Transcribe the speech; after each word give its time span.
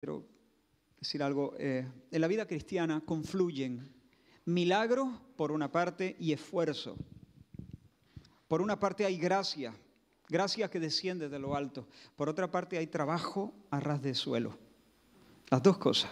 quiero 0.00 0.24
decir 0.98 1.22
algo. 1.22 1.54
eh, 1.58 1.86
en 2.10 2.20
la 2.22 2.26
vida 2.26 2.46
cristiana 2.46 3.02
confluyen 3.04 3.92
milagro 4.46 5.12
por 5.36 5.52
una 5.52 5.70
parte 5.70 6.16
y 6.18 6.32
esfuerzo. 6.32 6.96
Por 8.48 8.62
una 8.62 8.80
parte 8.80 9.04
hay 9.04 9.18
gracia, 9.18 9.74
gracia 10.26 10.70
que 10.70 10.80
desciende 10.80 11.28
de 11.28 11.38
lo 11.38 11.54
alto. 11.54 11.86
Por 12.16 12.30
otra 12.30 12.50
parte 12.50 12.78
hay 12.78 12.86
trabajo 12.86 13.52
a 13.68 13.78
ras 13.78 14.00
de 14.00 14.14
suelo. 14.14 14.56
Las 15.50 15.62
dos 15.62 15.76
cosas. 15.76 16.10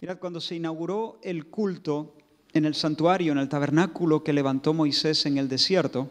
Mirad, 0.00 0.18
cuando 0.20 0.40
se 0.40 0.54
inauguró 0.54 1.18
el 1.22 1.46
culto 1.46 2.14
en 2.52 2.64
el 2.64 2.76
santuario, 2.76 3.32
en 3.32 3.38
el 3.38 3.48
tabernáculo 3.48 4.22
que 4.22 4.32
levantó 4.32 4.72
Moisés 4.72 5.26
en 5.26 5.36
el 5.36 5.48
desierto, 5.48 6.08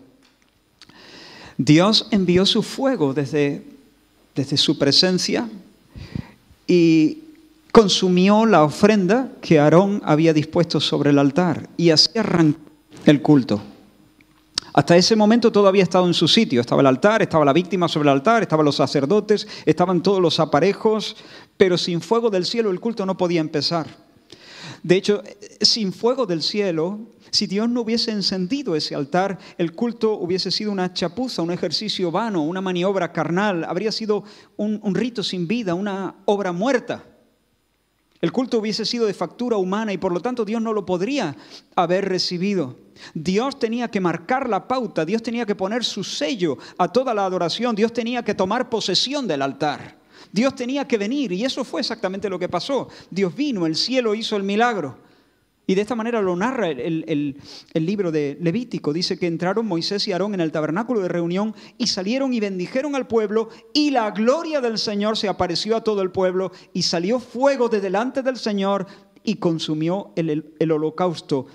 Dios 1.58 2.10
envió 2.12 2.46
su 2.46 2.62
fuego 2.62 3.14
desde, 3.14 3.64
desde 4.36 4.58
su 4.58 4.78
presencia 4.78 5.50
y 6.68 7.20
consumió 7.72 8.46
la 8.46 8.64
ofrenda 8.64 9.32
que 9.42 9.60
Aarón 9.60 10.02
había 10.04 10.34
dispuesto 10.34 10.80
sobre 10.80 11.12
el 11.12 11.20
altar 11.20 11.70
y 11.78 11.90
así 11.90 12.18
arrancó 12.18 12.60
el 13.06 13.22
culto. 13.22 13.62
Hasta 14.74 14.96
ese 14.96 15.16
momento 15.16 15.52
todo 15.52 15.68
había 15.68 15.82
estado 15.82 16.06
en 16.06 16.14
su 16.14 16.28
sitio. 16.28 16.62
Estaba 16.62 16.82
el 16.82 16.88
altar, 16.88 17.24
estaba 17.24 17.44
la 17.44 17.54
víctima 17.54 17.88
sobre 17.88 18.10
el 18.10 18.14
altar, 18.14 18.44
estaban 18.44 18.66
los 18.66 18.76
sacerdotes, 18.76 19.48
estaban 19.66 20.04
todos 20.04 20.22
los 20.22 20.40
aparejos, 20.40 21.16
pero 21.56 21.80
sin 21.80 22.00
fuego 22.02 22.30
del 22.30 22.46
cielo 22.46 22.70
el 22.70 22.80
culto 22.80 23.06
no 23.06 23.18
podía 23.18 23.42
empezar. 23.42 23.88
De 24.84 24.96
hecho, 24.96 25.24
sin 25.62 25.92
fuego 25.92 26.26
del 26.26 26.42
cielo, 26.42 27.00
si 27.32 27.48
Dios 27.48 27.70
no 27.70 27.82
hubiese 27.82 28.12
encendido 28.12 28.76
ese 28.76 28.96
altar, 28.96 29.38
el 29.58 29.74
culto 29.74 30.14
hubiese 30.14 30.52
sido 30.52 30.72
una 30.72 30.94
chapuza, 30.94 31.42
un 31.42 31.52
ejercicio 31.52 32.12
vano, 32.12 32.44
una 32.44 32.62
maniobra 32.62 33.12
carnal, 33.12 33.64
habría 33.64 33.92
sido 33.92 34.24
un, 34.56 34.96
rito 34.96 35.24
sin 35.24 35.48
vida, 35.48 35.74
una 35.74 36.16
obra 36.26 36.52
muerta. 36.52 37.04
El 38.20 38.32
culto 38.32 38.58
hubiese 38.58 38.86
sido 38.86 39.06
de 39.06 39.14
factura 39.14 39.58
humana 39.58 39.94
y 39.94 39.98
por 39.98 40.12
lo 40.12 40.22
tanto 40.22 40.44
Dios 40.44 40.62
no 40.62 40.74
lo 40.74 40.86
podría 40.86 41.36
haber 41.76 42.10
recibido. 42.10 42.76
Dios 43.14 43.60
tenía 43.60 43.90
que 43.90 44.00
marcar 44.00 44.50
la 44.50 44.68
pauta, 44.68 45.06
Dios 45.06 45.22
tenía 45.22 45.46
que 45.46 45.54
poner 45.54 45.84
su 45.84 46.04
sello 46.04 46.58
a 46.80 46.92
toda 46.92 47.14
la 47.14 47.26
adoración, 47.26 47.76
Dios 47.76 47.94
tenía 47.94 48.24
que 48.24 48.34
tomar 48.34 48.70
posesión 48.70 49.28
del 49.28 49.44
altar. 49.44 49.97
Dios 50.32 50.56
tenía 50.56 50.88
que 50.88 50.98
venir 50.98 51.32
y 51.32 51.46
eso 51.46 51.64
fue 51.64 51.82
exactamente 51.82 52.30
lo 52.30 52.40
que 52.40 52.50
pasó. 52.50 52.90
Dios 53.10 53.36
vino, 53.36 53.66
el 53.66 53.76
cielo 53.76 54.16
hizo 54.16 54.36
el 54.36 54.44
milagro. 54.44 54.98
Y 55.70 55.76
de 55.76 55.82
esta 55.82 55.96
manera 55.96 56.22
lo 56.22 56.34
narra 56.34 56.70
el, 56.70 57.36
libro 57.74 58.10
de 58.10 58.38
Levítico. 58.40 58.94
Dice 58.94 59.20
que 59.20 59.28
entraron 59.28 59.68
Moisés 59.68 60.08
y 60.08 60.14
Aarón 60.14 60.34
en 60.34 60.40
el 60.40 60.54
tabernáculo 60.54 61.02
de 61.02 61.10
reunión 61.10 61.54
y 61.78 61.88
salieron 61.88 62.34
y 62.34 62.40
bendijeron 62.40 62.96
al 62.96 63.06
pueblo 63.06 63.50
y 63.74 63.92
la 63.92 64.10
gloria 64.12 64.62
del 64.62 64.78
Señor 64.78 65.18
se 65.18 65.28
apareció 65.28 65.76
a 65.76 65.84
todo 65.84 66.02
el 66.02 66.12
pueblo 66.12 66.54
y 66.72 66.84
salió 66.84 67.20
fuego 67.20 67.68
de 67.68 67.82
delante 67.82 68.22
del 68.22 68.38
Señor 68.38 68.88
y 69.26 69.36
consumió 69.36 70.14
el, 70.16 70.56
el 70.58 70.72
holocausto. 70.72 71.48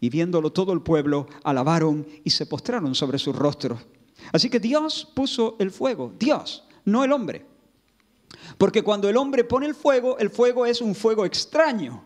Y 0.00 0.08
viéndolo 0.08 0.52
todo 0.52 0.72
el 0.72 0.80
pueblo, 0.80 1.26
alabaron 1.44 2.06
y 2.24 2.30
se 2.30 2.46
postraron 2.46 2.94
sobre 2.94 3.18
sus 3.18 3.36
rostros. 3.36 3.78
Así 4.32 4.48
que 4.48 4.58
Dios 4.58 5.06
puso 5.14 5.56
el 5.58 5.70
fuego, 5.70 6.14
Dios, 6.18 6.64
no 6.86 7.04
el 7.04 7.12
hombre. 7.12 7.49
Porque 8.58 8.82
cuando 8.82 9.08
el 9.08 9.16
hombre 9.16 9.44
pone 9.44 9.66
el 9.66 9.74
fuego, 9.74 10.18
el 10.18 10.30
fuego 10.30 10.66
es 10.66 10.80
un 10.80 10.94
fuego 10.94 11.24
extraño. 11.24 12.04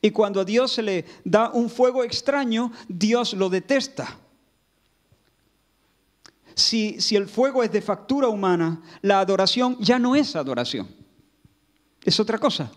Y 0.00 0.10
cuando 0.10 0.40
a 0.40 0.44
Dios 0.44 0.72
se 0.72 0.82
le 0.82 1.04
da 1.24 1.50
un 1.50 1.68
fuego 1.68 2.04
extraño, 2.04 2.72
Dios 2.88 3.34
lo 3.34 3.50
detesta. 3.50 4.18
Si, 6.54 7.00
si, 7.00 7.16
el 7.16 7.28
fuego 7.28 7.62
es 7.62 7.72
de 7.72 7.80
factura 7.80 8.28
humana, 8.28 8.82
la 9.02 9.20
adoración 9.20 9.78
ya 9.78 9.98
no 9.98 10.16
es 10.16 10.36
adoración. 10.36 10.88
Es 12.04 12.18
otra 12.18 12.38
cosa. 12.38 12.70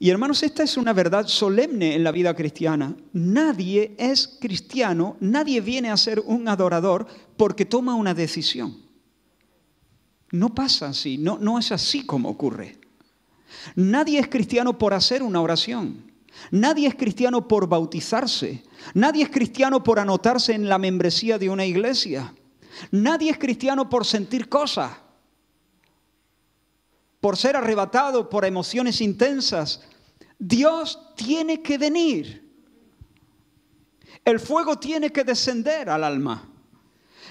Y 0.00 0.10
hermanos, 0.10 0.42
esta 0.44 0.62
es 0.62 0.76
una 0.76 0.92
verdad 0.92 1.26
solemne 1.26 1.94
en 1.94 2.04
la 2.04 2.12
vida 2.12 2.34
cristiana. 2.34 2.94
Nadie 3.12 3.96
es 3.98 4.38
cristiano, 4.40 5.16
nadie 5.20 5.60
viene 5.60 5.90
a 5.90 5.96
ser 5.96 6.20
un 6.20 6.46
adorador 6.46 7.06
porque 7.36 7.64
toma 7.64 7.94
una 7.96 8.14
decisión. 8.14 8.87
No 10.30 10.54
pasa 10.54 10.88
así, 10.88 11.18
no, 11.18 11.38
no 11.38 11.58
es 11.58 11.72
así 11.72 12.04
como 12.04 12.28
ocurre. 12.28 12.78
Nadie 13.74 14.18
es 14.18 14.28
cristiano 14.28 14.76
por 14.78 14.94
hacer 14.94 15.22
una 15.22 15.40
oración. 15.40 16.12
Nadie 16.50 16.88
es 16.88 16.94
cristiano 16.94 17.48
por 17.48 17.68
bautizarse. 17.68 18.62
Nadie 18.94 19.24
es 19.24 19.30
cristiano 19.30 19.82
por 19.82 19.98
anotarse 19.98 20.52
en 20.52 20.68
la 20.68 20.78
membresía 20.78 21.38
de 21.38 21.50
una 21.50 21.64
iglesia. 21.64 22.34
Nadie 22.90 23.30
es 23.30 23.38
cristiano 23.38 23.88
por 23.88 24.04
sentir 24.04 24.48
cosas. 24.48 24.92
Por 27.20 27.36
ser 27.36 27.56
arrebatado 27.56 28.28
por 28.28 28.44
emociones 28.44 29.00
intensas. 29.00 29.82
Dios 30.38 30.98
tiene 31.16 31.62
que 31.62 31.78
venir. 31.78 32.46
El 34.24 34.38
fuego 34.38 34.78
tiene 34.78 35.10
que 35.10 35.24
descender 35.24 35.88
al 35.88 36.04
alma. 36.04 36.47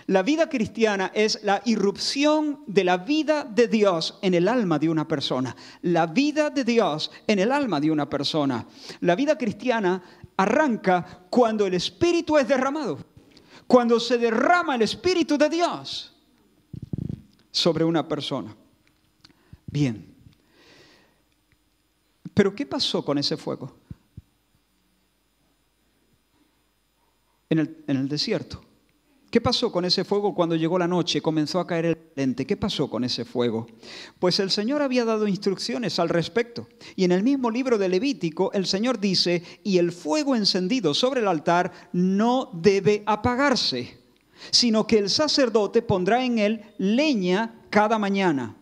La 0.07 0.23
vida 0.23 0.47
cristiana 0.47 1.11
es 1.13 1.43
la 1.43 1.61
irrupción 1.65 2.63
de 2.65 2.85
la 2.85 2.97
vida 2.97 3.43
de 3.43 3.67
Dios 3.67 4.17
en 4.21 4.33
el 4.33 4.47
alma 4.47 4.79
de 4.79 4.89
una 4.89 5.07
persona. 5.07 5.55
La 5.81 6.07
vida 6.07 6.49
de 6.49 6.63
Dios 6.63 7.11
en 7.27 7.39
el 7.39 7.51
alma 7.51 7.81
de 7.81 7.91
una 7.91 8.09
persona. 8.09 8.65
La 9.01 9.15
vida 9.15 9.37
cristiana 9.37 10.01
arranca 10.37 11.25
cuando 11.29 11.67
el 11.67 11.73
Espíritu 11.73 12.37
es 12.37 12.47
derramado. 12.47 12.99
Cuando 13.67 13.99
se 13.99 14.17
derrama 14.17 14.75
el 14.75 14.83
Espíritu 14.83 15.37
de 15.37 15.49
Dios 15.49 16.15
sobre 17.51 17.83
una 17.83 18.07
persona. 18.07 18.55
Bien. 19.65 20.15
Pero 22.33 22.55
¿qué 22.55 22.65
pasó 22.65 23.03
con 23.03 23.17
ese 23.17 23.35
fuego? 23.35 23.75
En 27.49 27.59
el, 27.87 28.07
desierto. 28.07 28.61
¿Qué 29.29 29.41
pasó 29.41 29.73
con 29.73 29.83
ese 29.83 30.05
fuego 30.05 30.33
cuando 30.33 30.55
llegó 30.55 30.79
la 30.79 30.87
noche, 30.87 31.21
comenzó 31.21 31.59
a 31.59 31.67
caer 31.67 31.85
el 31.85 31.97
lente? 32.15 32.45
¿Qué 32.45 32.55
pasó 32.55 32.89
con 32.89 33.03
ese 33.03 33.25
fuego? 33.25 33.67
Pues 34.19 34.39
el 34.39 34.49
Señor 34.49 34.81
había 34.81 35.03
dado 35.03 35.27
instrucciones 35.27 35.99
al 35.99 36.07
respecto. 36.07 36.69
Y 36.95 37.03
en 37.03 37.11
el 37.11 37.23
mismo 37.23 37.51
libro 37.51 37.77
de 37.77 37.89
Levítico, 37.89 38.53
el 38.53 38.65
Señor 38.65 38.99
dice, 38.99 39.43
y 39.63 39.79
el 39.79 39.91
fuego 39.91 40.33
encendido 40.33 40.93
sobre 40.93 41.19
el 41.19 41.27
altar 41.27 41.73
no 41.91 42.49
debe 42.53 43.03
apagarse, 43.05 43.97
sino 44.49 44.87
que 44.87 44.97
el 44.97 45.09
sacerdote 45.09 45.81
pondrá 45.81 46.23
en 46.23 46.39
él 46.39 46.61
leña 46.77 47.63
cada 47.69 47.99
mañana. 47.99 48.55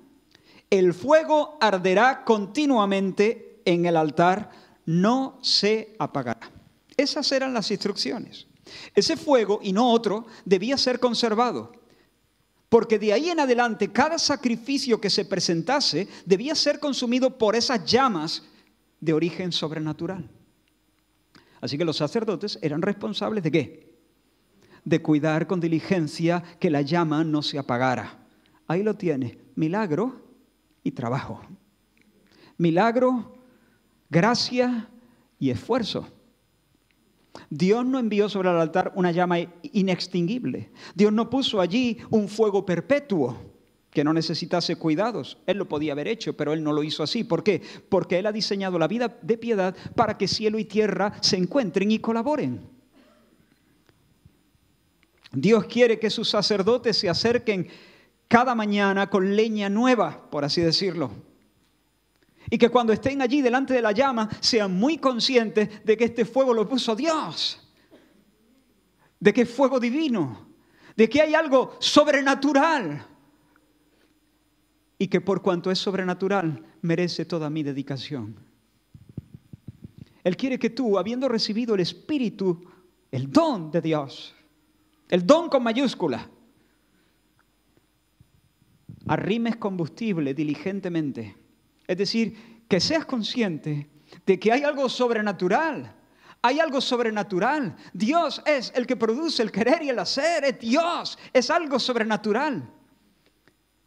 El 0.72 0.96
fuego 0.96 1.60
arderá 1.62 2.24
continuamente 2.26 3.62
en 3.66 3.86
el 3.86 3.96
altar, 3.96 4.50
no 4.88 5.38
se 5.44 5.96
apagará. 6.00 6.52
Esas 6.98 7.32
eran 7.32 7.54
las 7.54 7.70
instrucciones. 7.70 8.48
Ese 8.94 9.18
fuego, 9.18 9.60
y 9.62 9.72
no 9.74 9.92
otro, 9.92 10.26
debía 10.44 10.78
ser 10.78 11.00
conservado. 11.00 11.72
Porque 12.70 13.00
de 13.00 13.14
ahí 13.14 13.30
en 13.30 13.40
adelante 13.40 13.92
cada 13.92 14.18
sacrificio 14.18 15.00
que 15.00 15.10
se 15.10 15.26
presentase 15.26 16.08
debía 16.26 16.56
ser 16.56 16.80
consumido 16.80 17.38
por 17.38 17.56
esas 17.56 17.86
llamas 17.86 18.44
de 19.00 19.14
origen 19.14 19.52
sobrenatural. 19.52 20.30
Así 21.62 21.78
que 21.78 21.86
los 21.86 21.98
sacerdotes 21.98 22.60
eran 22.62 22.82
responsables 22.82 23.44
de 23.44 23.52
qué? 23.52 23.96
De 24.84 25.02
cuidar 25.02 25.48
con 25.48 25.60
diligencia 25.60 26.44
que 26.60 26.70
la 26.70 26.82
llama 26.82 27.24
no 27.24 27.42
se 27.42 27.58
apagara. 27.58 28.20
Ahí 28.68 28.84
lo 28.84 28.96
tiene, 28.96 29.38
milagro 29.56 30.22
y 30.84 30.92
trabajo. 30.92 31.42
Milagro, 32.58 33.36
gracia 34.10 34.90
y 35.40 35.50
esfuerzo. 35.50 36.08
Dios 37.50 37.86
no 37.86 38.00
envió 38.00 38.30
sobre 38.30 38.50
el 38.50 38.58
altar 38.58 38.92
una 38.96 39.12
llama 39.12 39.40
inextinguible. 39.62 40.72
Dios 40.94 41.12
no 41.12 41.30
puso 41.30 41.62
allí 41.62 41.98
un 42.10 42.28
fuego 42.28 42.66
perpetuo 42.66 43.38
que 43.92 44.04
no 44.04 44.14
necesitase 44.14 44.76
cuidados. 44.76 45.38
Él 45.48 45.58
lo 45.58 45.68
podía 45.68 45.94
haber 45.94 46.08
hecho, 46.08 46.36
pero 46.36 46.54
Él 46.54 46.64
no 46.64 46.74
lo 46.74 46.84
hizo 46.84 47.02
así. 47.02 47.24
¿Por 47.24 47.44
qué? 47.44 47.62
Porque 47.90 48.20
Él 48.20 48.26
ha 48.26 48.32
diseñado 48.32 48.78
la 48.78 48.88
vida 48.88 49.18
de 49.22 49.38
piedad 49.38 49.76
para 49.96 50.18
que 50.18 50.28
cielo 50.28 50.60
y 50.60 50.66
tierra 50.66 51.14
se 51.22 51.38
encuentren 51.38 51.92
y 51.92 52.00
colaboren. 52.00 52.62
Dios 55.32 55.66
quiere 55.66 56.00
que 56.00 56.10
sus 56.10 56.30
sacerdotes 56.30 56.98
se 56.98 57.10
acerquen 57.10 57.68
cada 58.28 58.56
mañana 58.56 59.10
con 59.10 59.36
leña 59.36 59.70
nueva, 59.70 60.30
por 60.30 60.46
así 60.46 60.62
decirlo. 60.62 61.12
Y 62.50 62.58
que 62.58 62.70
cuando 62.70 62.94
estén 62.94 63.22
allí 63.22 63.42
delante 63.42 63.74
de 63.74 63.82
la 63.82 63.92
llama 63.92 64.30
sean 64.40 64.74
muy 64.74 64.98
conscientes 64.98 65.84
de 65.84 65.98
que 65.98 66.06
este 66.06 66.26
fuego 66.26 66.54
lo 66.54 66.68
puso 66.68 66.96
Dios. 66.96 67.62
De 69.20 69.34
que 69.34 69.42
es 69.42 69.50
fuego 69.50 69.80
divino. 69.80 70.48
De 70.96 71.10
que 71.10 71.22
hay 71.22 71.34
algo 71.34 71.76
sobrenatural. 71.80 73.06
Y 74.98 75.08
que 75.08 75.22
por 75.22 75.42
cuanto 75.42 75.72
es 75.72 75.80
sobrenatural 75.80 76.64
merece 76.82 77.26
toda 77.26 77.50
mi 77.50 77.64
dedicación. 77.64 78.36
Él 80.24 80.38
quiere 80.38 80.58
que 80.58 80.72
tú, 80.72 80.98
habiendo 80.98 81.30
recibido 81.30 81.76
el 81.76 81.82
Espíritu, 81.82 82.66
el 83.12 83.32
don 83.32 83.70
de 83.70 83.82
Dios, 83.82 84.34
el 85.08 85.26
don 85.26 85.50
con 85.50 85.62
mayúscula, 85.62 86.30
arrimes 89.08 89.58
combustible 89.58 90.34
diligentemente. 90.34 91.45
Es 91.88 91.98
decir, 91.98 92.66
que 92.68 92.80
seas 92.80 93.06
consciente 93.06 93.90
de 94.26 94.40
que 94.40 94.52
hay 94.52 94.64
algo 94.64 94.90
sobrenatural. 94.90 95.94
Hay 96.42 96.60
algo 96.60 96.80
sobrenatural. 96.80 97.76
Dios 97.94 98.42
es 98.46 98.72
el 98.76 98.86
que 98.86 98.96
produce 98.96 99.42
el 99.42 99.52
querer 99.52 99.82
y 99.82 99.90
el 99.90 100.00
hacer. 100.00 100.44
Es 100.44 100.60
Dios. 100.60 101.18
Es 101.34 101.50
algo 101.50 101.80
sobrenatural. 101.80 102.70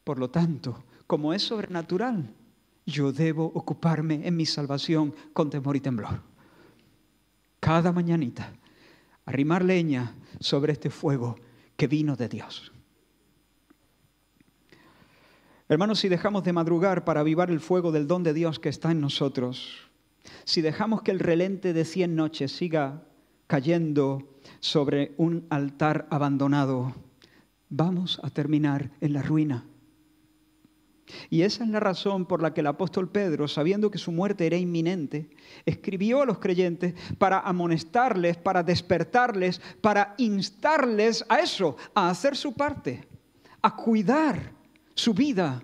Por 0.03 0.19
lo 0.19 0.31
tanto, 0.31 0.85
como 1.07 1.33
es 1.33 1.43
sobrenatural, 1.43 2.35
yo 2.85 3.13
debo 3.13 3.45
ocuparme 3.45 4.27
en 4.27 4.37
mi 4.37 4.47
salvación 4.47 5.15
con 5.33 5.51
temor 5.51 5.77
y 5.77 5.81
temblor. 5.81 6.23
Cada 7.61 7.93
mañanita, 7.93 8.53
arrimar 9.27 9.65
leña 9.65 10.15
sobre 10.41 10.73
este 10.73 10.91
fuego 10.91 11.37
que 11.77 11.87
vino 11.87 12.17
de 12.17 12.29
Dios. 12.29 12.73
Hermanos, 15.71 15.99
si 15.99 16.09
dejamos 16.09 16.45
de 16.45 16.55
madrugar 16.55 17.05
para 17.05 17.21
avivar 17.21 17.51
el 17.51 17.61
fuego 17.61 17.93
del 17.93 18.07
don 18.07 18.23
de 18.23 18.33
Dios 18.33 18.59
que 18.59 18.71
está 18.71 18.91
en 18.91 19.03
nosotros, 19.03 19.91
si 20.45 20.63
dejamos 20.63 21.03
que 21.03 21.11
el 21.11 21.19
relente 21.19 21.75
de 21.75 21.85
cien 21.85 22.17
noches 22.17 22.53
siga 22.53 23.03
cayendo 23.47 24.41
sobre 24.61 25.13
un 25.19 25.47
altar 25.51 26.07
abandonado, 26.09 26.95
vamos 27.69 28.19
a 28.23 28.31
terminar 28.31 28.93
en 29.03 29.13
la 29.13 29.21
ruina. 29.21 29.67
Y 31.29 31.43
esa 31.43 31.65
es 31.65 31.71
la 31.71 31.81
razón 31.81 32.25
por 32.25 32.41
la 32.41 32.55
que 32.55 32.63
el 32.63 32.67
apóstol 32.67 33.11
Pedro, 33.11 33.47
sabiendo 33.47 33.91
que 33.91 33.99
su 33.99 34.11
muerte 34.11 34.47
era 34.47 34.57
inminente, 34.57 35.29
escribió 35.67 36.23
a 36.23 36.27
los 36.27 36.39
creyentes 36.39 36.95
para 37.19 37.41
amonestarles, 37.41 38.39
para 38.39 38.63
despertarles, 38.63 39.61
para 39.83 40.15
instarles 40.17 41.27
a 41.29 41.41
eso, 41.41 41.77
a 41.95 42.09
hacer 42.09 42.37
su 42.37 42.55
parte, 42.55 43.07
a 43.61 43.77
cuidar 43.77 44.58
su 44.99 45.15
vida, 45.15 45.63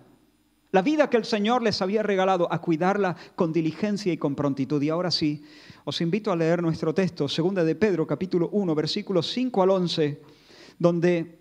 la 0.70 0.82
vida 0.82 1.10
que 1.10 1.16
el 1.16 1.25
Señor 1.25 1.62
les 1.62 1.82
había 1.82 2.02
regalado, 2.02 2.52
a 2.52 2.60
cuidarla 2.60 3.16
con 3.34 3.52
diligencia 3.52 4.12
y 4.12 4.16
con 4.16 4.34
prontitud. 4.34 4.81
Y 4.81 4.90
ahora 4.90 5.10
sí, 5.10 5.42
os 5.84 6.00
invito 6.00 6.31
a 6.31 6.36
leer 6.36 6.62
nuestro 6.62 6.94
texto, 6.94 7.28
segunda 7.28 7.64
de 7.64 7.75
Pedro, 7.75 8.06
capítulo 8.06 8.48
1, 8.52 8.75
versículos 8.75 9.31
5 9.32 9.62
al 9.62 9.70
11, 9.70 10.22
donde 10.78 11.38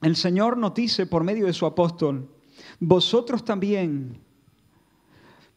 el 0.00 0.16
Señor 0.16 0.56
nos 0.56 0.74
dice 0.74 1.06
por 1.06 1.24
medio 1.24 1.46
de 1.46 1.52
su 1.52 1.66
apóstol, 1.66 2.28
vosotros 2.78 3.44
también, 3.44 4.20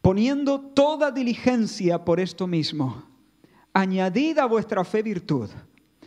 poniendo 0.02 0.60
toda 0.60 1.10
diligencia 1.12 2.04
por 2.04 2.18
esto 2.18 2.46
mismo, 2.46 3.04
añadid 3.72 4.38
a 4.38 4.46
vuestra 4.46 4.84
fe 4.84 5.02
virtud, 5.02 5.48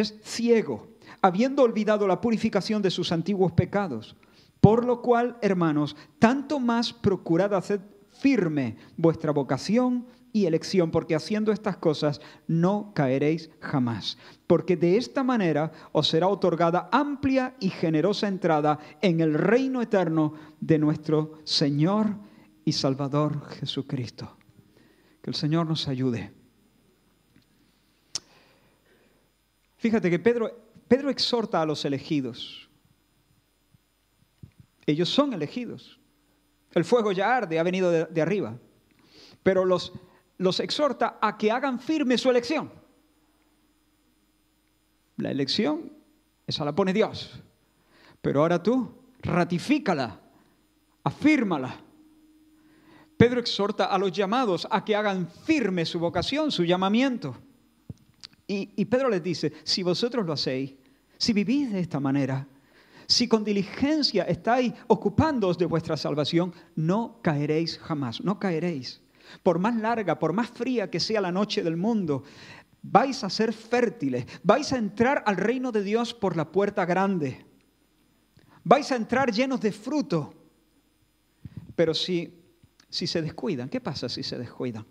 es 0.00 0.18
ciego, 0.22 0.88
habiendo 1.22 1.62
olvidado 1.62 2.06
la 2.06 2.20
purificación 2.20 2.82
de 2.82 2.90
sus 2.90 3.12
antiguos 3.12 3.52
pecados. 3.52 4.16
Por 4.60 4.84
lo 4.84 5.00
cual, 5.00 5.38
hermanos, 5.40 5.96
tanto 6.18 6.58
más 6.58 6.92
procurad 6.92 7.54
hacer 7.54 7.80
firme 8.10 8.76
vuestra 8.96 9.32
vocación 9.32 10.06
y 10.32 10.46
elección, 10.46 10.90
porque 10.90 11.14
haciendo 11.14 11.50
estas 11.50 11.76
cosas 11.76 12.20
no 12.46 12.92
caeréis 12.94 13.50
jamás. 13.60 14.18
Porque 14.46 14.76
de 14.76 14.96
esta 14.96 15.24
manera 15.24 15.72
os 15.92 16.08
será 16.08 16.28
otorgada 16.28 16.88
amplia 16.92 17.56
y 17.58 17.70
generosa 17.70 18.28
entrada 18.28 18.78
en 19.00 19.20
el 19.20 19.34
reino 19.34 19.82
eterno 19.82 20.34
de 20.60 20.78
nuestro 20.78 21.38
Señor 21.44 22.16
y 22.64 22.72
Salvador 22.72 23.44
Jesucristo. 23.58 24.36
Que 25.22 25.30
el 25.30 25.34
Señor 25.34 25.66
nos 25.66 25.88
ayude. 25.88 26.39
Fíjate 29.80 30.10
que 30.10 30.18
Pedro, 30.18 30.54
Pedro 30.86 31.08
exhorta 31.08 31.62
a 31.62 31.64
los 31.64 31.86
elegidos. 31.86 32.68
Ellos 34.84 35.08
son 35.08 35.32
elegidos. 35.32 35.98
El 36.72 36.84
fuego 36.84 37.12
ya 37.12 37.34
arde, 37.34 37.58
ha 37.58 37.62
venido 37.62 37.90
de, 37.90 38.20
arriba. 38.20 38.58
Pero 39.42 39.64
los 39.64 39.94
los 40.36 40.60
exhorta 40.60 41.18
a 41.20 41.38
que 41.38 41.50
hagan 41.50 41.80
firme 41.80 42.18
su 42.18 42.28
elección. 42.28 42.70
La 45.16 45.30
elección, 45.30 45.92
esa 46.46 46.64
la 46.64 46.74
pone 46.74 46.92
Dios. 46.92 47.40
Pero 48.20 48.42
ahora 48.42 48.62
tú, 48.62 49.02
ratifícala, 49.20 50.20
afírmala. 51.04 51.80
Pedro 53.16 53.40
exhorta 53.40 53.86
a 53.86 53.96
los 53.98 54.12
llamados 54.12 54.68
a 54.70 54.84
que 54.84 54.94
hagan 54.94 55.26
firme 55.26 55.86
su 55.86 55.98
vocación, 55.98 56.50
su 56.52 56.64
llamamiento. 56.64 57.36
Y, 58.52 58.84
Pedro 58.86 59.08
les 59.08 59.22
dice, 59.22 59.52
si 59.62 59.84
vosotros 59.84 60.26
lo 60.26 60.32
hacéis, 60.32 60.74
si 61.16 61.32
vivís 61.32 61.70
de 61.70 61.78
esta 61.78 62.00
manera, 62.00 62.48
si 63.06 63.28
con 63.28 63.44
diligencia 63.44 64.24
estáis 64.24 64.72
ocupándoos 64.88 65.56
de 65.56 65.66
vuestra 65.66 65.96
salvación, 65.96 66.52
no 66.74 67.20
caeréis 67.22 67.78
jamás, 67.78 68.20
no 68.20 68.40
caeréis. 68.40 69.00
Por 69.44 69.60
más 69.60 69.76
larga, 69.76 70.18
por 70.18 70.32
más 70.32 70.50
fría 70.50 70.90
que 70.90 70.98
sea 70.98 71.20
la 71.20 71.30
noche 71.30 71.62
del 71.62 71.76
mundo, 71.76 72.24
vais 72.82 73.22
a 73.22 73.30
ser 73.30 73.52
fértiles, 73.52 74.26
vais 74.42 74.72
a 74.72 74.78
entrar 74.78 75.22
al 75.26 75.36
reino 75.36 75.70
de 75.70 75.84
Dios 75.84 76.12
por 76.12 76.36
la 76.36 76.50
puerta 76.50 76.84
grande. 76.84 77.46
Vais 78.64 78.90
a 78.90 78.96
entrar 78.96 79.30
llenos 79.30 79.60
de 79.60 79.70
fruto. 79.70 80.34
Pero 81.76 81.94
si, 81.94 82.36
si 82.88 83.06
se 83.06 83.22
descuidan, 83.22 83.68
¿qué 83.68 83.80
pasa 83.80 84.08
si 84.08 84.24
se 84.24 84.36
descuidan? 84.36 84.84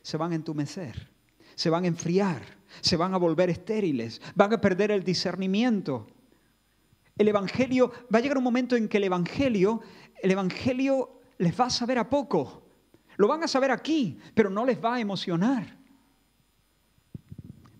Se 0.00 0.16
van 0.16 0.32
a 0.32 0.34
entumecer, 0.34 1.10
se 1.54 1.68
van 1.68 1.84
a 1.84 1.88
enfriar, 1.88 2.61
se 2.80 2.96
van 2.96 3.14
a 3.14 3.18
volver 3.18 3.50
estériles, 3.50 4.20
van 4.34 4.52
a 4.52 4.60
perder 4.60 4.90
el 4.90 5.04
discernimiento. 5.04 6.06
El 7.16 7.28
Evangelio, 7.28 7.92
va 8.12 8.18
a 8.18 8.22
llegar 8.22 8.38
un 8.38 8.44
momento 8.44 8.74
en 8.76 8.88
que 8.88 8.96
el 8.96 9.04
Evangelio, 9.04 9.82
el 10.22 10.30
Evangelio 10.30 11.20
les 11.38 11.58
va 11.58 11.66
a 11.66 11.70
saber 11.70 11.98
a 11.98 12.08
poco. 12.08 12.62
Lo 13.16 13.28
van 13.28 13.42
a 13.42 13.48
saber 13.48 13.70
aquí, 13.70 14.18
pero 14.34 14.48
no 14.48 14.64
les 14.64 14.82
va 14.82 14.94
a 14.94 15.00
emocionar. 15.00 15.76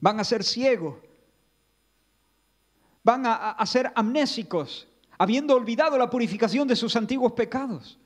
Van 0.00 0.21
a 0.21 0.25
ser 0.25 0.45
ciegos. 0.45 0.97
Van 3.05 3.25
a, 3.26 3.67
ser 3.67 3.90
amnésicos, 3.97 4.87
habiendo 5.19 5.57
olvidado 5.57 5.99
la 5.99 6.09
purificación 6.09 6.69
de 6.69 6.76
sus 6.76 6.95
antiguos 6.95 7.33
pecados. 7.33 7.99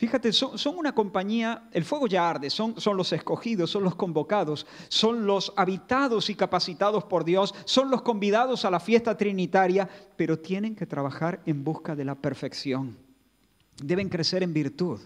Fíjate, 0.00 0.32
son, 0.32 0.78
una 0.78 0.94
compañía, 0.94 1.68
el 1.72 1.84
fuego 1.84 2.06
ya 2.06 2.28
arde, 2.28 2.48
son, 2.48 2.80
son, 2.80 2.96
los 2.96 3.12
escogidos, 3.12 3.70
son 3.70 3.84
los 3.84 3.94
convocados, 3.94 4.66
son 4.88 5.26
los 5.26 5.52
habitados 5.56 6.30
y 6.30 6.34
capacitados 6.34 7.04
por 7.04 7.22
Dios, 7.22 7.54
son 7.66 7.90
los 7.90 8.00
convidados 8.00 8.64
a 8.64 8.70
la 8.70 8.80
fiesta 8.80 9.16
trinitaria, 9.16 9.88
pero 10.16 10.38
tienen 10.38 10.74
que 10.74 10.86
trabajar 10.86 11.42
en 11.44 11.62
busca 11.62 11.94
de 11.94 12.06
la 12.06 12.14
perfección 12.14 12.96
deben 13.82 14.08
crecer 14.08 14.42
en 14.42 14.52
virtud. 14.52 15.00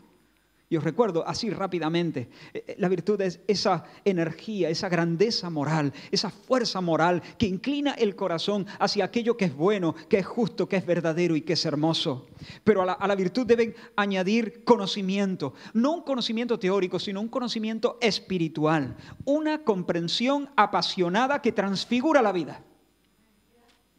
Recuerdo 0.80 1.26
así 1.26 1.50
rápidamente, 1.50 2.28
eh, 2.52 2.64
eh, 2.66 2.76
la 2.78 2.88
virtud 2.88 3.20
es 3.20 3.40
esa 3.46 3.84
energía, 4.04 4.68
esa 4.68 4.88
grandeza 4.88 5.50
moral, 5.50 5.92
esa 6.10 6.30
fuerza 6.30 6.80
moral 6.80 7.22
que 7.38 7.46
inclina 7.46 7.92
el 7.92 8.16
corazón 8.16 8.66
hacia 8.78 9.04
aquello 9.04 9.36
que 9.36 9.46
es 9.46 9.54
bueno, 9.54 9.94
que 10.08 10.18
es 10.18 10.26
justo, 10.26 10.68
que 10.68 10.76
es 10.76 10.86
verdadero 10.86 11.36
y 11.36 11.42
que 11.42 11.54
es 11.54 11.64
hermoso. 11.64 12.26
Pero 12.62 12.82
a 12.82 13.06
la 13.06 13.14
virtud 13.14 13.46
deben 13.46 13.74
añadir 13.96 14.64
conocimiento, 14.64 15.54
no 15.72 15.92
un 15.92 16.02
conocimiento 16.02 16.58
teórico, 16.58 16.98
sino 16.98 17.20
un 17.20 17.28
conocimiento 17.28 17.98
espiritual, 18.00 18.96
una 19.24 19.64
comprensión 19.64 20.50
apasionada 20.56 21.40
que 21.40 21.52
transfigura 21.52 22.22
la 22.22 22.32
vida. 22.32 22.62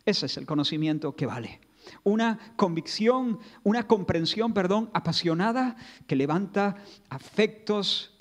Ese 0.06 0.28
es 0.28 0.38
el 0.38 0.46
conocimiento 0.46 1.16
que 1.16 1.26
vale 1.26 1.65
una 2.04 2.40
convicción, 2.56 3.40
una 3.64 3.88
comprensión, 3.88 4.54
perdón, 4.54 4.90
apasionada 4.94 5.76
que 6.08 6.16
levanta 6.16 6.76
afectos. 7.10 8.16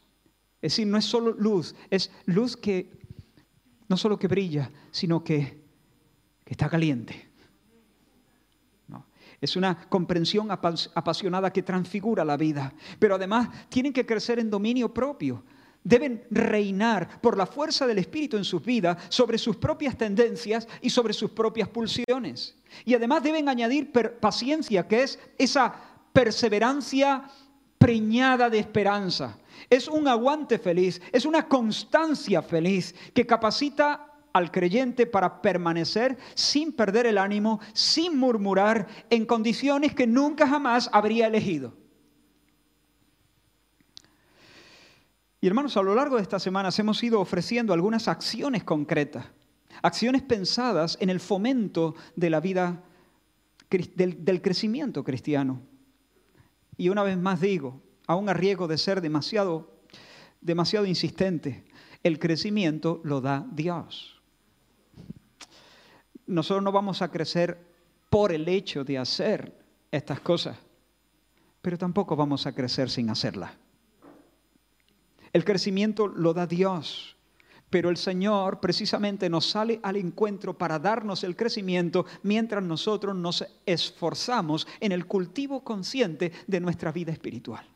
Es 0.63 0.73
decir, 0.73 0.87
no 0.87 0.99
es 0.99 1.05
solo 1.05 1.33
luz, 1.33 1.75
es 1.91 2.11
luz 2.27 2.57
que 2.57 2.91
no 3.89 3.97
solo 3.97 4.19
que 4.19 4.29
brilla, 4.29 4.71
sino 4.91 5.23
que, 5.23 5.63
está 6.47 6.69
caliente. 6.69 7.31
Es 9.41 9.57
una 9.57 9.89
comprensión 9.89 10.51
apasionada 10.51 11.53
que 11.53 11.63
transfigura 11.63 12.25
la 12.25 12.37
vida, 12.37 12.73
pero 12.99 13.17
además 13.17 13.49
tienen 13.69 13.93
que 13.93 14.07
crecer 14.07 14.39
en 14.39 14.49
dominio 14.49 14.95
propio 14.95 15.43
deben 15.85 16.25
reinar 16.31 17.21
por 17.21 17.37
la 17.37 17.47
fuerza 17.47 17.87
del 17.87 17.99
Espíritu 17.99 18.39
en 18.39 18.45
sus 18.45 18.65
vidas 18.65 18.97
sobre 19.11 19.39
sus 19.39 19.57
propias 19.57 19.97
tendencias 19.97 20.67
y 20.81 20.91
sobre 20.91 21.13
sus 21.13 21.31
propias 21.31 21.69
pulsiones. 21.69 22.57
Y 22.85 22.95
además 22.95 23.23
deben 23.23 23.49
añadir 23.49 23.93
paciencia, 24.19 24.89
que 24.89 25.03
es 25.03 25.19
esa 25.39 25.75
perseverancia 26.13 27.25
preñada 27.79 28.49
de 28.49 28.59
esperanza. 28.59 29.39
Es 29.69 29.89
un 29.89 30.09
aguante 30.09 30.59
feliz, 30.59 31.01
es 31.13 31.27
una 31.27 31.47
constancia 31.47 32.43
feliz 32.43 32.95
que 33.13 33.27
capacita 33.27 34.11
al 34.33 34.51
creyente 34.51 35.07
para 35.07 35.41
permanecer 35.41 36.17
sin 36.35 36.73
perder 36.73 37.07
el 37.07 37.19
ánimo, 37.19 37.61
sin 37.73 38.19
murmurar, 38.19 38.89
en 39.11 39.27
condiciones 39.27 39.95
que 39.95 40.07
nunca 40.07 40.49
jamás 40.49 40.91
habría 40.93 41.29
elegido. 41.29 41.84
Y 45.45 45.47
hermanos, 45.47 45.77
a 45.77 45.83
lo 45.83 45.95
largo 45.95 46.17
de 46.17 46.23
estas 46.23 46.43
semanas 46.43 46.79
hemos 46.79 47.03
ido 47.05 47.21
ofreciendo 47.21 47.75
algunas 47.75 48.09
acciones 48.09 48.65
concretas, 48.65 49.27
acciones 49.83 50.23
pensadas 50.23 50.97
en 51.03 51.11
el 51.11 51.21
fomento 51.21 51.95
de 52.17 52.31
la 52.31 52.41
vida, 52.41 52.83
del, 53.69 54.41
crecimiento 54.41 55.05
cristiano. 55.05 55.61
Y 56.79 56.89
una 56.89 57.03
vez 57.03 57.19
más 57.19 57.43
digo, 57.43 57.83
aún 58.07 58.31
a 58.31 58.33
riesgo 58.33 58.67
de 58.67 58.79
ser 58.79 59.03
demasiado, 59.03 59.83
demasiado 60.41 60.87
insistente, 60.87 61.67
el 62.03 62.19
crecimiento 62.19 63.03
lo 63.05 63.21
da 63.21 63.47
Dios 63.53 64.23
nosotros 66.27 66.65
no 66.65 66.73
vamos 66.73 67.03
a 67.03 67.11
crecer 67.11 67.59
por 68.09 68.33
el 68.33 68.49
hecho 68.49 68.83
de 68.83 68.97
hacer 68.97 69.53
estas 69.91 70.21
cosas, 70.21 70.57
pero 71.61 71.77
tampoco 71.77 72.17
vamos 72.17 72.47
a 72.47 72.55
crecer 72.55 72.89
sin 72.89 73.11
hacerlas. 73.11 73.64
El 75.35 75.45
crecimiento 75.45 76.07
lo 76.07 76.33
da 76.33 76.47
Dios, 76.47 77.17
pero 77.69 77.91
el 77.91 77.97
Señor 77.97 78.61
precisamente 78.61 79.29
nos 79.29 79.51
sale 79.51 79.81
al 79.83 79.97
encuentro 79.97 80.57
para 80.57 80.79
darnos 80.79 81.25
el 81.25 81.35
crecimiento 81.35 82.07
mientras 82.23 82.63
nosotros 82.63 83.17
nos 83.17 83.45
esforzamos 83.67 84.69
en 84.79 84.93
el 84.93 85.07
cultivo 85.07 85.65
consciente 85.65 86.31
de 86.47 86.61
nuestra 86.61 86.93
vida 86.93 87.11
espiritual. 87.11 87.67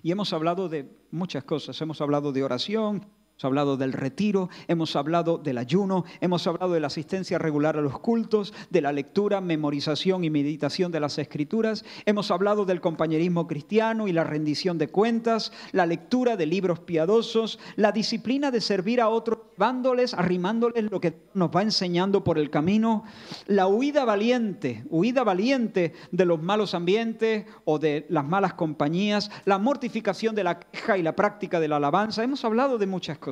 Y 0.00 0.12
hemos 0.12 0.32
hablado 0.32 0.68
de 0.68 0.88
muchas 1.10 1.42
cosas, 1.42 1.80
hemos 1.80 2.00
hablado 2.00 2.30
de 2.30 2.44
oración, 2.44 3.04
Hemos 3.42 3.50
hablado 3.50 3.76
del 3.76 3.92
retiro, 3.92 4.50
hemos 4.68 4.94
hablado 4.94 5.36
del 5.36 5.58
ayuno, 5.58 6.04
hemos 6.20 6.46
hablado 6.46 6.74
de 6.74 6.78
la 6.78 6.86
asistencia 6.86 7.38
regular 7.38 7.76
a 7.76 7.80
los 7.80 7.98
cultos, 7.98 8.54
de 8.70 8.80
la 8.80 8.92
lectura, 8.92 9.40
memorización 9.40 10.22
y 10.22 10.30
meditación 10.30 10.92
de 10.92 11.00
las 11.00 11.18
escrituras, 11.18 11.84
hemos 12.06 12.30
hablado 12.30 12.64
del 12.64 12.80
compañerismo 12.80 13.48
cristiano 13.48 14.06
y 14.06 14.12
la 14.12 14.22
rendición 14.22 14.78
de 14.78 14.86
cuentas, 14.86 15.52
la 15.72 15.86
lectura 15.86 16.36
de 16.36 16.46
libros 16.46 16.78
piadosos, 16.78 17.58
la 17.74 17.90
disciplina 17.90 18.52
de 18.52 18.60
servir 18.60 19.00
a 19.00 19.08
otros, 19.08 19.38
llevándoles, 19.58 20.14
arrimándoles 20.14 20.88
lo 20.88 21.00
que 21.00 21.22
nos 21.34 21.50
va 21.50 21.62
enseñando 21.62 22.22
por 22.22 22.38
el 22.38 22.48
camino, 22.48 23.02
la 23.48 23.66
huida 23.66 24.04
valiente, 24.04 24.84
huida 24.88 25.24
valiente 25.24 25.94
de 26.12 26.24
los 26.24 26.40
malos 26.40 26.74
ambientes 26.74 27.46
o 27.64 27.80
de 27.80 28.06
las 28.08 28.24
malas 28.24 28.54
compañías, 28.54 29.32
la 29.46 29.58
mortificación 29.58 30.36
de 30.36 30.44
la 30.44 30.60
queja 30.60 30.96
y 30.96 31.02
la 31.02 31.16
práctica 31.16 31.58
de 31.58 31.66
la 31.66 31.78
alabanza. 31.78 32.22
Hemos 32.22 32.44
hablado 32.44 32.78
de 32.78 32.86
muchas 32.86 33.18
cosas. 33.18 33.31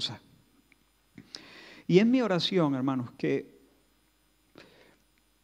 Y 1.87 1.99
es 1.99 2.07
mi 2.07 2.23
oración, 2.23 2.75
hermanos, 2.75 3.11
que 3.19 3.59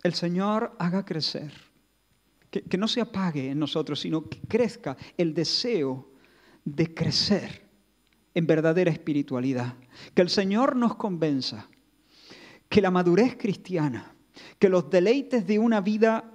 el 0.03 0.15
Señor 0.15 0.77
haga 0.79 1.05
crecer, 1.05 1.53
que, 2.51 2.63
que 2.63 2.79
no 2.79 2.87
se 2.87 3.01
apague 3.01 3.51
en 3.51 3.59
nosotros, 3.59 4.01
sino 4.01 4.29
que 4.29 4.41
crezca 4.43 4.97
el 5.17 5.35
deseo 5.35 6.13
de 6.65 6.95
crecer 6.95 7.67
en 8.35 8.47
verdadera 8.47 8.91
espiritualidad. 8.91 9.75
Que 10.15 10.23
el 10.23 10.31
Señor 10.31 10.77
nos 10.77 10.95
convenza 10.97 11.69
que 12.69 12.81
la 12.81 12.91
madurez 12.91 13.37
cristiana, 13.37 14.15
que 14.59 14.69
los 14.69 14.89
deleites 14.89 15.47
de 15.47 15.59
una 15.59 15.81
vida 15.81 16.33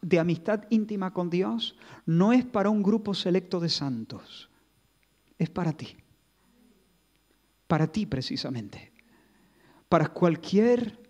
de 0.00 0.18
amistad 0.18 0.64
íntima 0.70 1.12
con 1.12 1.30
Dios 1.30 1.76
no 2.06 2.32
es 2.32 2.44
para 2.44 2.70
un 2.70 2.82
grupo 2.82 3.14
selecto 3.14 3.60
de 3.60 3.68
santos, 3.68 4.50
es 5.38 5.50
para 5.50 5.72
ti 5.72 5.96
para 7.72 7.86
ti 7.86 8.04
precisamente, 8.04 8.92
para 9.88 10.08
cualquier 10.08 11.00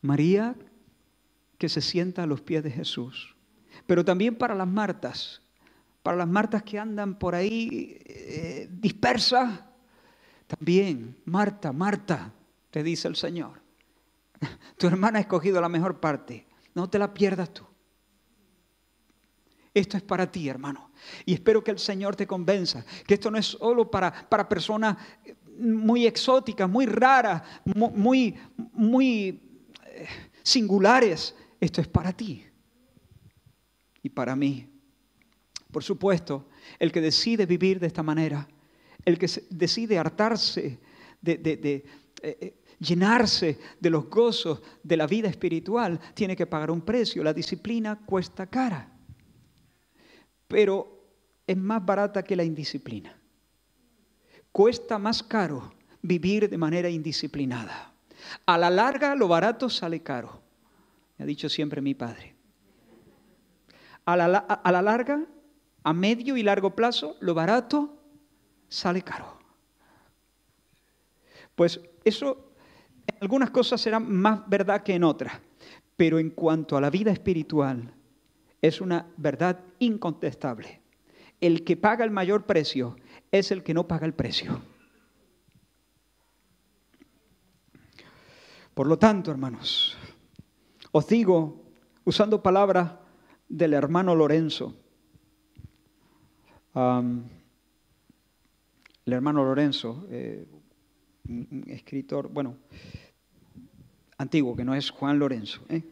María 0.00 0.56
que 1.56 1.68
se 1.68 1.80
sienta 1.80 2.24
a 2.24 2.26
los 2.26 2.40
pies 2.40 2.64
de 2.64 2.72
Jesús, 2.72 3.36
pero 3.86 4.04
también 4.04 4.34
para 4.34 4.56
las 4.56 4.66
Martas, 4.66 5.40
para 6.02 6.16
las 6.16 6.26
Martas 6.26 6.64
que 6.64 6.80
andan 6.80 7.16
por 7.16 7.36
ahí 7.36 7.96
eh, 8.04 8.68
dispersas, 8.72 9.60
también, 10.48 11.16
Marta, 11.26 11.72
Marta, 11.72 12.32
te 12.72 12.82
dice 12.82 13.06
el 13.06 13.14
Señor, 13.14 13.62
tu 14.78 14.88
hermana 14.88 15.18
ha 15.18 15.22
escogido 15.22 15.60
la 15.60 15.68
mejor 15.68 16.00
parte, 16.00 16.48
no 16.74 16.90
te 16.90 16.98
la 16.98 17.14
pierdas 17.14 17.54
tú. 17.54 17.69
Esto 19.72 19.96
es 19.96 20.02
para 20.02 20.30
ti, 20.30 20.48
hermano. 20.48 20.90
Y 21.24 21.34
espero 21.34 21.62
que 21.62 21.70
el 21.70 21.78
Señor 21.78 22.16
te 22.16 22.26
convenza 22.26 22.84
que 23.06 23.14
esto 23.14 23.30
no 23.30 23.38
es 23.38 23.46
solo 23.46 23.90
para, 23.90 24.28
para 24.28 24.48
personas 24.48 24.96
muy 25.58 26.06
exóticas, 26.06 26.68
muy 26.68 26.86
raras, 26.86 27.42
muy, 27.64 28.34
muy 28.72 29.40
eh, 29.86 30.06
singulares. 30.42 31.34
Esto 31.60 31.80
es 31.80 31.88
para 31.88 32.12
ti 32.12 32.44
y 34.02 34.08
para 34.08 34.34
mí. 34.34 34.66
Por 35.70 35.84
supuesto, 35.84 36.48
el 36.78 36.90
que 36.90 37.00
decide 37.00 37.46
vivir 37.46 37.78
de 37.78 37.86
esta 37.86 38.02
manera, 38.02 38.48
el 39.04 39.18
que 39.18 39.28
decide 39.50 39.98
hartarse 39.98 40.80
de, 41.20 41.36
de, 41.36 41.52
eh, 41.52 41.84
eh, 42.22 42.56
llenarse 42.80 43.58
de 43.78 43.90
los 43.90 44.08
gozos 44.08 44.62
de 44.82 44.96
la 44.96 45.06
vida 45.06 45.28
espiritual, 45.28 46.00
tiene 46.14 46.34
que 46.34 46.46
pagar 46.46 46.72
un 46.72 46.80
precio. 46.80 47.22
La 47.22 47.32
disciplina 47.32 48.00
cuesta 48.04 48.48
cara 48.48 48.99
pero 50.50 51.06
es 51.46 51.56
más 51.56 51.86
barata 51.86 52.24
que 52.24 52.34
la 52.34 52.42
indisciplina. 52.42 53.16
Cuesta 54.50 54.98
más 54.98 55.22
caro 55.22 55.72
vivir 56.02 56.50
de 56.50 56.58
manera 56.58 56.90
indisciplinada. 56.90 57.92
A 58.46 58.58
la 58.58 58.68
larga 58.68 59.14
lo 59.14 59.28
barato 59.28 59.70
sale 59.70 60.02
caro, 60.02 60.42
me 61.16 61.22
ha 61.22 61.26
dicho 61.26 61.48
siempre 61.48 61.80
mi 61.80 61.94
padre. 61.94 62.34
A 64.04 64.16
la, 64.16 64.38
a 64.38 64.72
la 64.72 64.82
larga, 64.82 65.24
a 65.84 65.92
medio 65.92 66.36
y 66.36 66.42
largo 66.42 66.74
plazo, 66.74 67.16
lo 67.20 67.32
barato 67.32 67.96
sale 68.68 69.02
caro. 69.02 69.38
Pues 71.54 71.80
eso 72.04 72.54
en 73.06 73.14
algunas 73.20 73.50
cosas 73.50 73.80
será 73.80 74.00
más 74.00 74.48
verdad 74.48 74.82
que 74.82 74.94
en 74.94 75.04
otras, 75.04 75.34
pero 75.96 76.18
en 76.18 76.30
cuanto 76.30 76.76
a 76.76 76.80
la 76.80 76.90
vida 76.90 77.12
espiritual, 77.12 77.94
es 78.62 78.80
una 78.80 79.06
verdad 79.16 79.60
incontestable. 79.78 80.80
El 81.40 81.64
que 81.64 81.76
paga 81.76 82.04
el 82.04 82.10
mayor 82.10 82.44
precio 82.44 82.96
es 83.30 83.50
el 83.50 83.62
que 83.62 83.74
no 83.74 83.88
paga 83.88 84.06
el 84.06 84.14
precio. 84.14 84.60
Por 88.74 88.86
lo 88.86 88.98
tanto, 88.98 89.30
hermanos, 89.30 89.96
os 90.92 91.06
digo, 91.06 91.62
usando 92.04 92.42
palabras 92.42 92.92
del 93.48 93.74
hermano 93.74 94.14
Lorenzo, 94.14 94.74
el 96.74 97.24
hermano 99.12 99.44
Lorenzo, 99.44 100.06
eh, 100.10 100.46
un 101.28 101.64
escritor, 101.68 102.28
bueno, 102.28 102.56
antiguo, 104.18 104.54
que 104.54 104.64
no 104.64 104.74
es 104.74 104.90
Juan 104.90 105.18
Lorenzo, 105.18 105.62
¿eh? 105.68 105.82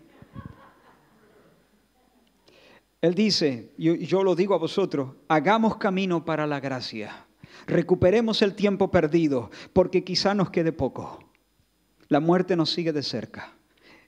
Él 3.01 3.15
dice, 3.15 3.73
yo, 3.79 3.95
yo 3.95 4.25
lo 4.25 4.35
digo 4.35 4.55
a 4.55 4.59
vosotros, 4.59 5.15
hagamos 5.29 5.77
camino 5.77 6.25
para 6.25 6.47
la 6.47 6.59
gracia, 6.59 7.27
recuperemos 7.67 8.43
el 8.43 8.55
tiempo 8.55 8.91
perdido, 8.91 9.51
porque 9.73 10.03
quizá 10.03 10.35
nos 10.35 10.51
quede 10.51 10.73
poco. 10.73 11.21
La 12.09 12.21
muerte 12.21 12.57
nos 12.57 12.71
sigue 12.71 12.93
de 12.93 13.03
cerca. 13.03 13.53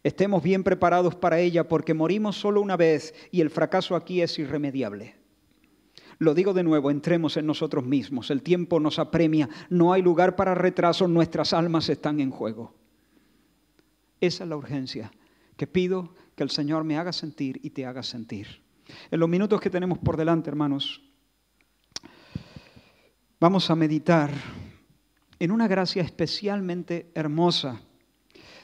Estemos 0.03 0.43
bien 0.43 0.65
preparados 0.65 1.15
para 1.15 1.39
ella 1.39 1.69
porque 1.69 1.93
morimos 1.93 2.37
solo 2.37 2.63
una 2.63 2.77
vez 2.77 3.15
y 3.31 3.43
el 3.43 3.51
fracaso 3.51 3.95
aquí 3.95 4.23
es 4.23 4.39
irremediable. 4.39 5.15
Lo 6.19 6.35
digo 6.35 6.53
de 6.53 6.63
nuevo, 6.63 6.91
entremos 6.91 7.37
en 7.37 7.47
nosotros 7.47 7.85
mismos. 7.85 8.31
El 8.31 8.43
tiempo 8.43 8.81
nos 8.81 8.99
apremia, 8.99 9.49
no 9.69 9.93
hay 9.93 10.03
lugar 10.03 10.37
para 10.37 10.55
retraso, 10.55 11.07
nuestras 11.07 11.53
almas 11.53 11.89
están 11.89 12.21
en 12.21 12.31
juego. 12.31 12.75
Esa 14.21 14.45
es 14.45 14.51
la 14.51 14.57
urgencia 14.57 15.13
que 15.57 15.67
pido 15.67 16.15
que 16.35 16.43
el 16.43 16.51
Señor 16.51 16.85
me 16.85 16.97
haga 16.97 17.13
sentir 17.13 17.61
y 17.63 17.71
te 17.71 17.87
haga 17.87 18.03
sentir. 18.03 18.63
En 19.11 19.21
los 19.21 19.29
minutos 19.29 19.61
que 19.61 19.71
tenemos 19.71 19.99
por 19.99 20.17
delante, 20.17 20.51
hermanos, 20.51 21.03
vamos 23.39 23.71
a 23.71 23.75
meditar 23.75 24.31
en 25.39 25.51
una 25.51 25.67
gracia 25.67 26.03
especialmente 26.03 27.11
hermosa. 27.15 27.81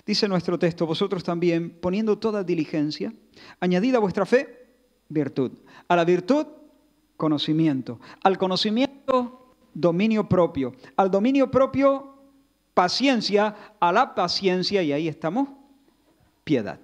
Dice 0.04 0.28
nuestro 0.28 0.58
texto, 0.58 0.86
vosotros 0.86 1.24
también, 1.24 1.70
poniendo 1.80 2.18
toda 2.18 2.44
diligencia, 2.44 3.12
añadida 3.58 3.96
a 3.98 4.00
vuestra 4.00 4.26
fe, 4.26 4.66
virtud. 5.08 5.52
A 5.88 5.96
la 5.96 6.04
virtud, 6.04 6.46
conocimiento. 7.16 7.98
Al 8.22 8.38
conocimiento, 8.38 9.54
dominio 9.74 10.28
propio. 10.28 10.74
Al 10.96 11.10
dominio 11.10 11.50
propio, 11.50 12.14
paciencia. 12.74 13.74
A 13.80 13.90
la 13.90 14.14
paciencia, 14.14 14.82
y 14.82 14.92
ahí 14.92 15.08
estamos, 15.08 15.48
piedad. 16.44 16.78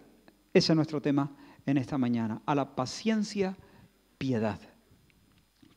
Ese 0.52 0.72
es 0.72 0.76
nuestro 0.76 1.00
tema 1.00 1.30
en 1.66 1.76
esta 1.78 1.98
mañana, 1.98 2.42
a 2.46 2.54
la 2.54 2.74
paciencia, 2.74 3.56
piedad. 4.18 4.60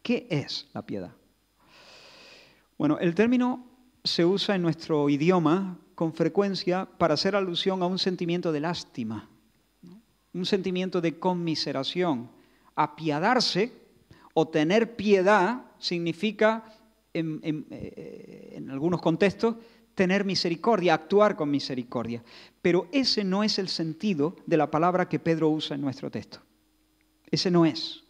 ¿Qué 0.01 0.27
es 0.29 0.67
la 0.73 0.85
piedad? 0.85 1.11
Bueno, 2.77 2.97
el 2.99 3.15
término 3.15 3.65
se 4.03 4.25
usa 4.25 4.55
en 4.55 4.61
nuestro 4.61 5.09
idioma 5.09 5.79
con 5.95 6.13
frecuencia 6.13 6.85
para 6.85 7.13
hacer 7.13 7.35
alusión 7.35 7.81
a 7.81 7.87
un 7.87 7.97
sentimiento 7.97 8.51
de 8.51 8.59
lástima, 8.59 9.29
un 10.33 10.45
sentimiento 10.45 11.01
de 11.01 11.17
conmiseración. 11.17 12.29
Apiadarse 12.75 13.71
o 14.33 14.47
tener 14.49 14.97
piedad 14.97 15.63
significa, 15.79 16.65
en, 17.13 17.39
eh, 17.71 18.53
en 18.55 18.69
algunos 18.69 19.01
contextos, 19.01 19.55
tener 19.95 20.25
misericordia, 20.25 20.93
actuar 20.93 21.35
con 21.35 21.49
misericordia. 21.49 22.23
Pero 22.61 22.87
ese 22.91 23.23
no 23.23 23.43
es 23.43 23.57
el 23.57 23.69
sentido 23.69 24.35
de 24.45 24.57
la 24.57 24.69
palabra 24.69 25.09
que 25.09 25.19
Pedro 25.19 25.49
usa 25.49 25.75
en 25.75 25.81
nuestro 25.81 26.11
texto. 26.11 26.39
Ese 27.31 27.49
no 27.49 27.65
es. 27.65 28.03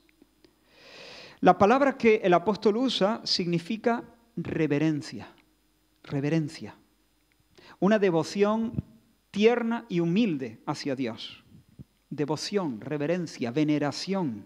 La 1.40 1.58
palabra 1.58 1.98
que 1.98 2.22
el 2.24 2.34
apóstol 2.34 2.78
usa 2.78 3.22
significa 3.24 4.04
reverencia, 4.36 5.28
reverencia. 6.04 6.76
Una 7.80 8.00
devoción 8.00 8.74
tierna 9.32 9.86
y 9.90 10.00
humilde 10.00 10.60
hacia 10.66 10.96
Dios. 10.96 11.44
Devoción, 12.10 12.82
reverencia, 12.82 13.52
veneración. 13.52 14.46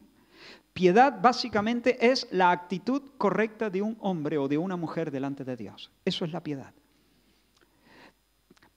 Piedad 0.74 1.22
básicamente 1.22 2.10
es 2.12 2.28
la 2.32 2.52
actitud 2.52 3.02
correcta 3.18 3.70
de 3.70 3.82
un 3.82 3.98
hombre 4.00 4.38
o 4.38 4.48
de 4.48 4.58
una 4.58 4.76
mujer 4.76 5.12
delante 5.12 5.44
de 5.44 5.56
Dios. 5.56 5.92
Eso 6.06 6.26
es 6.26 6.32
la 6.32 6.42
piedad. 6.42 6.74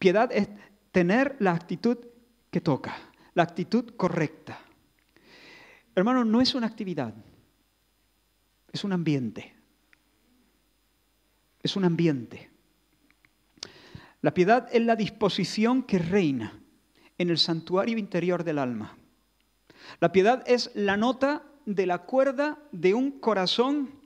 Piedad 0.03 0.33
es 0.33 0.49
tener 0.91 1.37
la 1.39 1.53
actitud 1.53 1.97
que 2.51 2.61
toca, 2.61 2.93
la 3.35 3.45
actitud 3.45 3.95
correcta. 3.97 4.59
Hermano, 5.95 6.25
no 6.25 6.41
es 6.41 6.57
una 6.57 6.67
actividad, 6.67 7.15
es 8.73 8.83
un 8.83 8.93
ambiente. 8.93 9.55
Es 11.63 11.77
un 11.77 11.85
ambiente. 11.85 12.51
La 14.23 14.35
piedad 14.35 14.69
es 14.73 14.83
la 14.83 14.97
disposición 14.97 15.85
que 15.85 16.01
reina 16.01 16.61
en 17.17 17.31
el 17.31 17.39
santuario 17.39 17.97
interior 17.97 18.43
del 18.43 18.59
alma. 18.59 18.99
La 20.01 20.11
piedad 20.11 20.43
es 20.49 20.73
la 20.75 20.97
nota 20.97 21.45
de 21.65 21.87
la 21.87 21.99
cuerda 21.99 22.59
de 22.73 22.93
un 22.95 23.21
corazón 23.21 24.01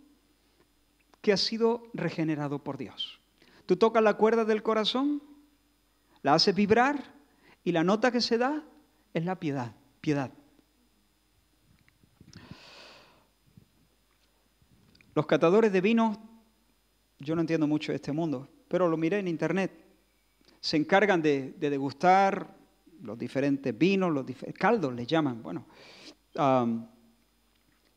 que 1.23 1.33
ha 1.33 1.39
sido 1.39 1.85
regenerado 1.95 2.63
por 2.63 2.77
Dios. 2.77 3.19
Tú 3.65 3.79
tocas 3.79 4.03
la 4.03 4.19
cuerda 4.19 4.45
del 4.45 4.63
corazón 4.63 5.23
la 6.23 6.35
hace 6.35 6.53
vibrar 6.53 7.03
y 7.65 7.73
la 7.73 7.85
nota 7.85 8.11
que 8.11 8.21
se 8.21 8.39
da 8.39 8.63
es 9.13 9.25
la 9.25 9.39
piedad, 9.39 9.75
piedad. 10.01 10.31
Los 15.15 15.27
catadores 15.27 15.73
de 15.73 15.81
vino, 15.81 16.17
yo 17.19 17.35
no 17.35 17.41
entiendo 17.41 17.67
mucho 17.67 17.93
de 17.93 17.97
este 17.97 18.13
mundo, 18.13 18.49
pero 18.69 18.89
lo 18.89 18.97
miré 18.97 19.19
en 19.19 19.29
internet, 19.29 19.73
se 20.61 20.77
encargan 20.77 21.23
de, 21.23 21.55
degustar 21.59 22.55
los 23.03 23.19
diferentes 23.19 23.77
vinos, 23.77 24.13
los 24.13 24.27
caldos 24.59 24.93
les 24.93 25.07
llaman, 25.07 25.43
bueno, 25.43 25.65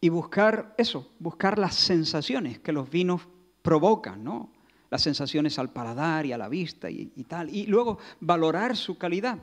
y 0.01 0.09
buscar 0.09 0.75
eso, 0.77 1.11
buscar 1.19 1.59
las 1.59 1.75
sensaciones 1.75 2.59
que 2.59 2.71
los 2.71 2.89
vinos 2.89 3.27
provocan, 3.61 4.23
¿no? 4.23 4.53
Las 4.89 5.01
sensaciones 5.01 5.59
al 5.59 5.71
paladar 5.71 6.25
y 6.25 6.33
a 6.33 6.37
la 6.37 6.49
vista 6.49 6.89
y, 6.89 7.05
tal, 7.27 7.53
y 7.53 7.65
luego 7.65 7.99
valorar 8.19 8.75
su 8.75 8.97
calidad. 8.97 9.39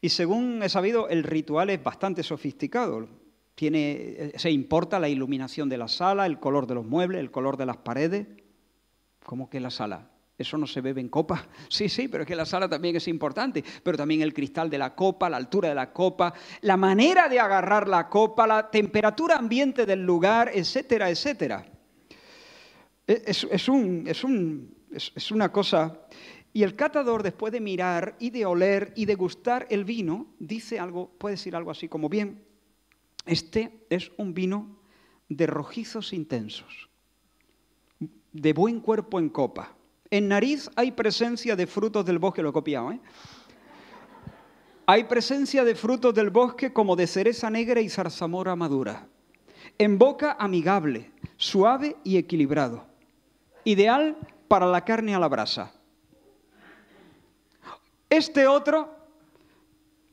Y 0.00 0.08
según 0.08 0.62
he 0.62 0.68
sabido, 0.68 1.08
el 1.08 1.22
ritual 1.22 1.70
es 1.70 1.82
bastante 1.82 2.22
sofisticado. 2.22 3.08
Tiene, 3.54 4.32
se 4.36 4.50
importa 4.50 5.00
la 5.00 5.08
iluminación 5.08 5.68
de 5.68 5.78
la 5.78 5.88
sala, 5.88 6.26
el 6.26 6.38
color 6.38 6.66
de 6.66 6.74
los 6.74 6.86
muebles, 6.86 7.20
el 7.20 7.30
color 7.30 7.56
de 7.56 7.66
las 7.66 7.78
paredes. 7.78 8.26
¿Cómo 9.24 9.48
que 9.48 9.60
la 9.60 9.70
sala? 9.70 10.10
¿Eso 10.38 10.58
no 10.58 10.66
se 10.66 10.82
bebe 10.82 11.00
en 11.00 11.08
copa? 11.08 11.46
Sí, 11.68 11.88
sí, 11.88 12.08
pero 12.08 12.22
es 12.22 12.28
que 12.28 12.36
la 12.36 12.44
sala 12.44 12.68
también 12.68 12.96
es 12.96 13.08
importante. 13.08 13.64
Pero 13.82 13.96
también 13.96 14.22
el 14.22 14.34
cristal 14.34 14.68
de 14.68 14.78
la 14.78 14.94
copa, 14.94 15.30
la 15.30 15.38
altura 15.38 15.70
de 15.70 15.74
la 15.74 15.92
copa, 15.92 16.34
la 16.60 16.76
manera 16.76 17.28
de 17.28 17.40
agarrar 17.40 17.88
la 17.88 18.08
copa, 18.08 18.46
la 18.46 18.70
temperatura 18.70 19.36
ambiente 19.36 19.86
del 19.86 20.04
lugar, 20.04 20.50
etcétera, 20.52 21.10
etcétera. 21.10 21.64
Es, 23.06 23.68
un, 23.68 24.04
es, 24.08 25.30
una 25.30 25.52
cosa... 25.52 26.00
Y 26.52 26.62
el 26.62 26.74
catador, 26.74 27.22
después 27.22 27.52
de 27.52 27.60
mirar 27.60 28.16
y 28.18 28.30
de 28.30 28.46
oler 28.46 28.94
y 28.96 29.04
de 29.04 29.14
gustar 29.14 29.66
el 29.68 29.84
vino, 29.84 30.28
dice 30.38 30.78
algo, 30.78 31.10
puede 31.18 31.34
decir 31.34 31.54
algo 31.54 31.70
así 31.70 31.86
como, 31.86 32.08
bien, 32.08 32.42
este 33.26 33.84
es 33.90 34.10
un 34.16 34.32
vino 34.32 34.78
de 35.28 35.46
rojizos 35.46 36.14
intensos, 36.14 36.88
de 38.32 38.52
buen 38.54 38.80
cuerpo 38.80 39.18
en 39.18 39.28
copa. 39.28 39.76
En 40.08 40.28
nariz 40.28 40.70
hay 40.76 40.92
presencia 40.92 41.56
de 41.56 41.66
frutos 41.66 42.06
del 42.06 42.18
bosque, 42.18 42.42
lo 42.42 42.48
he 42.48 42.54
copiado, 42.54 42.90
¿eh? 42.90 43.00
Hay 44.86 45.04
presencia 45.04 45.62
de 45.62 45.74
frutos 45.74 46.14
del 46.14 46.30
bosque 46.30 46.72
como 46.72 46.96
de 46.96 47.06
cereza 47.06 47.50
negra 47.50 47.82
y 47.82 47.90
zarzamora 47.90 48.56
madura. 48.56 49.06
En 49.76 49.98
boca 49.98 50.36
amigable, 50.40 51.10
suave 51.36 51.96
y 52.02 52.16
equilibrado 52.16 52.95
ideal 53.66 54.16
para 54.48 54.64
la 54.66 54.84
carne 54.84 55.14
a 55.14 55.18
la 55.18 55.28
brasa. 55.28 55.72
Este 58.08 58.46
otro, 58.46 58.96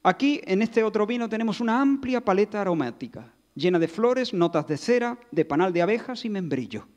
aquí 0.02 0.42
en 0.44 0.63
este 0.63 0.84
otro 0.84 1.06
vino 1.06 1.30
tenemos 1.30 1.62
una 1.62 1.80
amplia 1.80 2.20
paleta 2.20 2.60
aromática, 2.60 3.32
llena 3.54 3.78
de 3.78 3.88
flores, 3.88 4.34
notas 4.34 4.68
de 4.68 4.76
cera, 4.78 5.20
de 5.32 5.46
panal 5.46 5.72
de 5.72 5.84
abejas 5.84 6.26
y 6.26 6.30
membrillo. 6.30 6.88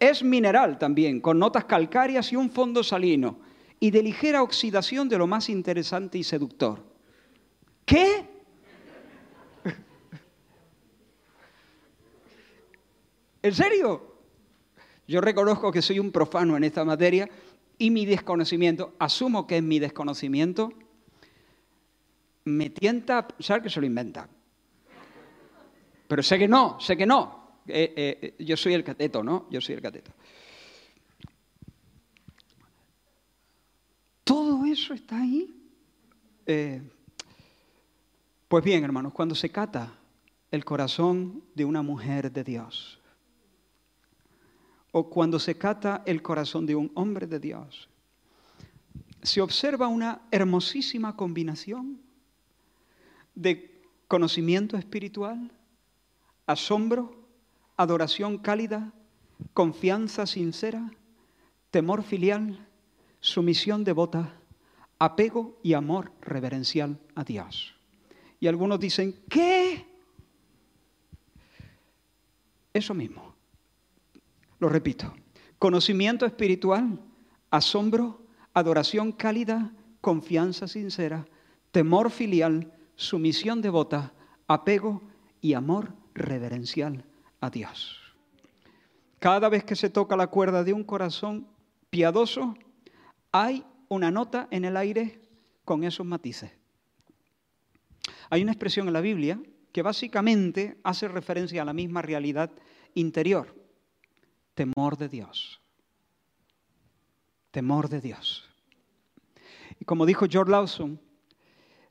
Es 0.00 0.24
mineral 0.24 0.76
también, 0.76 1.20
con 1.20 1.38
notas 1.38 1.66
calcáreas 1.66 2.32
y 2.32 2.36
un 2.36 2.50
fondo 2.50 2.82
salino, 2.82 3.38
y 3.78 3.92
de 3.92 4.02
ligera 4.02 4.42
oxidación 4.42 5.08
de 5.08 5.18
lo 5.18 5.28
más 5.28 5.48
interesante 5.48 6.18
y 6.18 6.24
seductor. 6.24 6.82
¿Qué? 7.84 8.28
¿En 13.42 13.54
serio? 13.54 14.09
Yo 15.10 15.20
reconozco 15.20 15.72
que 15.72 15.82
soy 15.82 15.98
un 15.98 16.12
profano 16.12 16.56
en 16.56 16.62
esta 16.62 16.84
materia 16.84 17.28
y 17.78 17.90
mi 17.90 18.06
desconocimiento, 18.06 18.94
asumo 19.00 19.44
que 19.44 19.56
es 19.56 19.62
mi 19.64 19.80
desconocimiento, 19.80 20.72
me 22.44 22.70
tienta 22.70 23.18
a 23.18 23.26
pensar 23.26 23.60
que 23.60 23.68
se 23.68 23.80
lo 23.80 23.86
inventa. 23.86 24.28
Pero 26.06 26.22
sé 26.22 26.38
que 26.38 26.46
no, 26.46 26.78
sé 26.78 26.96
que 26.96 27.06
no. 27.06 27.58
Eh, 27.66 27.92
eh, 27.96 28.44
yo 28.44 28.56
soy 28.56 28.74
el 28.74 28.84
cateto, 28.84 29.24
¿no? 29.24 29.48
Yo 29.50 29.60
soy 29.60 29.74
el 29.74 29.82
cateto. 29.82 30.12
Todo 34.22 34.64
eso 34.64 34.94
está 34.94 35.20
ahí. 35.20 35.52
Eh, 36.46 36.82
pues 38.46 38.62
bien, 38.62 38.84
hermanos, 38.84 39.12
cuando 39.12 39.34
se 39.34 39.50
cata 39.50 39.92
el 40.52 40.64
corazón 40.64 41.42
de 41.56 41.64
una 41.64 41.82
mujer 41.82 42.30
de 42.30 42.44
Dios, 42.44 42.99
o 44.92 45.08
cuando 45.08 45.38
se 45.38 45.56
cata 45.56 46.02
el 46.06 46.22
corazón 46.22 46.66
de 46.66 46.74
un 46.74 46.90
hombre 46.94 47.26
de 47.26 47.38
Dios, 47.38 47.88
se 49.22 49.40
observa 49.40 49.88
una 49.88 50.22
hermosísima 50.30 51.16
combinación 51.16 52.00
de 53.34 53.82
conocimiento 54.08 54.76
espiritual, 54.76 55.52
asombro, 56.46 57.28
adoración 57.76 58.38
cálida, 58.38 58.92
confianza 59.54 60.26
sincera, 60.26 60.90
temor 61.70 62.02
filial, 62.02 62.66
sumisión 63.20 63.84
devota, 63.84 64.34
apego 64.98 65.58
y 65.62 65.74
amor 65.74 66.12
reverencial 66.20 66.98
a 67.14 67.24
Dios. 67.24 67.74
Y 68.40 68.46
algunos 68.46 68.80
dicen, 68.80 69.14
¿qué? 69.28 69.86
Eso 72.72 72.94
mismo. 72.94 73.29
Lo 74.60 74.68
repito, 74.68 75.14
conocimiento 75.58 76.26
espiritual, 76.26 77.00
asombro, 77.50 78.26
adoración 78.52 79.10
cálida, 79.10 79.72
confianza 80.02 80.68
sincera, 80.68 81.26
temor 81.72 82.10
filial, 82.10 82.70
sumisión 82.94 83.62
devota, 83.62 84.12
apego 84.46 85.02
y 85.40 85.54
amor 85.54 85.94
reverencial 86.12 87.06
a 87.40 87.48
Dios. 87.48 87.96
Cada 89.18 89.48
vez 89.48 89.64
que 89.64 89.76
se 89.76 89.88
toca 89.88 90.14
la 90.14 90.26
cuerda 90.26 90.62
de 90.62 90.74
un 90.74 90.84
corazón 90.84 91.48
piadoso, 91.88 92.54
hay 93.32 93.64
una 93.88 94.10
nota 94.10 94.46
en 94.50 94.66
el 94.66 94.76
aire 94.76 95.22
con 95.64 95.84
esos 95.84 96.04
matices. 96.04 96.50
Hay 98.28 98.42
una 98.42 98.52
expresión 98.52 98.86
en 98.88 98.92
la 98.92 99.00
Biblia 99.00 99.40
que 99.72 99.80
básicamente 99.80 100.78
hace 100.84 101.08
referencia 101.08 101.62
a 101.62 101.64
la 101.64 101.72
misma 101.72 102.02
realidad 102.02 102.50
interior 102.94 103.59
temor 104.54 104.96
de 104.96 105.08
Dios. 105.08 105.60
Temor 107.50 107.88
de 107.88 108.00
Dios. 108.00 108.48
Y 109.78 109.84
como 109.84 110.06
dijo 110.06 110.26
George 110.28 110.50
Lawson, 110.50 111.00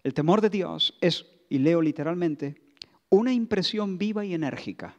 el 0.03 0.13
temor 0.13 0.41
de 0.41 0.49
Dios 0.49 0.97
es 1.01 1.25
y 1.49 1.57
leo 1.57 1.81
literalmente, 1.81 2.61
una 3.09 3.33
impresión 3.33 3.97
viva 3.97 4.23
y 4.23 4.33
enérgica 4.33 4.95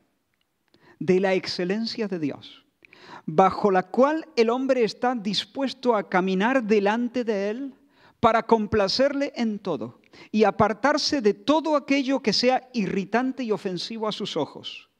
de 0.98 1.20
la 1.20 1.34
excelencia 1.34 2.08
de 2.08 2.18
Dios, 2.18 2.64
bajo 3.24 3.70
la 3.70 3.84
cual 3.84 4.26
el 4.36 4.50
hombre 4.50 4.84
está 4.84 5.14
dispuesto 5.14 5.94
a 5.94 6.08
caminar 6.08 6.64
delante 6.64 7.24
de 7.24 7.50
Él 7.50 7.74
para 8.18 8.42
complacerle 8.42 9.32
en 9.36 9.58
todo 9.58 10.00
y 10.30 10.44
apartarse 10.44 11.22
de 11.22 11.32
todo 11.32 11.76
aquello 11.76 12.20
que 12.20 12.32
sea 12.32 12.68
irritante 12.74 13.44
y 13.44 13.52
ofensivo 13.52 14.08
a 14.08 14.12
sus 14.12 14.36
ojos. 14.36 14.90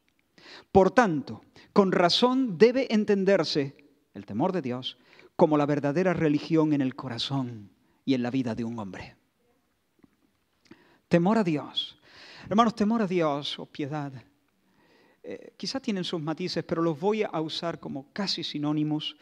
Por 0.72 0.90
tanto, 0.90 1.42
con 1.72 1.92
razón 1.92 2.58
debe 2.58 2.86
entenderse 2.90 3.76
el 4.14 4.26
temor 4.26 4.52
de 4.52 4.62
Dios 4.62 4.98
como 5.36 5.56
la 5.56 5.66
verdadera 5.66 6.12
religión 6.12 6.72
en 6.72 6.80
el 6.80 6.94
corazón 6.94 7.70
y 8.04 8.14
en 8.14 8.22
la 8.22 8.30
vida 8.30 8.54
de 8.54 8.64
un 8.64 8.78
hombre. 8.78 9.16
Temor 11.08 11.38
a 11.38 11.44
Dios. 11.44 11.98
Hermanos, 12.48 12.74
temor 12.74 13.02
a 13.02 13.06
Dios 13.06 13.58
o 13.58 13.66
piedad. 13.66 14.12
Eh, 15.22 15.52
quizás 15.56 15.82
tienen 15.82 16.04
sus 16.04 16.20
matices, 16.20 16.64
pero 16.64 16.82
los 16.82 16.98
voy 16.98 17.22
a 17.22 17.40
usar 17.40 17.78
como 17.78 18.12
casi 18.12 18.44
sinónimos. 18.44 19.16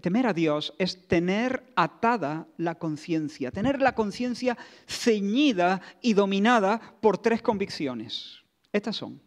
temer 0.00 0.26
a 0.26 0.32
Dios 0.32 0.74
es 0.78 1.06
tener 1.06 1.64
atada 1.76 2.46
la 2.56 2.76
conciencia, 2.76 3.50
tener 3.50 3.80
la 3.80 3.94
conciencia 3.94 4.56
ceñida 4.86 5.82
y 6.00 6.14
dominada 6.14 6.96
por 7.00 7.18
tres 7.18 7.42
convicciones. 7.42 8.42
Estas 8.72 8.96
son, 8.96 9.20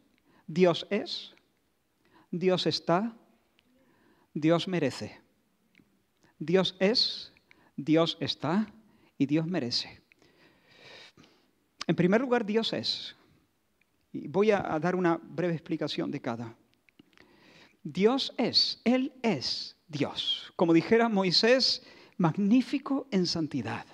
Dios 0.47 0.87
es, 0.89 1.35
Dios 2.31 2.67
está, 2.67 3.15
Dios 4.33 4.67
merece. 4.67 5.19
Dios 6.37 6.75
es, 6.79 7.33
Dios 7.75 8.17
está 8.19 8.71
y 9.17 9.25
Dios 9.25 9.45
merece. 9.45 10.01
En 11.87 11.95
primer 11.95 12.21
lugar, 12.21 12.45
Dios 12.45 12.71
es. 12.73 13.15
Y 14.11 14.27
voy 14.27 14.51
a, 14.51 14.61
dar 14.79 14.95
una 14.95 15.19
breve 15.21 15.53
explicación 15.53 16.11
de 16.11 16.21
cada. 16.21 16.55
Dios 17.83 18.33
es, 18.37 18.81
Él 18.83 19.13
es 19.21 19.75
Dios. 19.87 20.53
Como 20.55 20.73
dijera 20.73 21.09
Moisés, 21.09 21.83
magnífico 22.17 23.07
en 23.11 23.25
santidad, 23.25 23.85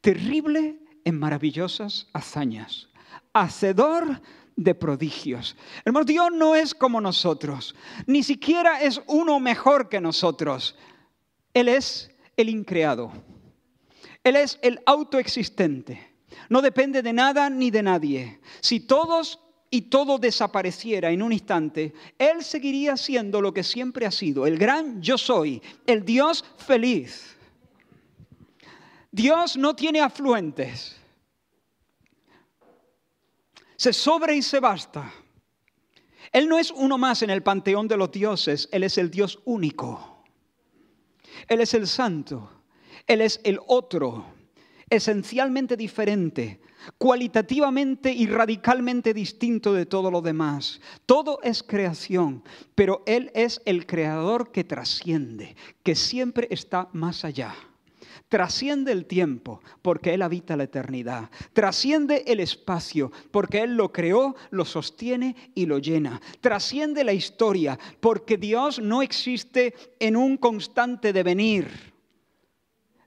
terrible 0.00 0.78
en 1.04 1.18
maravillosas 1.18 2.08
hazañas, 2.12 2.88
hacedor 3.32 4.20
de 4.56 4.74
prodigios. 4.74 5.56
Hermanos, 5.84 6.06
Dios 6.06 6.28
no 6.32 6.54
es 6.54 6.74
como 6.74 7.00
nosotros, 7.00 7.74
ni 8.06 8.22
siquiera 8.22 8.80
es 8.80 9.00
uno 9.06 9.40
mejor 9.40 9.88
que 9.88 10.00
nosotros. 10.00 10.76
Él 11.52 11.68
es 11.68 12.10
el 12.36 12.48
increado. 12.48 13.12
Él 14.22 14.36
es 14.36 14.58
el 14.62 14.80
autoexistente. 14.86 16.14
No 16.48 16.62
depende 16.62 17.02
de 17.02 17.12
nada 17.12 17.50
ni 17.50 17.70
de 17.70 17.82
nadie. 17.82 18.40
Si 18.60 18.80
todos 18.80 19.40
y 19.70 19.82
todo 19.82 20.18
desapareciera 20.18 21.10
en 21.10 21.22
un 21.22 21.32
instante, 21.32 21.92
Él 22.18 22.44
seguiría 22.44 22.96
siendo 22.96 23.40
lo 23.40 23.52
que 23.52 23.62
siempre 23.62 24.06
ha 24.06 24.10
sido, 24.10 24.46
el 24.46 24.56
gran 24.56 25.02
yo 25.02 25.18
soy, 25.18 25.60
el 25.86 26.04
Dios 26.04 26.44
feliz. 26.58 27.36
Dios 29.10 29.56
no 29.56 29.74
tiene 29.74 30.00
afluentes. 30.00 30.96
Se 33.84 33.92
sobra 33.92 34.32
y 34.32 34.40
se 34.40 34.60
basta. 34.60 35.12
Él 36.32 36.48
no 36.48 36.58
es 36.58 36.70
uno 36.70 36.96
más 36.96 37.20
en 37.20 37.28
el 37.28 37.42
panteón 37.42 37.86
de 37.86 37.98
los 37.98 38.10
dioses, 38.10 38.66
Él 38.72 38.82
es 38.82 38.96
el 38.96 39.10
Dios 39.10 39.40
único. 39.44 40.24
Él 41.48 41.60
es 41.60 41.74
el 41.74 41.86
santo, 41.86 42.62
Él 43.06 43.20
es 43.20 43.42
el 43.44 43.60
otro 43.66 44.24
esencialmente 44.88 45.76
diferente, 45.76 46.62
cualitativamente 46.96 48.10
y 48.10 48.26
radicalmente 48.26 49.12
distinto 49.12 49.74
de 49.74 49.84
todo 49.84 50.10
lo 50.10 50.22
demás. 50.22 50.80
Todo 51.04 51.40
es 51.42 51.62
creación, 51.62 52.42
pero 52.74 53.02
Él 53.04 53.30
es 53.34 53.60
el 53.66 53.84
creador 53.84 54.50
que 54.50 54.64
trasciende, 54.64 55.56
que 55.82 55.94
siempre 55.94 56.48
está 56.50 56.88
más 56.94 57.22
allá. 57.22 57.54
Trasciende 58.28 58.92
el 58.92 59.06
tiempo 59.06 59.60
porque 59.82 60.14
Él 60.14 60.22
habita 60.22 60.56
la 60.56 60.64
eternidad. 60.64 61.30
Trasciende 61.52 62.24
el 62.26 62.40
espacio 62.40 63.12
porque 63.30 63.60
Él 63.60 63.76
lo 63.76 63.92
creó, 63.92 64.34
lo 64.50 64.64
sostiene 64.64 65.36
y 65.54 65.66
lo 65.66 65.78
llena. 65.78 66.20
Trasciende 66.40 67.04
la 67.04 67.12
historia 67.12 67.78
porque 68.00 68.36
Dios 68.36 68.80
no 68.80 69.02
existe 69.02 69.74
en 70.00 70.16
un 70.16 70.36
constante 70.36 71.12
devenir 71.12 71.94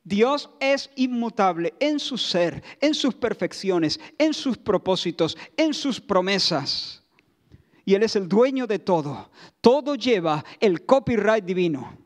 Dios 0.07 0.49
es 0.61 0.89
inmutable 0.95 1.73
en 1.81 1.99
su 1.99 2.17
ser, 2.17 2.63
en 2.79 2.93
sus 2.93 3.13
perfecciones, 3.13 3.99
en 4.17 4.33
sus 4.33 4.57
propósitos, 4.57 5.37
en 5.57 5.73
sus 5.73 5.99
promesas. 5.99 7.03
Y 7.83 7.93
Él 7.93 8.03
es 8.03 8.15
el 8.15 8.29
dueño 8.29 8.67
de 8.67 8.79
todo. 8.79 9.29
Todo 9.59 9.95
lleva 9.95 10.45
el 10.61 10.85
copyright 10.85 11.43
divino. 11.43 11.97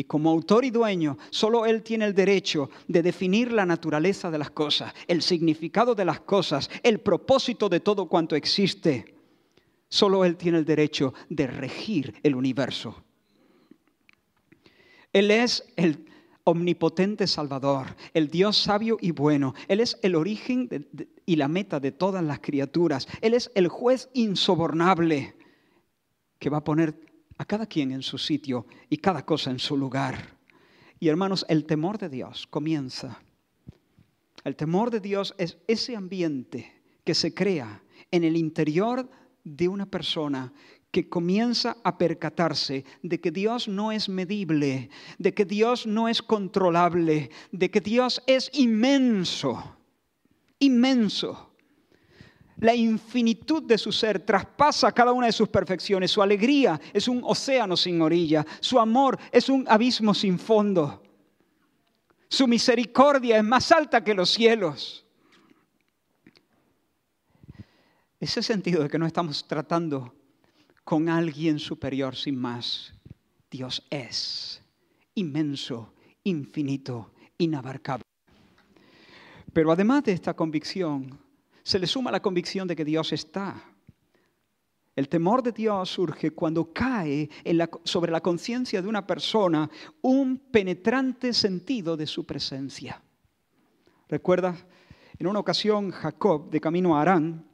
Y 0.00 0.04
como 0.04 0.30
autor 0.30 0.64
y 0.64 0.70
dueño, 0.70 1.18
solo 1.28 1.66
Él 1.66 1.82
tiene 1.82 2.06
el 2.06 2.14
derecho 2.14 2.70
de 2.88 3.02
definir 3.02 3.52
la 3.52 3.66
naturaleza 3.66 4.30
de 4.30 4.38
las 4.38 4.50
cosas, 4.50 4.94
el 5.06 5.20
significado 5.20 5.94
de 5.94 6.06
las 6.06 6.20
cosas, 6.20 6.70
el 6.82 7.00
propósito 7.00 7.68
de 7.68 7.80
todo 7.80 8.06
cuanto 8.06 8.34
existe. 8.34 9.14
Solo 9.90 10.24
Él 10.24 10.38
tiene 10.38 10.56
el 10.56 10.64
derecho 10.64 11.12
de 11.28 11.48
regir 11.48 12.14
el 12.22 12.34
universo. 12.34 13.04
Él 15.12 15.30
es 15.30 15.70
el 15.76 16.06
omnipotente 16.44 17.26
Salvador, 17.26 17.94
el 18.14 18.30
Dios 18.30 18.56
sabio 18.56 18.96
y 19.02 19.10
bueno. 19.10 19.52
Él 19.68 19.80
es 19.80 19.98
el 20.00 20.14
origen 20.14 20.88
y 21.26 21.36
la 21.36 21.48
meta 21.48 21.78
de 21.78 21.92
todas 21.92 22.24
las 22.24 22.40
criaturas. 22.40 23.06
Él 23.20 23.34
es 23.34 23.52
el 23.54 23.68
juez 23.68 24.08
insobornable 24.14 25.34
que 26.38 26.48
va 26.48 26.56
a 26.56 26.64
poner 26.64 27.09
a 27.40 27.46
cada 27.46 27.64
quien 27.64 27.90
en 27.90 28.02
su 28.02 28.18
sitio 28.18 28.66
y 28.90 28.98
cada 28.98 29.24
cosa 29.24 29.50
en 29.50 29.58
su 29.58 29.74
lugar. 29.74 30.36
Y 30.98 31.08
hermanos, 31.08 31.46
el 31.48 31.64
temor 31.64 31.96
de 31.96 32.10
Dios 32.10 32.46
comienza. 32.46 33.18
El 34.44 34.56
temor 34.56 34.90
de 34.90 35.00
Dios 35.00 35.34
es 35.38 35.56
ese 35.66 35.96
ambiente 35.96 36.70
que 37.02 37.14
se 37.14 37.32
crea 37.32 37.82
en 38.10 38.24
el 38.24 38.36
interior 38.36 39.08
de 39.42 39.68
una 39.68 39.86
persona 39.86 40.52
que 40.90 41.08
comienza 41.08 41.78
a 41.82 41.96
percatarse 41.96 42.84
de 43.02 43.20
que 43.22 43.30
Dios 43.30 43.68
no 43.68 43.90
es 43.90 44.10
medible, 44.10 44.90
de 45.16 45.32
que 45.32 45.46
Dios 45.46 45.86
no 45.86 46.08
es 46.08 46.20
controlable, 46.20 47.30
de 47.52 47.70
que 47.70 47.80
Dios 47.80 48.22
es 48.26 48.50
inmenso, 48.52 49.78
inmenso. 50.58 51.49
La 52.60 52.74
infinitud 52.74 53.62
de 53.62 53.78
su 53.78 53.90
ser 53.90 54.20
traspasa 54.20 54.92
cada 54.92 55.12
una 55.12 55.26
de 55.26 55.32
sus 55.32 55.48
perfecciones. 55.48 56.10
Su 56.10 56.22
alegría 56.22 56.78
es 56.92 57.08
un 57.08 57.22
océano 57.24 57.76
sin 57.76 58.00
orilla. 58.02 58.46
Su 58.60 58.78
amor 58.78 59.18
es 59.32 59.48
un 59.48 59.66
abismo 59.66 60.12
sin 60.12 60.38
fondo. 60.38 61.02
Su 62.28 62.46
misericordia 62.46 63.38
es 63.38 63.44
más 63.44 63.72
alta 63.72 64.04
que 64.04 64.14
los 64.14 64.30
cielos. 64.30 65.06
Ese 68.20 68.42
sentido 68.42 68.82
de 68.82 68.90
que 68.90 68.98
no 68.98 69.06
estamos 69.06 69.48
tratando 69.48 70.14
con 70.84 71.08
alguien 71.08 71.58
superior 71.58 72.14
sin 72.14 72.38
más. 72.38 72.92
Dios 73.50 73.86
es 73.88 74.62
inmenso, 75.14 75.94
infinito, 76.24 77.12
inabarcable. 77.38 78.04
Pero 79.52 79.72
además 79.72 80.04
de 80.04 80.12
esta 80.12 80.34
convicción, 80.34 81.18
se 81.62 81.78
le 81.78 81.86
suma 81.86 82.10
la 82.10 82.20
convicción 82.20 82.66
de 82.66 82.76
que 82.76 82.84
Dios 82.84 83.12
está. 83.12 83.62
El 84.96 85.08
temor 85.08 85.42
de 85.42 85.52
Dios 85.52 85.88
surge 85.88 86.32
cuando 86.32 86.72
cae 86.72 87.30
sobre 87.84 88.12
la 88.12 88.20
conciencia 88.20 88.82
de 88.82 88.88
una 88.88 89.06
persona 89.06 89.70
un 90.02 90.36
penetrante 90.36 91.32
sentido 91.32 91.96
de 91.96 92.06
su 92.06 92.26
presencia. 92.26 93.00
¿Recuerda? 94.08 94.56
En 95.18 95.26
una 95.26 95.38
ocasión 95.38 95.90
Jacob, 95.90 96.50
de 96.50 96.60
camino 96.60 96.96
a 96.96 97.02
Arán, 97.02 97.46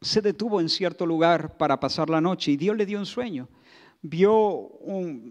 se 0.00 0.20
detuvo 0.20 0.60
en 0.60 0.68
cierto 0.68 1.06
lugar 1.06 1.56
para 1.56 1.78
pasar 1.78 2.10
la 2.10 2.20
noche 2.20 2.50
y 2.50 2.56
Dios 2.56 2.76
le 2.76 2.86
dio 2.86 2.98
un 2.98 3.06
sueño. 3.06 3.48
Vio 4.06 4.70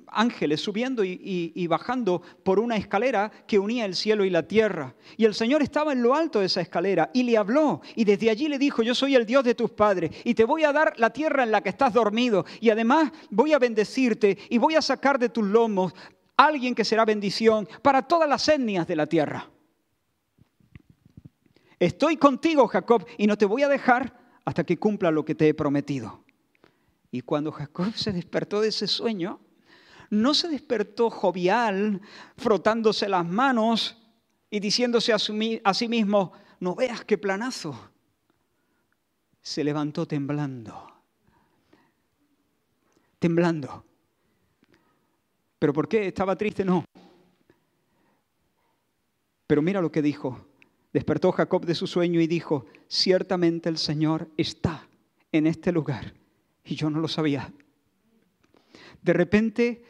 ángeles 0.08 0.60
subiendo 0.60 1.04
y, 1.04 1.68
bajando 1.68 2.24
por 2.42 2.60
una 2.60 2.76
escalera 2.76 3.32
que 3.46 3.60
unía 3.60 3.86
el 3.86 3.94
cielo 3.94 4.26
y 4.26 4.32
la 4.32 4.48
tierra. 4.48 4.96
Y 5.16 5.26
el 5.26 5.36
Señor 5.36 5.62
estaba 5.62 5.94
en 5.94 6.02
lo 6.02 6.16
alto 6.16 6.40
de 6.40 6.48
esa 6.48 6.62
escalera 6.62 7.12
y 7.14 7.22
le 7.22 7.38
habló. 7.38 7.82
Y 7.96 8.04
desde 8.04 8.32
allí 8.32 8.48
le 8.48 8.58
dijo, 8.58 8.82
yo 8.82 8.96
soy 8.96 9.14
el 9.14 9.28
Dios 9.28 9.44
de 9.44 9.54
tus 9.54 9.70
padres 9.70 10.10
y 10.24 10.34
te 10.34 10.44
voy 10.44 10.64
a 10.64 10.74
dar 10.74 10.96
la 10.98 11.12
tierra 11.12 11.44
en 11.44 11.52
la 11.52 11.62
que 11.62 11.70
estás 11.70 11.94
dormido. 11.94 12.48
Y 12.62 12.72
además 12.72 13.12
voy 13.30 13.54
a 13.54 13.60
bendecirte 13.60 14.40
y 14.50 14.58
voy 14.58 14.74
a 14.74 14.82
sacar 14.82 15.20
de 15.20 15.30
tus 15.30 15.46
lomos 15.46 15.94
alguien 16.36 16.74
que 16.74 16.84
será 16.84 17.06
bendición 17.06 17.70
para 17.84 18.02
todas 18.02 18.28
las 18.28 18.50
etnias 18.50 18.88
de 18.88 18.96
la 18.96 19.06
tierra. 19.06 19.52
Estoy 21.78 22.18
contigo, 22.18 22.68
Jacob, 22.68 23.06
y 23.20 23.28
no 23.28 23.38
te 23.38 23.46
voy 23.46 23.62
a 23.62 23.70
dejar 23.70 24.18
hasta 24.46 24.64
que 24.64 24.80
cumpla 24.80 25.12
lo 25.12 25.24
que 25.24 25.36
te 25.36 25.48
he 25.48 25.54
prometido. 25.54 26.23
Y 27.14 27.22
cuando 27.22 27.52
Jacob 27.52 27.94
se 27.94 28.12
despertó 28.12 28.60
de 28.60 28.70
ese 28.70 28.88
sueño, 28.88 29.40
no 30.10 30.34
se 30.34 30.48
despertó 30.48 31.12
jovial, 31.12 32.02
frotándose 32.38 33.08
las 33.08 33.24
manos 33.24 34.02
y 34.50 34.60
diciéndose 34.60 35.14
a 35.14 35.20
sí 35.20 35.88
mismo, 35.88 36.34
no 36.60 36.74
veas 36.74 37.06
qué 37.06 37.20
planazo. 37.20 37.92
Se 39.44 39.64
levantó 39.64 40.08
temblando. 40.08 40.92
Temblando. 43.20 43.86
¿Pero 45.60 45.72
por 45.72 45.88
qué? 45.88 46.08
¿Estaba 46.08 46.36
triste? 46.36 46.66
No. 46.66 46.84
Pero 49.46 49.62
mira 49.62 49.82
lo 49.82 49.92
que 49.92 50.02
dijo. 50.02 50.48
Despertó 50.92 51.32
Jacob 51.32 51.64
de 51.64 51.76
su 51.76 51.86
sueño 51.86 52.20
y 52.20 52.26
dijo, 52.26 52.66
ciertamente 52.88 53.70
el 53.70 53.78
Señor 53.78 54.32
está 54.36 54.88
en 55.32 55.46
este 55.46 55.72
lugar. 55.72 56.23
Y 56.66 56.76
yo 56.76 56.90
no 56.90 57.00
lo 57.00 57.08
sabía. 57.08 57.52
De 59.02 59.14
repente 59.14 59.84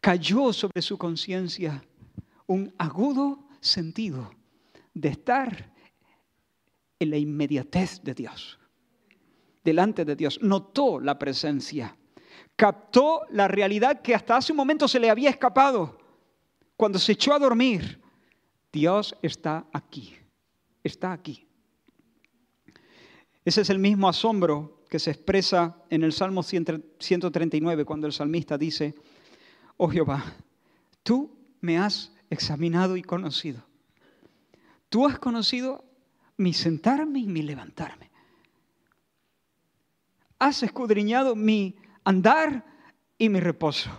cayó 0.00 0.52
sobre 0.52 0.82
su 0.82 0.98
conciencia 0.98 1.82
un 2.46 2.74
agudo 2.78 3.46
sentido 3.60 4.30
de 4.94 5.08
estar 5.10 5.72
en 6.98 7.10
la 7.10 7.18
inmediatez 7.18 8.02
de 8.02 8.14
Dios, 8.14 8.58
delante 9.62 10.04
de 10.04 10.16
Dios. 10.16 10.40
Notó 10.42 11.00
la 11.00 11.18
presencia, 11.18 11.96
captó 12.56 13.22
la 13.30 13.48
realidad 13.48 14.00
que 14.00 14.14
hasta 14.14 14.36
hace 14.36 14.52
un 14.52 14.56
momento 14.56 14.88
se 14.88 15.00
le 15.00 15.10
había 15.10 15.30
escapado. 15.30 15.98
Cuando 16.76 16.98
se 16.98 17.12
echó 17.12 17.32
a 17.32 17.38
dormir, 17.38 18.00
Dios 18.72 19.16
está 19.22 19.66
aquí, 19.72 20.16
está 20.82 21.12
aquí. 21.12 21.46
Ese 23.44 23.60
es 23.60 23.70
el 23.70 23.78
mismo 23.78 24.08
asombro 24.08 24.75
que 24.96 25.00
se 25.00 25.10
expresa 25.10 25.76
en 25.90 26.04
el 26.04 26.14
Salmo 26.14 26.42
139 26.42 27.84
cuando 27.84 28.06
el 28.06 28.14
salmista 28.14 28.56
dice, 28.56 28.94
oh 29.76 29.90
Jehová, 29.90 30.24
tú 31.02 31.36
me 31.60 31.76
has 31.76 32.14
examinado 32.30 32.96
y 32.96 33.02
conocido. 33.02 33.62
Tú 34.88 35.06
has 35.06 35.18
conocido 35.18 35.84
mi 36.38 36.54
sentarme 36.54 37.18
y 37.18 37.26
mi 37.26 37.42
levantarme. 37.42 38.10
Has 40.38 40.62
escudriñado 40.62 41.36
mi 41.36 41.76
andar 42.02 42.64
y 43.18 43.28
mi 43.28 43.40
reposo. 43.40 43.90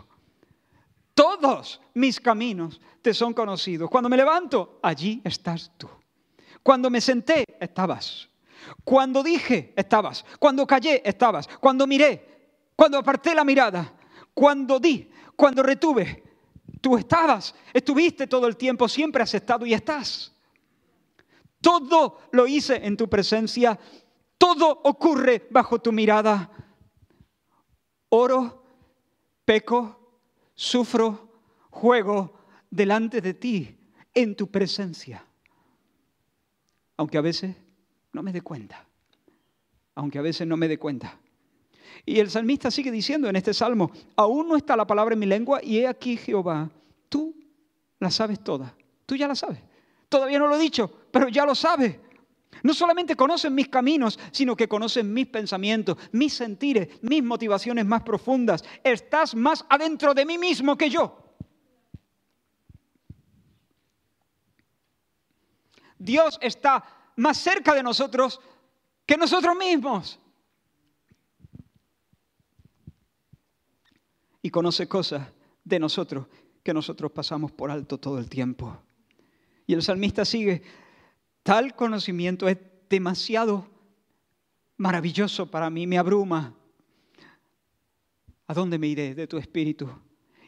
Todos 1.13 1.79
mis 1.93 2.19
caminos 2.19 2.81
te 3.03 3.13
son 3.13 3.35
conocidos. 3.35 3.87
Cuando 3.91 4.09
me 4.09 4.17
levanto, 4.17 4.79
allí 4.81 5.21
estás 5.23 5.71
tú. 5.77 5.87
Cuando 6.63 6.89
me 6.89 7.01
senté, 7.01 7.43
estabas. 7.59 8.27
Cuando 8.83 9.23
dije, 9.23 9.73
estabas. 9.75 10.25
Cuando 10.39 10.65
callé, 10.65 11.01
estabas. 11.05 11.47
Cuando 11.59 11.87
miré, 11.87 12.37
cuando 12.75 12.97
aparté 12.97 13.33
la 13.33 13.43
mirada, 13.43 13.93
cuando 14.33 14.79
di, 14.79 15.09
cuando 15.35 15.63
retuve, 15.63 16.23
tú 16.81 16.97
estabas. 16.97 17.55
Estuviste 17.73 18.27
todo 18.27 18.47
el 18.47 18.57
tiempo, 18.57 18.87
siempre 18.87 19.23
has 19.23 19.33
estado 19.33 19.65
y 19.65 19.73
estás. 19.73 20.33
Todo 21.61 22.21
lo 22.31 22.47
hice 22.47 22.85
en 22.85 22.97
tu 22.97 23.09
presencia. 23.09 23.79
Todo 24.37 24.81
ocurre 24.83 25.47
bajo 25.49 25.79
tu 25.79 25.91
mirada. 25.91 26.51
Oro, 28.09 28.63
peco, 29.43 30.21
sufro, 30.53 31.41
juego 31.69 32.33
delante 32.69 33.21
de 33.21 33.33
ti, 33.33 33.77
en 34.13 34.35
tu 34.35 34.49
presencia. 34.49 35.25
Aunque 36.95 37.17
a 37.17 37.21
veces 37.21 37.55
no 38.17 38.23
me 38.23 38.33
dé 38.33 38.41
cuenta. 38.41 38.83
Aunque 39.93 40.17
a 40.17 40.23
veces 40.23 40.47
no 40.47 40.57
me 40.57 40.67
dé 40.67 40.79
cuenta. 40.79 41.19
Y 42.03 42.19
el 42.19 42.31
salmista 42.31 42.71
sigue 42.71 42.89
diciendo 42.89 43.29
en 43.29 43.35
este 43.35 43.53
salmo, 43.53 43.91
aún 44.15 44.47
no 44.47 44.55
está 44.55 44.75
la 44.75 44.87
palabra 44.87 45.13
en 45.13 45.19
mi 45.19 45.27
lengua 45.27 45.59
y 45.63 45.77
he 45.77 45.87
aquí 45.87 46.17
Jehová, 46.17 46.67
tú 47.09 47.35
la 47.99 48.09
sabes 48.09 48.43
toda, 48.43 48.75
tú 49.05 49.15
ya 49.15 49.27
la 49.27 49.35
sabes. 49.35 49.59
Todavía 50.09 50.39
no 50.39 50.47
lo 50.47 50.55
he 50.55 50.59
dicho, 50.59 50.91
pero 51.11 51.27
ya 51.27 51.45
lo 51.45 51.53
sabes. 51.53 51.99
No 52.63 52.73
solamente 52.73 53.15
conocen 53.15 53.53
mis 53.53 53.67
caminos, 53.67 54.17
sino 54.31 54.55
que 54.55 54.67
conocen 54.67 55.13
mis 55.13 55.27
pensamientos, 55.27 55.95
mis 56.11 56.33
sentires, 56.33 56.87
mis 57.03 57.23
motivaciones 57.23 57.85
más 57.85 58.01
profundas. 58.01 58.63
Estás 58.83 59.35
más 59.35 59.63
adentro 59.69 60.15
de 60.15 60.25
mí 60.25 60.39
mismo 60.39 60.75
que 60.75 60.89
yo. 60.89 61.23
Dios 65.99 66.39
está 66.41 66.96
más 67.17 67.37
cerca 67.37 67.73
de 67.75 67.83
nosotros 67.83 68.39
que 69.05 69.17
nosotros 69.17 69.55
mismos. 69.57 70.19
Y 74.41 74.49
conoce 74.49 74.87
cosas 74.87 75.27
de 75.63 75.79
nosotros 75.79 76.27
que 76.63 76.73
nosotros 76.73 77.11
pasamos 77.11 77.51
por 77.51 77.69
alto 77.69 77.97
todo 77.97 78.19
el 78.19 78.29
tiempo. 78.29 78.77
Y 79.65 79.73
el 79.73 79.81
salmista 79.81 80.23
sigue, 80.23 80.61
tal 81.43 81.75
conocimiento 81.75 82.47
es 82.47 82.57
demasiado 82.89 83.67
maravilloso 84.77 85.49
para 85.49 85.69
mí, 85.69 85.87
me 85.87 85.97
abruma. 85.97 86.53
¿A 88.45 88.53
dónde 88.53 88.77
me 88.77 88.87
iré 88.87 89.13
de 89.13 89.27
tu 89.27 89.37
espíritu? 89.37 89.89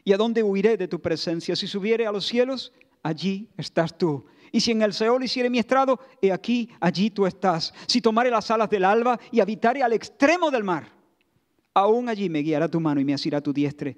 ¿Y 0.04 0.12
a 0.12 0.16
dónde 0.16 0.42
huiré 0.42 0.76
de 0.76 0.88
tu 0.88 1.00
presencia? 1.02 1.54
Si 1.54 1.66
subiere 1.66 2.06
a 2.06 2.12
los 2.12 2.26
cielos, 2.26 2.72
allí 3.02 3.48
estás 3.56 3.96
tú. 3.96 4.26
Y 4.52 4.60
si 4.60 4.72
en 4.72 4.82
el 4.82 4.92
Seol 4.92 5.22
hiciere 5.22 5.48
mi 5.48 5.58
estrado, 5.58 6.00
he 6.20 6.32
aquí, 6.32 6.68
allí 6.80 7.10
tú 7.10 7.26
estás. 7.26 7.72
Si 7.86 8.00
tomare 8.00 8.30
las 8.30 8.50
alas 8.50 8.68
del 8.68 8.84
alba 8.84 9.18
y 9.30 9.40
habitare 9.40 9.82
al 9.82 9.92
extremo 9.92 10.50
del 10.50 10.64
mar, 10.64 10.92
aún 11.74 12.08
allí 12.08 12.28
me 12.28 12.40
guiará 12.40 12.68
tu 12.68 12.80
mano 12.80 13.00
y 13.00 13.04
me 13.04 13.14
asirá 13.14 13.40
tu 13.40 13.52
diestra 13.52 13.94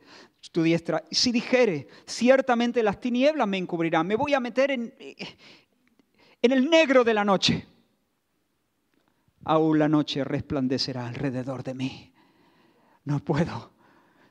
tu 0.51 0.63
diestra. 0.63 1.05
Si 1.11 1.31
dijere, 1.31 1.87
ciertamente 2.07 2.83
las 2.83 2.99
tinieblas 2.99 3.47
me 3.47 3.59
encubrirán, 3.59 4.07
me 4.07 4.17
voy 4.17 4.35
a 4.35 4.41
meter 4.41 4.73
en, 4.73 4.93
en 4.99 6.53
el 6.53 6.69
negro 6.69 7.05
de 7.05 7.15
la 7.15 7.25
noche. 7.25 7.67
Aún 9.45 9.79
la 9.79 9.89
noche 9.89 10.25
resplandecerá 10.25 11.07
alrededor 11.07 11.63
de 11.63 11.75
mí. 11.75 12.13
No 13.05 13.21
puedo 13.21 13.73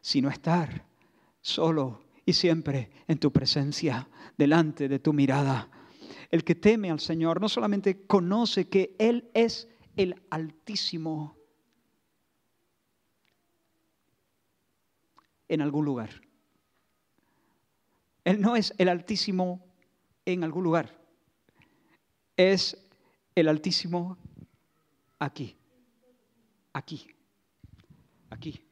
sino 0.01 0.29
estar 0.29 0.85
solo 1.41 2.01
y 2.25 2.33
siempre 2.33 2.91
en 3.07 3.19
tu 3.19 3.31
presencia, 3.31 4.07
delante 4.37 4.87
de 4.87 4.99
tu 4.99 5.13
mirada. 5.13 5.69
El 6.29 6.43
que 6.43 6.55
teme 6.55 6.91
al 6.91 6.99
Señor 6.99 7.41
no 7.41 7.49
solamente 7.49 8.05
conoce 8.05 8.69
que 8.69 8.95
Él 8.99 9.29
es 9.33 9.67
el 9.95 10.21
Altísimo, 10.29 11.35
en 15.51 15.61
algún 15.61 15.83
lugar. 15.83 16.21
Él 18.23 18.39
no 18.39 18.55
es 18.55 18.73
el 18.77 18.87
Altísimo 18.87 19.61
en 20.25 20.45
algún 20.45 20.63
lugar. 20.63 20.97
Es 22.37 22.77
el 23.35 23.49
Altísimo 23.49 24.17
aquí, 25.19 25.57
aquí, 26.71 27.05
aquí, 28.29 28.65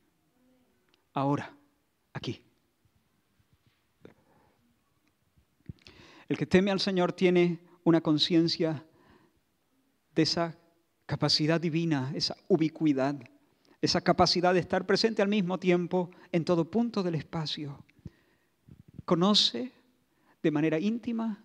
ahora, 1.13 1.53
aquí. 2.13 2.41
El 6.29 6.37
que 6.37 6.45
teme 6.45 6.71
al 6.71 6.79
Señor 6.79 7.11
tiene 7.11 7.59
una 7.83 7.99
conciencia 7.99 8.85
de 10.15 10.21
esa 10.21 10.57
capacidad 11.05 11.59
divina, 11.59 12.11
esa 12.15 12.37
ubicuidad 12.47 13.19
esa 13.81 14.01
capacidad 14.01 14.53
de 14.53 14.59
estar 14.59 14.85
presente 14.85 15.21
al 15.21 15.29
mismo 15.29 15.57
tiempo 15.57 16.11
en 16.31 16.43
todo 16.43 16.69
punto 16.69 17.03
del 17.03 17.15
espacio. 17.15 17.83
Conoce 19.05 19.71
de 20.43 20.51
manera 20.51 20.79
íntima, 20.79 21.43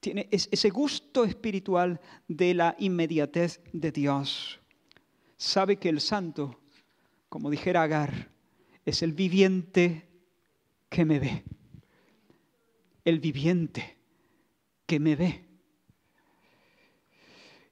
tiene 0.00 0.28
ese 0.30 0.68
gusto 0.70 1.24
espiritual 1.24 2.00
de 2.28 2.54
la 2.54 2.76
inmediatez 2.78 3.60
de 3.72 3.90
Dios. 3.90 4.60
Sabe 5.36 5.76
que 5.76 5.88
el 5.88 6.00
santo, 6.00 6.60
como 7.28 7.50
dijera 7.50 7.82
Agar, 7.82 8.30
es 8.84 9.02
el 9.02 9.12
viviente 9.12 10.06
que 10.90 11.04
me 11.06 11.18
ve. 11.18 11.44
El 13.04 13.20
viviente 13.20 13.96
que 14.86 14.98
me 14.98 15.16
ve. 15.16 15.44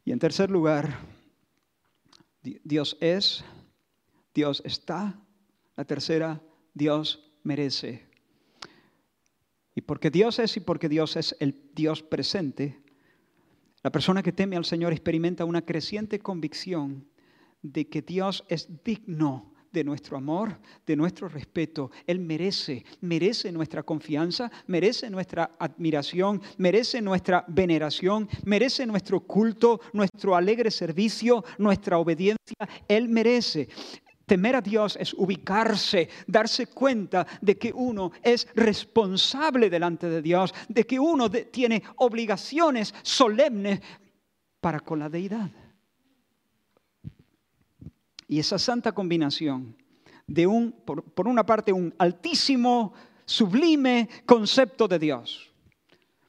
Y 0.05 0.13
en 0.13 0.19
tercer 0.19 0.51
lugar, 0.51 0.99
Dios 2.43 2.97
es, 3.01 3.45
Dios 4.35 4.63
está. 4.65 5.21
La 5.77 5.85
tercera, 5.85 6.43
Dios 6.75 7.33
merece. 7.45 8.07
Y 9.75 9.81
porque 9.81 10.11
Dios 10.11 10.39
es 10.39 10.57
y 10.57 10.61
porque 10.61 10.89
Dios 10.89 11.17
es 11.17 11.37
el 11.41 11.71
Dios 11.75 12.03
presente, 12.03 12.83
la 13.83 13.91
persona 13.91 14.23
que 14.23 14.33
teme 14.33 14.57
al 14.57 14.65
Señor 14.65 14.93
experimenta 14.93 15.45
una 15.45 15.63
creciente 15.63 16.21
convicción 16.21 17.09
de 17.63 17.89
que 17.89 18.03
Dios 18.03 18.45
es 18.49 18.69
digno 18.85 19.52
de 19.73 19.85
nuestro 19.85 20.17
amor, 20.17 20.59
de 20.87 20.97
nuestro 20.97 21.29
respeto. 21.29 21.91
Él 22.07 22.21
merece, 22.21 22.85
merece 23.01 23.51
nuestra 23.51 23.83
confianza, 23.83 24.51
merece 24.67 25.09
nuestra 25.11 25.57
admiración, 25.59 26.41
merece 26.59 27.01
nuestra 27.01 27.45
veneración, 27.49 28.29
merece 28.45 28.87
nuestro 28.87 29.21
culto, 29.21 29.81
nuestro 29.93 30.37
alegre 30.37 30.71
servicio, 30.71 31.45
nuestra 31.59 31.99
obediencia. 31.99 32.69
Él 32.87 33.09
merece. 33.09 33.69
Temer 34.27 34.57
a 34.57 34.61
Dios 34.61 34.97
es 35.01 35.13
ubicarse, 35.15 36.09
darse 36.27 36.69
cuenta 36.69 37.27
de 37.41 37.59
que 37.59 37.73
uno 37.75 38.13
es 38.23 38.47
responsable 38.55 39.69
delante 39.69 40.09
de 40.09 40.23
Dios, 40.23 40.55
de 40.69 40.85
que 40.87 40.99
uno 40.99 41.31
tiene 41.31 41.83
obligaciones 41.97 42.95
solemnes 43.03 43.81
para 44.61 44.81
con 44.81 45.01
la 45.01 45.09
deidad. 45.09 45.51
Y 48.33 48.39
esa 48.39 48.59
santa 48.59 48.93
combinación 48.93 49.77
de 50.27 50.47
un, 50.47 50.73
por, 50.73 51.05
por 51.05 51.29
una 51.29 51.45
parte, 51.45 51.71
un 51.71 51.95
altísimo, 51.99 52.95
sublime 53.27 54.09
concepto 54.25 54.89
de 54.89 54.99
Dios, 54.99 55.53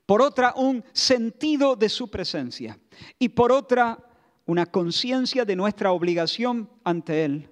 por 0.06 0.22
otra, 0.22 0.54
un 0.58 0.84
sentido 0.92 1.78
de 1.78 1.88
su 1.88 2.12
presencia 2.12 2.78
y 3.18 3.30
por 3.30 3.54
otra, 3.54 4.06
una 4.46 4.66
conciencia 4.66 5.46
de 5.46 5.56
nuestra 5.56 5.94
obligación 5.94 6.70
ante 6.84 7.24
Él. 7.24 7.50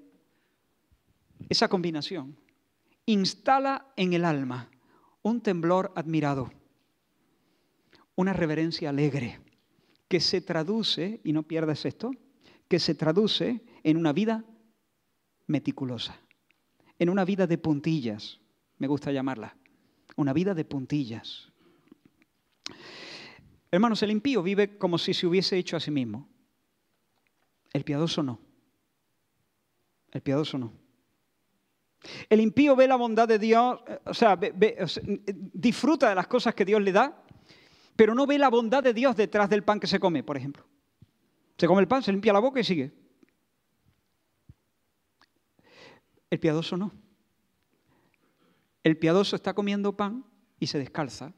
Esa 1.47 1.69
combinación 1.69 2.35
instala 3.05 3.93
en 3.95 4.11
el 4.11 4.25
alma 4.25 4.69
un 5.21 5.39
temblor 5.39 5.93
admirado, 5.95 6.51
una 8.15 8.33
reverencia 8.33 8.89
alegre, 8.89 9.39
que 10.09 10.19
se 10.19 10.41
traduce, 10.41 11.21
y 11.23 11.31
no 11.31 11.43
pierdas 11.43 11.85
esto, 11.85 12.11
que 12.67 12.79
se 12.79 12.95
traduce 12.95 13.61
en 13.83 13.97
una 13.97 14.13
vida 14.13 14.43
meticulosa, 15.47 16.19
en 16.99 17.09
una 17.09 17.25
vida 17.25 17.47
de 17.47 17.57
puntillas, 17.57 18.39
me 18.77 18.87
gusta 18.87 19.11
llamarla, 19.11 19.55
una 20.15 20.33
vida 20.33 20.53
de 20.53 20.65
puntillas. 20.65 21.51
Hermanos, 23.71 24.03
el 24.03 24.11
impío 24.11 24.43
vive 24.43 24.77
como 24.77 24.97
si 24.97 25.13
se 25.13 25.25
hubiese 25.25 25.57
hecho 25.57 25.77
a 25.77 25.79
sí 25.79 25.91
mismo. 25.91 26.27
El 27.71 27.83
piadoso 27.83 28.21
no. 28.21 28.39
El 30.11 30.21
piadoso 30.21 30.57
no. 30.57 30.73
El 32.29 32.41
impío 32.41 32.75
ve 32.75 32.87
la 32.87 32.95
bondad 32.95 33.27
de 33.27 33.39
Dios, 33.39 33.79
eh, 33.87 33.99
o 34.05 34.13
sea, 34.13 34.37
disfruta 35.53 36.09
de 36.09 36.15
las 36.15 36.27
cosas 36.27 36.55
que 36.55 36.65
Dios 36.65 36.81
le 36.81 36.91
da, 36.91 37.23
pero 37.95 38.15
no 38.15 38.25
ve 38.25 38.37
la 38.37 38.49
bondad 38.49 38.83
de 38.83 38.93
Dios 38.93 39.15
detrás 39.15 39.49
del 39.49 39.63
pan 39.63 39.79
que 39.79 39.87
se 39.87 39.99
come, 39.99 40.23
por 40.23 40.35
ejemplo. 40.35 40.65
Se 41.57 41.67
come 41.67 41.81
el 41.81 41.87
pan, 41.87 42.01
se 42.01 42.11
limpia 42.11 42.33
la 42.33 42.39
boca 42.39 42.59
y 42.59 42.63
sigue. 42.63 42.91
El 46.31 46.39
piadoso 46.39 46.77
no. 46.77 46.91
El 48.83 48.97
piadoso 48.97 49.35
está 49.35 49.53
comiendo 49.53 49.95
pan 49.95 50.25
y 50.59 50.65
se 50.65 50.79
descalza. 50.79 51.33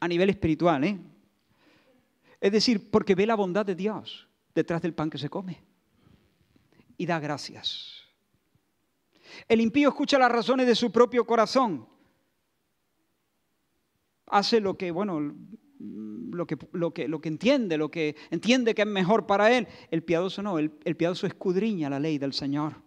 A 0.00 0.08
nivel 0.08 0.30
espiritual, 0.30 0.82
¿eh? 0.82 0.98
Es 2.40 2.50
decir, 2.50 2.90
porque 2.90 3.14
ve 3.14 3.26
la 3.26 3.36
bondad 3.36 3.64
de 3.64 3.74
Dios 3.74 4.26
detrás 4.54 4.82
del 4.82 4.94
pan 4.94 5.10
que 5.10 5.18
se 5.18 5.28
come. 5.28 5.62
Y 6.96 7.06
da 7.06 7.20
gracias. 7.20 8.02
El 9.48 9.60
impío 9.60 9.90
escucha 9.90 10.18
las 10.18 10.32
razones 10.32 10.66
de 10.66 10.74
su 10.74 10.90
propio 10.90 11.26
corazón. 11.26 11.86
Hace 14.28 14.60
lo 14.60 14.76
que, 14.76 14.90
bueno, 14.90 15.34
lo 15.78 16.46
que, 16.46 16.56
lo 16.72 16.92
que, 16.92 17.06
lo 17.06 17.20
que 17.20 17.28
entiende, 17.28 17.76
lo 17.76 17.90
que 17.90 18.16
entiende 18.30 18.74
que 18.74 18.82
es 18.82 18.88
mejor 18.88 19.26
para 19.26 19.52
él. 19.56 19.68
El 19.90 20.02
piadoso 20.02 20.42
no, 20.42 20.58
el, 20.58 20.72
el 20.84 20.96
piadoso 20.96 21.26
escudriña 21.26 21.90
la 21.90 22.00
ley 22.00 22.18
del 22.18 22.32
Señor. 22.32 22.85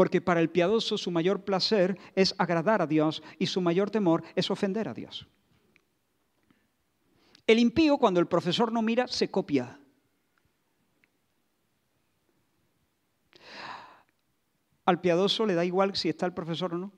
Porque 0.00 0.22
para 0.22 0.40
el 0.40 0.48
piadoso 0.48 0.96
su 0.96 1.10
mayor 1.10 1.44
placer 1.44 1.98
es 2.14 2.34
agradar 2.38 2.80
a 2.80 2.86
Dios 2.86 3.22
y 3.38 3.44
su 3.44 3.60
mayor 3.60 3.90
temor 3.90 4.24
es 4.34 4.50
ofender 4.50 4.88
a 4.88 4.94
Dios. 4.94 5.26
El 7.46 7.58
impío, 7.58 7.98
cuando 7.98 8.18
el 8.18 8.26
profesor 8.26 8.72
no 8.72 8.80
mira, 8.80 9.08
se 9.08 9.30
copia. 9.30 9.78
Al 14.86 15.02
piadoso 15.02 15.44
le 15.44 15.52
da 15.52 15.66
igual 15.66 15.94
si 15.94 16.08
está 16.08 16.24
el 16.24 16.32
profesor 16.32 16.72
o 16.72 16.78
no. 16.78 16.92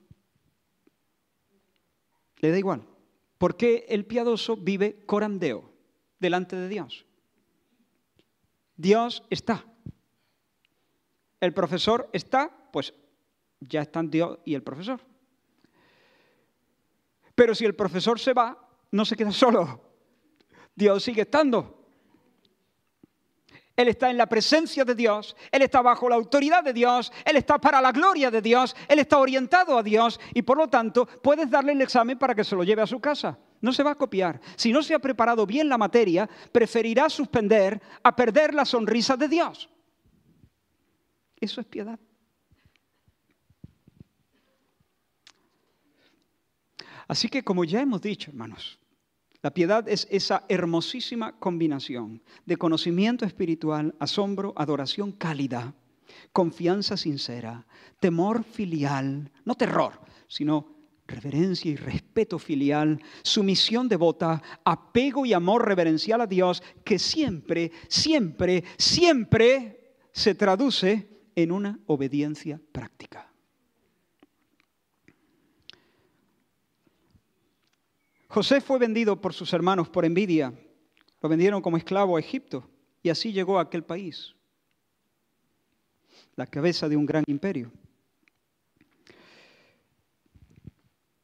Le 2.37 2.51
da 2.51 2.57
igual. 2.57 2.87
Porque 3.37 3.85
el 3.89 4.05
piadoso 4.05 4.55
vive 4.55 5.05
corandeo 5.05 5.73
delante 6.19 6.55
de 6.55 6.69
Dios. 6.69 7.05
Dios 8.77 9.25
está. 9.29 9.65
El 11.41 11.53
profesor 11.53 12.09
está, 12.13 12.62
pues 12.73 12.91
ya 13.59 13.83
están 13.83 14.09
Dios 14.09 14.39
y 14.43 14.55
el 14.55 14.63
profesor. 14.63 14.99
Pero 17.35 17.53
si 17.53 17.65
el 17.65 17.75
profesor 17.75 18.19
se 18.19 18.33
va, 18.33 18.57
no 18.89 19.05
se 19.05 19.15
queda 19.15 19.31
solo. 19.45 19.79
Dios 20.73 21.03
sigue 21.03 21.21
estando. 21.21 21.81
Él 23.75 23.87
está 23.87 24.09
en 24.09 24.17
la 24.17 24.27
presencia 24.27 24.85
de 24.85 24.93
Dios, 24.93 25.35
Él 25.51 25.61
está 25.63 25.81
bajo 25.81 26.07
la 26.07 26.15
autoridad 26.15 26.63
de 26.63 26.73
Dios, 26.73 27.11
Él 27.25 27.37
está 27.37 27.57
para 27.59 27.81
la 27.81 27.91
gloria 27.91 28.29
de 28.29 28.41
Dios, 28.41 28.75
Él 28.87 28.99
está 28.99 29.17
orientado 29.17 29.77
a 29.77 29.83
Dios 29.83 30.19
y 30.33 30.43
por 30.43 30.57
lo 30.57 30.67
tanto 30.67 31.05
puedes 31.05 31.49
darle 31.49 31.73
el 31.73 31.81
examen 31.81 32.17
para 32.17 32.35
que 32.35 32.43
se 32.43 32.55
lo 32.55 32.63
lleve 32.63 32.81
a 32.81 32.87
su 32.87 32.99
casa. 32.99 33.37
No 33.61 33.71
se 33.71 33.83
va 33.83 33.91
a 33.91 33.95
copiar. 33.95 34.41
Si 34.55 34.71
no 34.71 34.83
se 34.83 34.93
ha 34.93 34.99
preparado 34.99 35.45
bien 35.45 35.69
la 35.69 35.77
materia, 35.77 36.29
preferirá 36.51 37.09
suspender 37.09 37.81
a 38.03 38.15
perder 38.15 38.53
la 38.53 38.65
sonrisa 38.65 39.15
de 39.15 39.27
Dios. 39.27 39.69
Eso 41.39 41.61
es 41.61 41.67
piedad. 41.67 41.99
Así 47.13 47.29
que 47.29 47.43
como 47.43 47.63
ya 47.63 47.79
hemos 47.79 48.01
dicho, 48.01 48.31
hermanos, 48.31 48.79
la 49.43 49.53
piedad 49.53 49.87
es 49.87 50.07
esa 50.09 50.45
hermosísima 50.49 51.37
combinación 51.37 52.23
de 52.43 52.57
conocimiento 52.57 53.23
espiritual, 53.23 53.93
asombro, 53.99 54.51
adoración 54.55 55.11
cálida, 55.11 55.75
confianza 56.31 56.97
sincera, 56.97 57.67
temor 57.99 58.43
filial, 58.43 59.31
no 59.45 59.53
terror, 59.53 60.01
sino 60.27 60.75
reverencia 61.05 61.69
y 61.69 61.75
respeto 61.75 62.39
filial, 62.39 62.99
sumisión 63.21 63.87
devota, 63.87 64.41
apego 64.65 65.23
y 65.23 65.33
amor 65.33 65.67
reverencial 65.67 66.19
a 66.19 66.25
Dios, 66.25 66.63
que 66.83 66.97
siempre, 66.97 67.71
siempre, 67.89 68.63
siempre 68.75 69.97
se 70.11 70.33
traduce 70.33 71.07
en 71.35 71.51
una 71.51 71.79
obediencia 71.85 72.59
práctica. 72.71 73.32
José 78.33 78.61
fue 78.61 78.79
vendido 78.79 79.21
por 79.21 79.31
sus 79.31 79.53
hermanos 79.53 79.89
por 79.89 80.05
envidia. 80.05 80.51
Lo 81.21 81.29
vendieron 81.29 81.61
como 81.61 81.77
esclavo 81.77 82.17
a 82.17 82.19
Egipto 82.19 82.67
y 83.03 83.11
así 83.11 83.31
llegó 83.31 83.59
a 83.59 83.61
aquel 83.61 83.83
país, 83.83 84.33
la 86.35 86.47
cabeza 86.47 86.89
de 86.89 86.97
un 86.97 87.05
gran 87.05 87.23
imperio. 87.27 87.71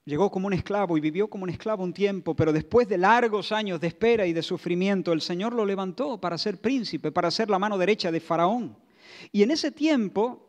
Llegó 0.06 0.30
como 0.30 0.46
un 0.46 0.54
esclavo 0.54 1.00
y 1.00 1.02
vivió 1.02 1.28
como 1.28 1.46
un 1.46 1.50
esclavo 1.50 1.84
un 1.84 1.94
tiempo, 1.94 2.36
pero 2.36 2.54
después 2.54 2.88
de 2.88 3.00
largos 3.00 3.52
años 3.52 3.82
de 3.82 3.88
espera 3.88 4.28
y 4.28 4.34
de 4.34 4.44
sufrimiento, 4.44 5.12
el 5.12 5.22
Señor 5.22 5.54
lo 5.54 5.66
levantó 5.66 6.22
para 6.22 6.38
ser 6.38 6.62
príncipe, 6.62 7.12
para 7.12 7.32
ser 7.32 7.50
la 7.50 7.58
mano 7.58 7.80
derecha 7.80 8.12
de 8.12 8.20
Faraón. 8.20 8.78
Y 9.32 9.42
en 9.42 9.50
ese 9.50 9.72
tiempo 9.72 10.48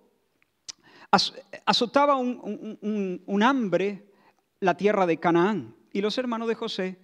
azotaba 1.65 2.17
un, 2.17 3.43
hambre 3.43 4.13
la 4.61 4.77
tierra 4.77 5.07
de 5.07 5.17
Canaán. 5.17 5.80
Y 5.93 6.01
los 6.01 6.17
hermanos 6.19 6.49
de 6.49 6.55
José, 6.55 6.99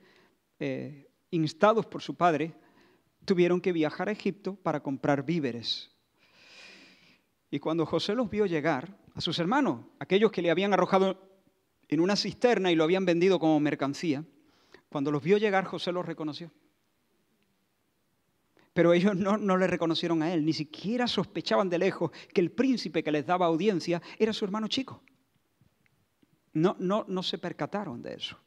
eh, 0.58 1.08
instados 1.30 1.86
por 1.86 2.02
su 2.02 2.14
padre, 2.14 2.54
tuvieron 3.24 3.60
que 3.60 3.72
viajar 3.72 4.08
a 4.08 4.12
Egipto 4.12 4.54
para 4.56 4.82
comprar 4.82 5.24
víveres. 5.24 5.90
Y 7.50 7.58
cuando 7.58 7.86
José 7.86 8.14
los 8.14 8.30
vio 8.30 8.46
llegar, 8.46 8.96
a 9.14 9.20
sus 9.20 9.38
hermanos, 9.38 9.86
aquellos 9.98 10.30
que 10.30 10.42
le 10.42 10.50
habían 10.50 10.72
arrojado 10.72 11.40
en 11.88 12.00
una 12.00 12.16
cisterna 12.16 12.70
y 12.70 12.74
lo 12.74 12.84
habían 12.84 13.04
vendido 13.04 13.38
como 13.38 13.58
mercancía, 13.60 14.24
cuando 14.88 15.10
los 15.10 15.22
vio 15.22 15.38
llegar, 15.38 15.64
José 15.64 15.90
los 15.92 16.06
reconoció. 16.06 16.52
Pero 18.72 18.92
ellos 18.92 19.16
no, 19.16 19.38
no, 19.38 19.56
le 19.56 19.66
reconocieron 19.66 20.22
a 20.22 20.32
él, 20.34 20.44
ni 20.44 20.52
siquiera 20.52 21.08
sospechaban 21.08 21.70
de 21.70 21.78
lejos 21.78 22.10
que 22.32 22.42
el 22.42 22.52
príncipe 22.52 23.02
que 23.02 23.10
les 23.10 23.24
daba 23.24 23.46
audiencia 23.46 24.02
era 24.18 24.34
su 24.34 24.44
hermano 24.44 24.68
chico. 24.68 25.02
No, 26.52 26.76
no, 26.78 27.04
no 27.08 27.22
se 27.22 27.38
percataron 27.38 28.02
de 28.02 28.14
eso. 28.14 28.38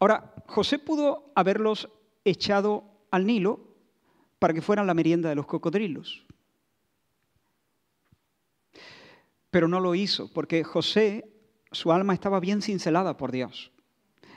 Ahora, 0.00 0.34
José 0.46 0.78
pudo 0.78 1.30
haberlos 1.34 1.90
echado 2.24 2.84
al 3.10 3.26
Nilo 3.26 3.60
para 4.38 4.54
que 4.54 4.62
fueran 4.62 4.86
la 4.86 4.94
merienda 4.94 5.28
de 5.28 5.34
los 5.34 5.46
cocodrilos. 5.46 6.24
Pero 9.50 9.68
no 9.68 9.78
lo 9.78 9.94
hizo, 9.94 10.32
porque 10.32 10.64
José, 10.64 11.30
su 11.70 11.92
alma 11.92 12.14
estaba 12.14 12.40
bien 12.40 12.62
cincelada 12.62 13.16
por 13.18 13.30
Dios. 13.30 13.72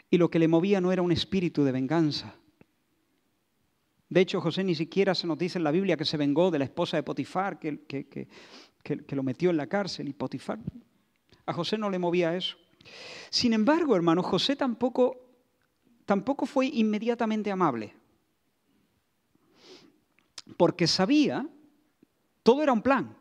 Y 0.10 0.18
lo 0.18 0.30
que 0.30 0.40
le 0.40 0.50
movía 0.50 0.82
no 0.82 0.92
era 0.92 1.02
un 1.02 1.14
espíritu 1.14 1.64
de 1.64 1.72
venganza. 1.72 2.36
De 4.10 4.20
hecho, 4.22 4.42
José 4.42 4.64
ni 4.66 4.76
siquiera 4.76 5.16
se 5.16 5.28
nos 5.28 5.38
dice 5.38 5.58
en 5.58 5.64
la 5.64 5.72
Biblia 5.72 5.96
que 5.96 6.06
se 6.06 6.18
vengó 6.18 6.52
de 6.52 6.60
la 6.60 6.66
esposa 6.66 6.98
de 6.98 7.04
Potifar, 7.04 7.58
que, 7.58 7.84
que, 7.86 8.28
que 8.84 9.16
lo 9.16 9.24
metió 9.24 9.50
en 9.50 9.58
la 9.58 9.68
cárcel. 9.68 10.10
Y 10.10 10.14
Potifar, 10.14 10.60
a 11.46 11.54
José 11.54 11.78
no 11.78 11.90
le 11.90 12.00
movía 12.00 12.36
eso. 12.36 12.58
Sin 13.30 13.54
embargo, 13.54 13.96
hermano, 13.96 14.22
José 14.22 14.56
tampoco 14.56 15.23
tampoco 16.06 16.46
fue 16.46 16.68
inmediatamente 16.68 17.52
amable, 17.52 17.94
porque 20.58 20.88
sabía, 20.88 21.48
todo 22.44 22.62
era 22.62 22.74
un 22.74 22.82
plan. 22.82 23.18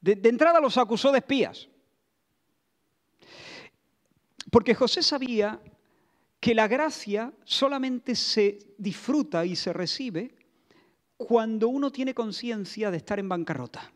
De, 0.00 0.20
entrada 0.28 0.60
los 0.60 0.76
acusó 0.78 1.10
de 1.10 1.18
espías, 1.18 1.68
porque 4.50 4.74
José 4.74 5.02
sabía 5.02 5.60
que 6.38 6.54
la 6.54 6.68
gracia 6.68 7.32
solamente 7.44 8.14
se 8.14 8.74
disfruta 8.78 9.44
y 9.44 9.56
se 9.56 9.72
recibe 9.72 10.34
cuando 11.16 11.68
uno 11.68 11.90
tiene 11.90 12.14
conciencia 12.14 12.90
de 12.90 12.98
estar 12.98 13.18
en 13.18 13.28
bancarrota. 13.28 13.90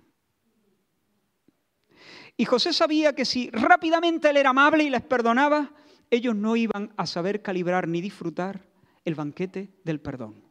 Y 2.37 2.47
José 2.47 2.73
sabía 2.73 3.15
que 3.15 3.27
si 3.27 3.51
rápidamente 3.51 4.31
él 4.31 4.39
era 4.39 4.51
amable 4.51 4.85
y 4.85 4.91
les 4.91 5.03
perdonaba, 5.03 5.71
ellos 6.11 6.35
no 6.35 6.57
iban 6.57 6.93
a 6.97 7.07
saber 7.07 7.43
calibrar 7.43 7.89
ni 7.89 8.01
disfrutar 8.01 8.67
el 9.05 9.15
banquete 9.15 9.71
del 9.85 10.01
perdón. 10.01 10.43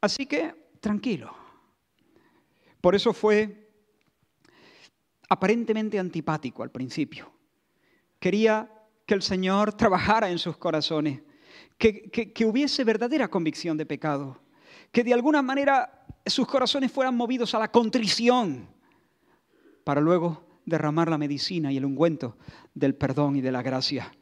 Así 0.00 0.26
que, 0.26 0.54
tranquilo. 0.80 1.34
Por 2.80 2.94
eso 2.94 3.14
fue 3.14 3.70
aparentemente 5.28 5.98
antipático 5.98 6.62
al 6.62 6.70
principio. 6.70 7.32
Quería 8.18 8.70
que 9.06 9.14
el 9.14 9.22
Señor 9.22 9.72
trabajara 9.72 10.30
en 10.30 10.38
sus 10.38 10.56
corazones, 10.56 11.22
que, 11.78 12.10
que, 12.10 12.44
hubiese 12.44 12.84
verdadera 12.84 13.28
convicción 13.28 13.76
de 13.76 13.86
pecado, 13.86 14.40
que 14.92 15.04
de 15.04 15.14
alguna 15.14 15.42
manera 15.42 16.06
sus 16.26 16.46
corazones 16.46 16.92
fueran 16.92 17.16
movidos 17.16 17.54
a 17.54 17.58
la 17.58 17.70
contrición, 17.70 18.68
para 19.82 20.00
luego 20.00 20.60
derramar 20.64 21.10
la 21.10 21.18
medicina 21.18 21.72
y 21.72 21.76
el 21.76 21.84
ungüento 21.84 22.36
del 22.74 22.94
perdón 22.94 23.36
y 23.36 23.40
de 23.40 23.52
la 23.52 23.62
gracia. 23.62 24.12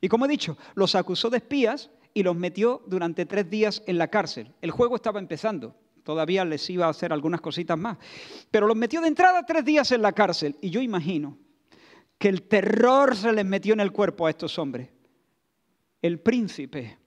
Y 0.00 0.08
como 0.08 0.26
he 0.26 0.28
dicho, 0.28 0.56
los 0.74 0.94
acusó 0.94 1.30
de 1.30 1.38
espías 1.38 1.90
y 2.14 2.22
los 2.22 2.36
metió 2.36 2.82
durante 2.86 3.26
tres 3.26 3.48
días 3.50 3.82
en 3.86 3.98
la 3.98 4.08
cárcel. 4.08 4.54
El 4.60 4.70
juego 4.70 4.96
estaba 4.96 5.18
empezando, 5.18 5.74
todavía 6.04 6.44
les 6.44 6.68
iba 6.70 6.86
a 6.86 6.90
hacer 6.90 7.12
algunas 7.12 7.40
cositas 7.40 7.78
más, 7.78 7.98
pero 8.50 8.66
los 8.66 8.76
metió 8.76 9.00
de 9.00 9.08
entrada 9.08 9.44
tres 9.44 9.64
días 9.64 9.90
en 9.92 10.02
la 10.02 10.12
cárcel. 10.12 10.56
Y 10.60 10.70
yo 10.70 10.80
imagino 10.80 11.38
que 12.18 12.28
el 12.28 12.42
terror 12.42 13.16
se 13.16 13.32
les 13.32 13.44
metió 13.44 13.74
en 13.74 13.80
el 13.80 13.92
cuerpo 13.92 14.26
a 14.26 14.30
estos 14.30 14.58
hombres. 14.58 14.90
El 16.02 16.20
príncipe, 16.20 16.98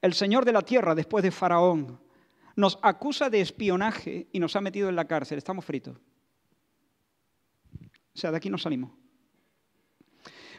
el 0.00 0.14
señor 0.14 0.44
de 0.44 0.52
la 0.52 0.62
tierra 0.62 0.94
después 0.94 1.22
de 1.22 1.30
Faraón, 1.30 2.00
nos 2.56 2.78
acusa 2.82 3.30
de 3.30 3.40
espionaje 3.40 4.28
y 4.32 4.38
nos 4.38 4.56
ha 4.56 4.60
metido 4.60 4.88
en 4.88 4.96
la 4.96 5.06
cárcel. 5.06 5.38
Estamos 5.38 5.64
fritos. 5.64 5.96
O 8.14 8.18
sea, 8.18 8.30
de 8.30 8.36
aquí 8.36 8.50
no 8.50 8.58
salimos. 8.58 8.90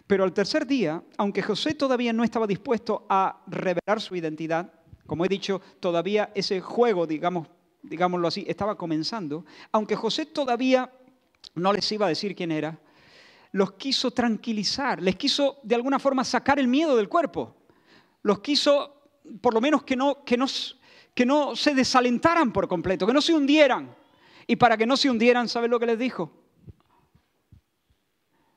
Pero 0.07 0.23
al 0.23 0.33
tercer 0.33 0.67
día, 0.67 1.03
aunque 1.17 1.41
José 1.41 1.75
todavía 1.75 2.13
no 2.13 2.23
estaba 2.23 2.47
dispuesto 2.47 3.05
a 3.09 3.43
revelar 3.47 4.01
su 4.01 4.15
identidad, 4.15 4.71
como 5.05 5.25
he 5.25 5.29
dicho, 5.29 5.61
todavía 5.79 6.31
ese 6.35 6.61
juego, 6.61 7.07
digamos, 7.07 7.47
digámoslo 7.81 8.27
así, 8.27 8.45
estaba 8.47 8.75
comenzando, 8.75 9.45
aunque 9.71 9.95
José 9.95 10.25
todavía 10.25 10.91
no 11.55 11.73
les 11.73 11.91
iba 11.91 12.05
a 12.05 12.09
decir 12.09 12.35
quién 12.35 12.51
era, 12.51 12.79
los 13.51 13.73
quiso 13.73 14.11
tranquilizar, 14.11 15.01
les 15.01 15.15
quiso 15.15 15.59
de 15.63 15.75
alguna 15.75 15.99
forma 15.99 16.23
sacar 16.23 16.59
el 16.59 16.67
miedo 16.67 16.95
del 16.95 17.09
cuerpo, 17.09 17.55
los 18.23 18.39
quiso 18.39 19.03
por 19.41 19.53
lo 19.53 19.61
menos 19.61 19.83
que 19.83 19.95
no, 19.95 20.23
que 20.23 20.37
no, 20.37 20.47
que 21.13 21.25
no 21.25 21.55
se 21.55 21.73
desalentaran 21.75 22.51
por 22.51 22.67
completo, 22.67 23.05
que 23.07 23.13
no 23.13 23.21
se 23.21 23.33
hundieran. 23.33 23.95
Y 24.47 24.55
para 24.57 24.75
que 24.75 24.85
no 24.85 24.97
se 24.97 25.09
hundieran, 25.09 25.47
¿sabes 25.47 25.69
lo 25.69 25.79
que 25.79 25.85
les 25.85 25.99
dijo? 25.99 26.31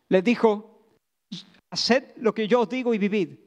Les 0.08 0.24
dijo, 0.24 0.75
haced 1.70 2.16
lo 2.16 2.34
que 2.34 2.48
yo 2.48 2.60
os 2.60 2.68
digo 2.68 2.94
y 2.94 2.98
vivid. 2.98 3.38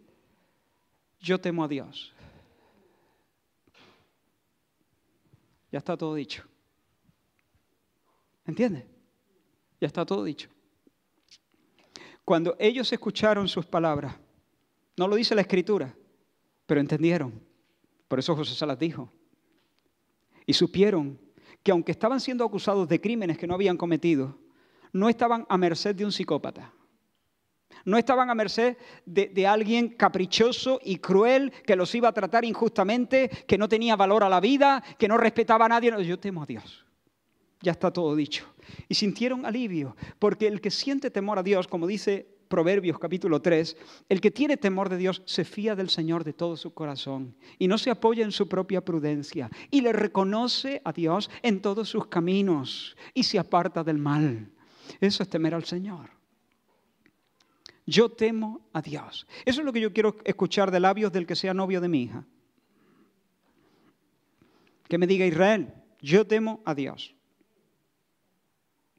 Yo 1.19 1.39
temo 1.39 1.63
a 1.63 1.67
Dios. 1.67 2.13
Ya 5.71 5.79
está 5.79 5.95
todo 5.97 6.15
dicho. 6.15 6.43
¿Entiendes? 8.45 8.85
Ya 9.79 9.87
está 9.87 10.05
todo 10.05 10.23
dicho. 10.23 10.49
Cuando 12.25 12.55
ellos 12.59 12.91
escucharon 12.91 13.47
sus 13.47 13.65
palabras, 13.65 14.15
no 14.97 15.07
lo 15.07 15.15
dice 15.15 15.35
la 15.35 15.41
escritura, 15.41 15.95
pero 16.65 16.79
entendieron. 16.79 17.41
Por 18.07 18.19
eso 18.19 18.35
José 18.35 18.55
se 18.55 18.65
las 18.65 18.77
dijo. 18.77 19.11
Y 20.45 20.53
supieron 20.53 21.19
que 21.63 21.71
aunque 21.71 21.91
estaban 21.91 22.19
siendo 22.19 22.43
acusados 22.43 22.87
de 22.87 22.99
crímenes 22.99 23.37
que 23.37 23.47
no 23.47 23.53
habían 23.53 23.77
cometido, 23.77 24.37
no 24.91 25.09
estaban 25.09 25.45
a 25.49 25.57
merced 25.57 25.95
de 25.95 26.05
un 26.05 26.11
psicópata. 26.11 26.73
No 27.85 27.97
estaban 27.97 28.29
a 28.29 28.35
merced 28.35 28.77
de, 29.05 29.47
alguien 29.47 29.89
caprichoso 29.89 30.79
y 30.83 30.97
cruel 30.97 31.51
que 31.65 31.75
los 31.75 31.93
iba 31.95 32.09
a 32.09 32.13
tratar 32.13 32.45
injustamente, 32.45 33.29
que 33.47 33.57
no 33.57 33.67
tenía 33.67 33.95
valor 33.95 34.23
a 34.23 34.29
la 34.29 34.39
vida, 34.39 34.83
que 34.97 35.07
no 35.07 35.17
respetaba 35.17 35.65
a 35.65 35.69
nadie. 35.69 35.91
Yo 36.05 36.19
temo 36.19 36.43
a 36.43 36.45
Dios. 36.45 36.85
Ya 37.61 37.71
está 37.71 37.91
todo 37.91 38.15
dicho. 38.15 38.45
Y 38.87 38.95
sintieron 38.95 39.45
alivio, 39.45 39.95
porque 40.19 40.47
el 40.47 40.61
que 40.61 40.71
siente 40.71 41.09
temor 41.09 41.39
a 41.39 41.43
Dios, 41.43 41.67
como 41.67 41.87
dice 41.87 42.39
Proverbios 42.49 42.97
capítulo 42.97 43.41
3, 43.41 43.77
el 44.09 44.19
que 44.19 44.31
tiene 44.31 44.57
temor 44.57 44.89
de 44.89 44.97
Dios 44.97 45.21
se 45.25 45.45
fía 45.45 45.75
del 45.75 45.89
Señor 45.89 46.23
de 46.23 46.33
todo 46.33 46.57
su 46.57 46.73
corazón 46.73 47.35
y 47.59 47.67
no 47.67 47.77
se 47.77 47.91
apoya 47.91 48.25
en 48.25 48.31
su 48.31 48.49
propia 48.49 48.83
prudencia 48.83 49.51
y 49.69 49.81
le 49.81 49.93
reconoce 49.93 50.81
a 50.83 50.91
Dios 50.91 51.29
en 51.43 51.61
todos 51.61 51.89
sus 51.89 52.07
caminos 52.07 52.97
y 53.13 53.23
se 53.23 53.37
aparta 53.37 53.83
del 53.83 53.99
mal. 53.99 54.51
Eso 54.99 55.21
es 55.21 55.29
temer 55.29 55.53
al 55.53 55.65
Señor. 55.65 56.18
Yo 57.89 58.09
temo 58.09 58.61
a 58.71 58.83
Dios. 58.83 59.25
Eso 59.45 59.61
es 59.61 59.65
lo 59.65 59.73
que 59.73 59.81
yo 59.81 59.91
quiero 59.91 60.15
escuchar 60.23 60.69
de 60.69 60.79
labios 60.79 61.11
del 61.11 61.25
que 61.25 61.35
sea 61.35 61.55
novio 61.55 61.81
de 61.81 61.89
mi 61.89 62.03
hija. 62.03 62.23
Que 64.87 64.99
me 64.99 65.07
diga 65.07 65.25
Israel, 65.25 65.73
yo 65.99 66.27
temo 66.27 66.61
a 66.65 66.75
Dios. 66.75 67.15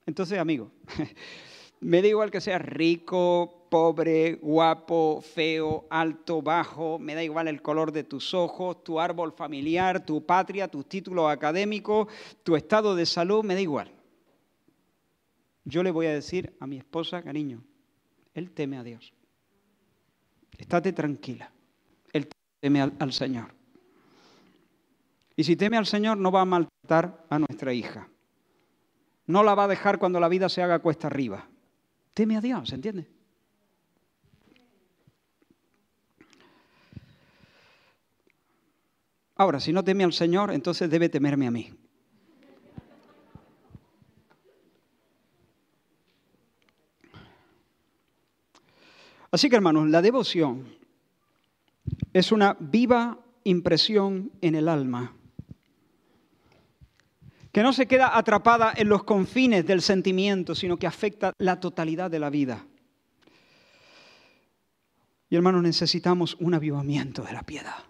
Entonces, 0.06 0.40
amigo, 0.40 0.72
me 1.80 2.02
da 2.02 2.08
igual 2.08 2.32
que 2.32 2.40
sea 2.40 2.58
rico, 2.58 3.68
pobre, 3.70 4.34
guapo, 4.42 5.22
feo, 5.22 5.86
alto, 5.88 6.42
bajo, 6.42 6.98
me 6.98 7.14
da 7.14 7.22
igual 7.22 7.46
el 7.46 7.62
color 7.62 7.92
de 7.92 8.02
tus 8.02 8.34
ojos, 8.34 8.82
tu 8.82 8.98
árbol 8.98 9.32
familiar, 9.32 10.04
tu 10.04 10.26
patria, 10.26 10.66
tus 10.66 10.88
títulos 10.88 11.30
académicos, 11.30 12.08
tu 12.42 12.56
estado 12.56 12.96
de 12.96 13.06
salud, 13.06 13.44
me 13.44 13.54
da 13.54 13.60
igual. 13.60 13.92
Yo 15.64 15.84
le 15.84 15.92
voy 15.92 16.06
a 16.06 16.12
decir 16.12 16.56
a 16.58 16.66
mi 16.66 16.76
esposa, 16.76 17.22
cariño, 17.22 17.62
él 18.34 18.50
teme 18.52 18.78
a 18.78 18.82
Dios. 18.82 19.12
Estate 20.56 20.92
tranquila. 20.92 21.50
Él 22.12 22.28
teme 22.60 22.82
al, 22.82 22.92
al 22.98 23.12
Señor. 23.12 23.54
Y 25.36 25.44
si 25.44 25.56
teme 25.56 25.76
al 25.76 25.86
Señor, 25.86 26.18
no 26.18 26.30
va 26.30 26.42
a 26.42 26.44
maltratar 26.44 27.24
a 27.30 27.38
nuestra 27.38 27.72
hija. 27.72 28.08
No 29.26 29.42
la 29.42 29.54
va 29.54 29.64
a 29.64 29.68
dejar 29.68 29.98
cuando 29.98 30.20
la 30.20 30.28
vida 30.28 30.48
se 30.48 30.62
haga 30.62 30.80
cuesta 30.80 31.06
arriba. 31.06 31.48
Teme 32.14 32.36
a 32.36 32.40
Dios, 32.40 32.72
¿entiendes? 32.72 33.06
Ahora, 39.36 39.58
si 39.58 39.72
no 39.72 39.82
teme 39.82 40.04
al 40.04 40.12
Señor, 40.12 40.52
entonces 40.52 40.90
debe 40.90 41.08
temerme 41.08 41.46
a 41.46 41.50
mí. 41.50 41.72
Así 49.30 49.48
que 49.48 49.56
hermanos, 49.56 49.88
la 49.88 50.02
devoción 50.02 50.66
es 52.12 52.32
una 52.32 52.56
viva 52.58 53.18
impresión 53.44 54.32
en 54.40 54.54
el 54.54 54.68
alma, 54.68 55.14
que 57.52 57.62
no 57.62 57.72
se 57.72 57.86
queda 57.86 58.16
atrapada 58.16 58.72
en 58.76 58.88
los 58.88 59.04
confines 59.04 59.66
del 59.66 59.82
sentimiento, 59.82 60.54
sino 60.54 60.76
que 60.76 60.86
afecta 60.86 61.32
la 61.38 61.58
totalidad 61.58 62.10
de 62.10 62.18
la 62.18 62.30
vida. 62.30 62.64
Y 65.28 65.36
hermanos, 65.36 65.62
necesitamos 65.62 66.36
un 66.40 66.54
avivamiento 66.54 67.22
de 67.22 67.32
la 67.32 67.42
piedad. 67.42 67.84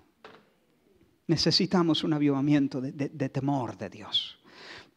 Necesitamos 1.27 2.05
un 2.05 2.13
avivamiento 2.13 2.81
de, 2.81 2.93
de 2.93 3.29
temor 3.29 3.77
de 3.77 3.89
Dios. 3.89 4.40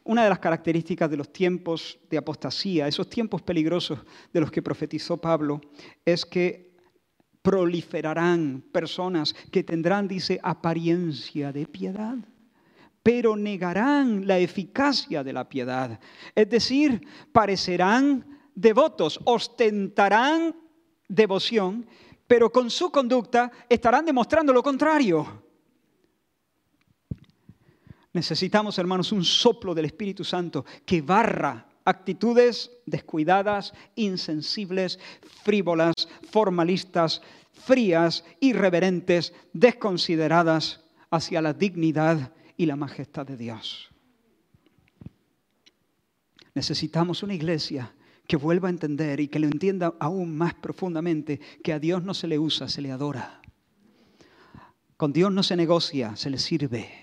Una 0.05 0.23
de 0.23 0.29
las 0.29 0.39
características 0.39 1.09
de 1.09 1.17
los 1.17 1.31
tiempos 1.31 1.97
de 2.09 2.17
apostasía, 2.17 2.87
esos 2.87 3.09
tiempos 3.09 3.41
peligrosos 3.41 3.99
de 4.33 4.41
los 4.41 4.51
que 4.51 4.61
profetizó 4.61 5.17
Pablo, 5.17 5.61
es 6.03 6.25
que 6.25 6.73
proliferarán 7.41 8.63
personas 8.71 9.33
que 9.51 9.63
tendrán, 9.63 10.07
dice, 10.07 10.39
apariencia 10.43 11.51
de 11.51 11.67
piedad, 11.67 12.17
pero 13.01 13.35
negarán 13.35 14.27
la 14.27 14.39
eficacia 14.39 15.23
de 15.23 15.33
la 15.33 15.47
piedad. 15.47 15.99
Es 16.35 16.49
decir, 16.49 17.05
parecerán 17.31 18.25
devotos, 18.55 19.19
ostentarán 19.25 20.55
devoción, 21.07 21.85
pero 22.27 22.51
con 22.51 22.69
su 22.69 22.91
conducta 22.91 23.51
estarán 23.69 24.05
demostrando 24.05 24.51
lo 24.51 24.63
contrario. 24.63 25.43
Necesitamos, 28.13 28.77
hermanos, 28.77 29.11
un 29.11 29.25
soplo 29.25 29.73
del 29.73 29.85
Espíritu 29.85 30.23
Santo 30.23 30.65
que 30.85 31.01
barra 31.01 31.67
actitudes 31.83 32.71
descuidadas, 32.85 33.73
insensibles, 33.95 34.99
frívolas, 35.43 35.95
formalistas, 36.29 37.21
frías, 37.51 38.23
irreverentes, 38.39 39.33
desconsideradas 39.51 40.81
hacia 41.09 41.41
la 41.41 41.53
dignidad 41.53 42.33
y 42.55 42.67
la 42.67 42.75
majestad 42.75 43.25
de 43.25 43.35
Dios. 43.35 43.89
Necesitamos 46.53 47.23
una 47.23 47.33
iglesia 47.33 47.95
que 48.27 48.37
vuelva 48.37 48.69
a 48.69 48.71
entender 48.71 49.19
y 49.19 49.27
que 49.27 49.39
lo 49.39 49.47
entienda 49.47 49.95
aún 49.99 50.37
más 50.37 50.53
profundamente 50.53 51.39
que 51.63 51.73
a 51.73 51.79
Dios 51.79 52.03
no 52.03 52.13
se 52.13 52.27
le 52.27 52.37
usa, 52.37 52.69
se 52.69 52.81
le 52.81 52.91
adora. 52.91 53.41
Con 54.97 55.11
Dios 55.11 55.31
no 55.31 55.41
se 55.41 55.55
negocia, 55.55 56.15
se 56.15 56.29
le 56.29 56.37
sirve. 56.37 57.02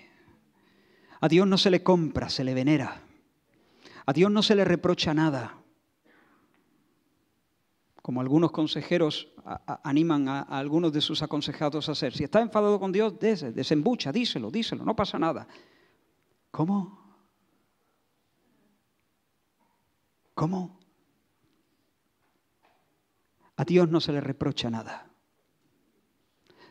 A 1.21 1.27
Dios 1.27 1.47
no 1.47 1.57
se 1.57 1.69
le 1.69 1.83
compra, 1.83 2.29
se 2.29 2.43
le 2.43 2.53
venera. 2.53 3.03
A 4.05 4.13
Dios 4.13 4.31
no 4.31 4.41
se 4.41 4.55
le 4.55 4.65
reprocha 4.65 5.13
nada. 5.13 5.57
Como 8.01 8.21
algunos 8.21 8.51
consejeros 8.51 9.31
animan 9.83 10.27
a, 10.27 10.41
algunos 10.41 10.91
de 10.91 11.01
sus 11.01 11.21
aconsejados 11.21 11.87
a 11.87 11.91
hacer. 11.91 12.13
Si 12.13 12.23
está 12.23 12.41
enfadado 12.41 12.79
con 12.79 12.91
Dios, 12.91 13.19
desembucha, 13.19 14.11
díselo, 14.11 14.49
díselo, 14.49 14.83
no 14.83 14.95
pasa 14.95 15.19
nada. 15.19 15.47
¿Cómo? 16.49 16.99
¿Cómo? 20.33 20.79
A 23.57 23.63
Dios 23.63 23.89
no 23.89 24.01
se 24.01 24.11
le 24.11 24.21
reprocha 24.21 24.71
nada. 24.71 25.07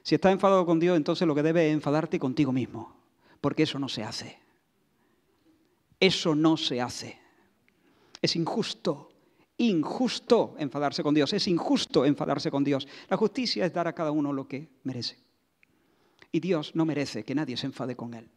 Si 0.03 0.17
estás 0.17 0.33
enfadado 0.33 0.67
con 0.67 0.81
Dios, 0.81 0.97
entonces 0.97 1.29
lo 1.29 1.37
que 1.37 1.43
debe 1.45 1.69
es 1.69 1.75
enfadarte 1.75 2.19
contigo 2.19 2.51
mismo, 2.51 3.00
porque 3.41 3.65
eso 3.65 3.79
no 3.79 3.89
se 3.89 4.03
hace. 4.03 4.39
Eso 5.99 6.35
no 6.35 6.57
se 6.57 6.81
hace. 6.81 7.19
Es 8.23 8.37
injusto, 8.37 9.11
injusto 9.59 10.55
enfadarse 10.59 11.03
con 11.03 11.15
Dios, 11.15 11.33
es 11.33 11.47
injusto 11.49 12.05
enfadarse 12.05 12.51
con 12.51 12.65
Dios. 12.65 12.87
La 13.09 13.17
justicia 13.17 13.65
es 13.65 13.73
dar 13.73 13.89
a 13.89 13.95
cada 13.95 14.11
uno 14.11 14.33
lo 14.33 14.47
que 14.47 14.69
merece. 14.85 15.19
Y 16.33 16.41
Dios 16.41 16.75
no 16.75 16.85
merece 16.85 17.25
que 17.25 17.35
nadie 17.35 17.57
se 17.57 17.67
enfade 17.67 17.97
con 17.97 18.15
Él. 18.15 18.31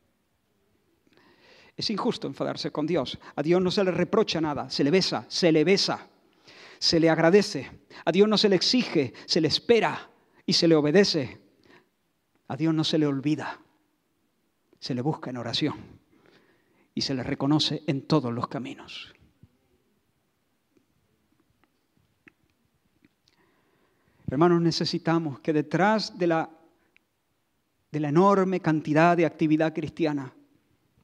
Es 1.75 1.89
injusto 1.89 2.27
enfadarse 2.27 2.71
con 2.71 2.85
Dios. 2.85 3.17
A 3.35 3.41
Dios 3.41 3.61
no 3.61 3.71
se 3.71 3.83
le 3.83 3.91
reprocha 3.91 4.39
nada, 4.39 4.69
se 4.69 4.83
le 4.83 4.91
besa, 4.91 5.25
se 5.27 5.51
le 5.51 5.63
besa, 5.63 6.07
se 6.77 6.99
le 6.99 7.09
agradece. 7.09 7.71
A 8.05 8.11
Dios 8.11 8.27
no 8.27 8.37
se 8.37 8.49
le 8.49 8.55
exige, 8.55 9.13
se 9.25 9.41
le 9.41 9.47
espera 9.47 10.11
y 10.45 10.53
se 10.53 10.67
le 10.67 10.75
obedece. 10.75 11.41
A 12.47 12.57
Dios 12.57 12.73
no 12.73 12.83
se 12.83 12.97
le 12.97 13.07
olvida, 13.07 13.62
se 14.83 14.93
le 14.93 15.01
busca 15.01 15.29
en 15.29 15.37
oración 15.37 15.75
y 16.93 16.99
se 16.99 17.13
le 17.13 17.23
reconoce 17.23 17.83
en 17.87 18.01
todos 18.01 18.33
los 18.33 18.49
caminos. 18.49 19.13
Hermanos, 24.27 24.61
necesitamos 24.61 25.39
que 25.39 25.53
detrás 25.53 26.17
de 26.17 26.27
la, 26.27 26.49
de 27.93 27.99
la 28.01 28.09
enorme 28.09 28.59
cantidad 28.59 29.15
de 29.15 29.25
actividad 29.25 29.73
cristiana, 29.73 30.33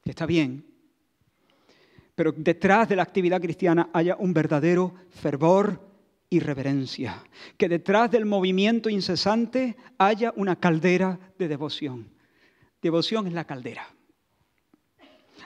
que 0.04 0.10
está 0.10 0.26
bien, 0.26 0.66
pero 2.14 2.32
detrás 2.32 2.86
de 2.86 2.96
la 2.96 3.02
actividad 3.02 3.40
cristiana 3.40 3.88
haya 3.94 4.14
un 4.16 4.34
verdadero 4.34 4.94
fervor 5.08 5.80
y 6.28 6.40
reverencia, 6.40 7.24
que 7.56 7.70
detrás 7.70 8.10
del 8.10 8.26
movimiento 8.26 8.90
incesante 8.90 9.78
haya 9.96 10.34
una 10.36 10.56
caldera 10.56 11.18
de 11.38 11.48
devoción. 11.48 12.19
Devoción 12.82 13.26
es 13.26 13.32
la 13.32 13.44
caldera. 13.44 13.86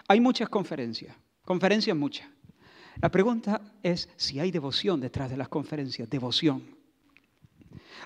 Hay 0.09 0.21
muchas 0.21 0.49
conferencias, 0.49 1.17
conferencias 1.45 1.97
muchas. 1.97 2.29
La 3.01 3.11
pregunta 3.11 3.61
es 3.83 4.09
si 4.17 4.39
hay 4.39 4.51
devoción 4.51 5.01
detrás 5.01 5.31
de 5.31 5.37
las 5.37 5.49
conferencias, 5.49 6.09
devoción. 6.09 6.63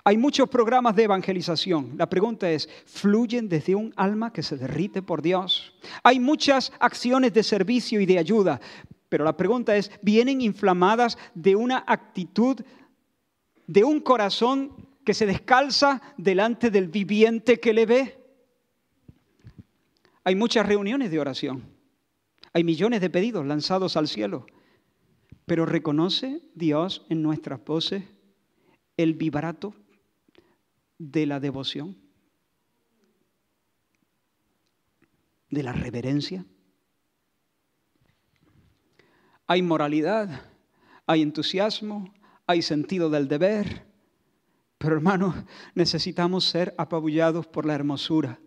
Hay 0.05 0.17
muchos 0.17 0.49
programas 0.49 0.97
de 0.97 1.05
evangelización. 1.05 1.95
La 1.97 2.09
pregunta 2.09 2.51
es, 2.51 2.69
¿fluyen 2.87 3.49
desde 3.49 3.75
un 3.75 3.93
alma 3.97 4.33
que 4.33 4.43
se 4.43 4.57
derrite 4.57 5.03
por 5.03 5.21
Dios? 5.21 5.75
Hay 6.03 6.21
muchas 6.21 6.73
acciones 6.81 7.35
de 7.35 7.43
servicio 7.43 8.01
y 8.01 8.07
de 8.07 8.19
ayuda, 8.19 8.61
pero 9.09 9.25
la 9.25 9.37
pregunta 9.37 9.77
es, 9.77 9.91
¿vienen 10.03 10.41
inflamadas 10.41 11.19
de 11.35 11.57
una 11.57 11.85
actitud, 11.87 12.61
de 13.67 13.85
un 13.85 14.01
corazón 14.01 14.89
que 15.05 15.15
se 15.15 15.27
descalza 15.27 16.01
delante 16.17 16.71
del 16.71 16.89
viviente 16.89 17.61
que 17.61 17.75
le 17.75 17.87
ve? 17.87 18.18
Hay 20.29 20.35
muchas 20.35 20.67
reuniones 20.67 21.11
de 21.11 21.19
oración. 21.19 21.63
Hay 22.53 22.63
millones 22.63 23.01
de 23.01 23.09
pedidos 23.09 23.47
lanzados 23.47 23.97
al 23.97 24.09
cielo. 24.09 24.45
Pero 25.47 25.65
¿reconoce 25.65 26.43
Dios 26.55 27.07
en 27.09 27.23
nuestras 27.23 27.65
voces 27.65 28.05
el 28.99 29.15
vibrato 29.15 29.75
de 30.99 31.25
la 31.25 31.41
devoción, 31.41 31.97
de 35.49 35.63
la 35.63 35.73
reverencia. 35.73 36.45
Hay 39.47 39.63
moralidad, 39.63 40.43
hay 41.07 41.23
entusiasmo, 41.23 42.13
hay 42.47 42.61
sentido 42.61 43.09
del 43.09 43.29
deber, 43.29 43.87
pero 44.77 44.95
hermanos, 44.95 45.35
necesitamos 45.75 46.45
ser 46.45 46.75
apabullados 46.77 47.47
por 47.47 47.65
la 47.65 47.75
hermosura. 47.75 48.39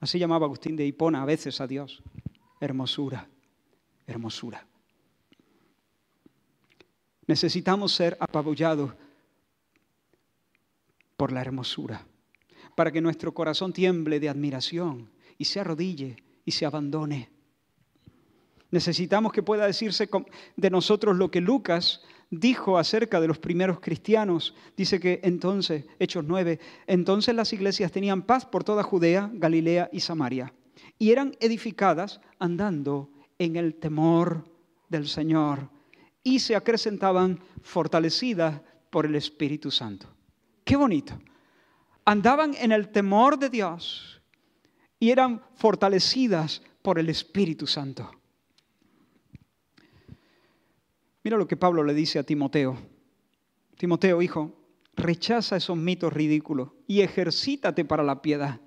Así 0.00 0.18
llamaba 0.18 0.46
Agustín 0.46 0.76
de 0.76 0.86
Hipona 0.86 1.22
a 1.22 1.26
veces 1.26 1.60
a 1.60 1.66
Dios. 1.66 2.02
Hermosura, 2.60 3.28
hermosura. 4.06 4.66
Necesitamos 7.26 7.92
ser 7.92 8.16
apabullados 8.20 8.92
por 11.16 11.32
la 11.32 11.40
hermosura, 11.40 12.06
para 12.74 12.92
que 12.92 13.00
nuestro 13.00 13.34
corazón 13.34 13.72
tiemble 13.72 14.20
de 14.20 14.28
admiración 14.28 15.10
y 15.36 15.44
se 15.44 15.60
arrodille 15.60 16.16
y 16.44 16.52
se 16.52 16.64
abandone. 16.64 17.28
Necesitamos 18.70 19.32
que 19.32 19.42
pueda 19.42 19.66
decirse 19.66 20.08
de 20.56 20.70
nosotros 20.70 21.16
lo 21.16 21.30
que 21.30 21.40
Lucas 21.40 22.02
dijo 22.30 22.78
acerca 22.78 23.20
de 23.20 23.28
los 23.28 23.38
primeros 23.38 23.80
cristianos. 23.80 24.54
Dice 24.76 25.00
que 25.00 25.20
entonces, 25.22 25.84
Hechos 25.98 26.24
9, 26.26 26.58
entonces 26.86 27.34
las 27.34 27.52
iglesias 27.52 27.92
tenían 27.92 28.22
paz 28.22 28.44
por 28.44 28.64
toda 28.64 28.82
Judea, 28.82 29.30
Galilea 29.32 29.88
y 29.92 30.00
Samaria, 30.00 30.52
y 30.98 31.10
eran 31.10 31.36
edificadas 31.40 32.20
andando 32.38 33.10
en 33.38 33.56
el 33.56 33.74
temor 33.74 34.44
del 34.88 35.08
Señor, 35.08 35.70
y 36.22 36.40
se 36.40 36.56
acrecentaban 36.56 37.40
fortalecidas 37.62 38.60
por 38.90 39.06
el 39.06 39.14
Espíritu 39.14 39.70
Santo. 39.70 40.08
Qué 40.64 40.76
bonito. 40.76 41.18
Andaban 42.04 42.54
en 42.54 42.72
el 42.72 42.88
temor 42.88 43.38
de 43.38 43.50
Dios 43.50 44.20
y 44.98 45.10
eran 45.10 45.42
fortalecidas 45.54 46.62
por 46.82 46.98
el 46.98 47.08
Espíritu 47.08 47.66
Santo. 47.66 48.10
Mira 51.28 51.36
lo 51.36 51.46
que 51.46 51.58
Pablo 51.58 51.84
le 51.84 51.92
dice 51.92 52.18
a 52.18 52.22
Timoteo. 52.22 52.78
Timoteo, 53.76 54.22
hijo, 54.22 54.50
rechaza 54.96 55.58
esos 55.58 55.76
mitos 55.76 56.10
ridículos 56.10 56.70
y 56.86 57.02
ejercítate 57.02 57.84
para 57.84 58.02
la 58.02 58.22
piedad. 58.22 58.62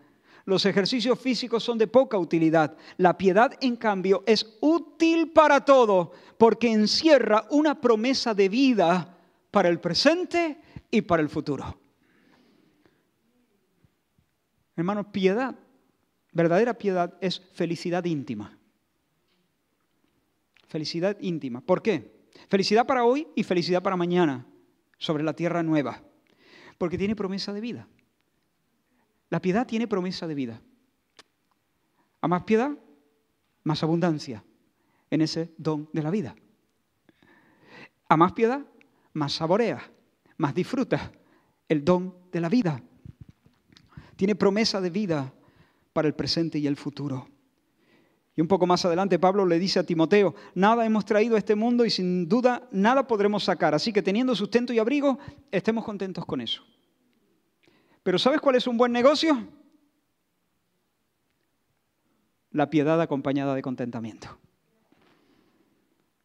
Los 0.45 0.67
ejercicios 0.67 1.19
físicos 1.19 1.63
son 1.63 1.79
de 1.79 1.87
poca 1.87 2.19
utilidad. 2.19 2.77
La 2.97 3.17
piedad, 3.17 3.57
en 3.61 3.77
cambio, 3.77 4.23
es 4.27 4.59
útil 4.61 5.31
para 5.31 5.65
todo 5.65 6.11
porque 6.37 6.71
encierra 6.71 7.47
una 7.49 7.81
promesa 7.81 8.35
de 8.35 8.47
vida 8.47 9.17
para 9.49 9.67
el 9.67 9.79
presente 9.79 10.61
y 10.91 11.01
para 11.01 11.23
el 11.23 11.29
futuro. 11.29 11.79
Hermanos, 14.75 15.07
piedad, 15.11 15.55
verdadera 16.31 16.75
piedad 16.75 17.17
es 17.21 17.39
felicidad 17.39 18.05
íntima. 18.05 18.55
Felicidad 20.67 21.17
íntima. 21.21 21.61
¿Por 21.61 21.81
qué? 21.81 22.20
Felicidad 22.49 22.85
para 22.85 23.03
hoy 23.03 23.27
y 23.35 23.43
felicidad 23.43 23.81
para 23.81 23.95
mañana 23.95 24.45
sobre 24.97 25.23
la 25.23 25.33
tierra 25.33 25.63
nueva. 25.63 26.03
Porque 26.77 26.97
tiene 26.97 27.15
promesa 27.15 27.53
de 27.53 27.61
vida. 27.61 27.87
La 29.29 29.41
piedad 29.41 29.65
tiene 29.65 29.87
promesa 29.87 30.27
de 30.27 30.35
vida. 30.35 30.61
A 32.21 32.27
más 32.27 32.43
piedad, 32.43 32.71
más 33.63 33.83
abundancia 33.83 34.43
en 35.09 35.21
ese 35.21 35.53
don 35.57 35.89
de 35.93 36.01
la 36.01 36.11
vida. 36.11 36.35
A 38.09 38.17
más 38.17 38.33
piedad, 38.33 38.65
más 39.13 39.33
saborea, 39.33 39.91
más 40.37 40.53
disfruta 40.53 41.11
el 41.67 41.85
don 41.85 42.15
de 42.31 42.41
la 42.41 42.49
vida 42.49 42.83
tiene 44.21 44.35
promesa 44.35 44.79
de 44.79 44.91
vida 44.91 45.33
para 45.93 46.07
el 46.07 46.13
presente 46.13 46.59
y 46.59 46.67
el 46.67 46.75
futuro. 46.75 47.27
Y 48.35 48.41
un 48.41 48.47
poco 48.47 48.65
más 48.65 48.85
adelante 48.85 49.19
Pablo 49.19 49.45
le 49.45 49.59
dice 49.59 49.79
a 49.79 49.83
Timoteo, 49.83 50.33
nada 50.55 50.85
hemos 50.85 51.05
traído 51.05 51.35
a 51.35 51.39
este 51.39 51.55
mundo 51.55 51.85
y 51.85 51.89
sin 51.89 52.29
duda 52.29 52.67
nada 52.71 53.07
podremos 53.07 53.43
sacar. 53.43 53.75
Así 53.75 53.91
que 53.91 54.01
teniendo 54.01 54.35
sustento 54.35 54.71
y 54.71 54.79
abrigo, 54.79 55.19
estemos 55.51 55.83
contentos 55.83 56.25
con 56.25 56.39
eso. 56.39 56.63
Pero 58.03 58.17
¿sabes 58.17 58.39
cuál 58.39 58.55
es 58.55 58.67
un 58.67 58.77
buen 58.77 58.91
negocio? 58.91 59.47
La 62.51 62.69
piedad 62.69 62.99
acompañada 63.01 63.53
de 63.53 63.61
contentamiento. 63.61 64.27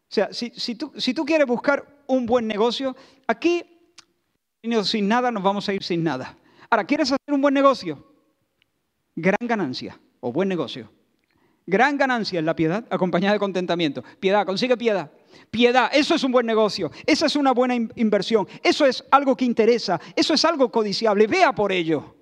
O 0.08 0.14
sea, 0.16 0.32
si, 0.32 0.74
tú, 0.76 0.92
tú 1.14 1.24
quieres 1.24 1.46
buscar 1.46 2.04
un 2.06 2.24
buen 2.24 2.46
negocio, 2.46 2.96
aquí 3.26 3.64
sin 4.84 5.08
nada 5.08 5.30
nos 5.30 5.42
vamos 5.42 5.68
a 5.68 5.74
ir 5.74 5.82
sin 5.82 6.02
nada. 6.02 6.36
Ahora, 6.70 6.84
¿quieres 6.84 7.10
hacer 7.10 7.34
un 7.34 7.40
buen 7.40 7.54
negocio? 7.54 8.04
Gran 9.14 9.38
ganancia 9.42 9.98
o 10.20 10.32
buen 10.32 10.48
negocio. 10.48 10.90
Gran 11.66 11.96
ganancia 11.96 12.38
es 12.38 12.44
la 12.44 12.54
piedad 12.54 12.86
acompañada 12.90 13.32
de 13.32 13.40
contentamiento. 13.40 14.04
Piedad, 14.20 14.46
consigue 14.46 14.76
piedad. 14.76 15.10
Piedad, 15.50 15.90
eso 15.92 16.14
es 16.14 16.22
un 16.22 16.32
buen 16.32 16.46
negocio, 16.46 16.90
esa 17.04 17.26
es 17.26 17.36
una 17.36 17.52
buena 17.52 17.74
inversión, 17.74 18.48
eso 18.62 18.86
es 18.86 19.04
algo 19.10 19.36
que 19.36 19.44
interesa, 19.44 20.00
eso 20.14 20.34
es 20.34 20.44
algo 20.44 20.70
codiciable, 20.70 21.26
vea 21.26 21.54
por 21.54 21.72
ello. 21.72 22.16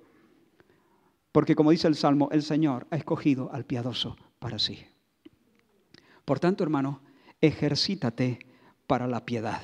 Porque 1.30 1.54
como 1.54 1.70
dice 1.70 1.88
el 1.88 1.94
Salmo, 1.94 2.28
el 2.32 2.42
Señor 2.42 2.86
ha 2.90 2.96
escogido 2.96 3.50
al 3.52 3.64
piadoso 3.64 4.16
para 4.38 4.58
sí. 4.58 4.84
Por 6.24 6.40
tanto, 6.40 6.64
hermano, 6.64 7.02
ejercítate 7.40 8.38
para 8.86 9.06
la 9.06 9.24
piedad. 9.24 9.62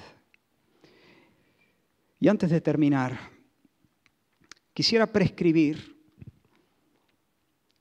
Y 2.19 2.29
antes 2.29 2.51
de 2.51 2.61
terminar, 2.61 3.19
quisiera 4.75 5.07
prescribir 5.07 5.97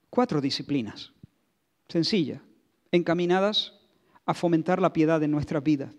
cuatro 0.09 0.41
disciplinas 0.41 1.13
sencillas, 1.89 2.41
encaminadas 2.91 3.73
a 4.25 4.33
fomentar 4.33 4.81
la 4.81 4.93
piedad 4.93 5.21
en 5.23 5.31
nuestra 5.31 5.59
vida. 5.59 5.91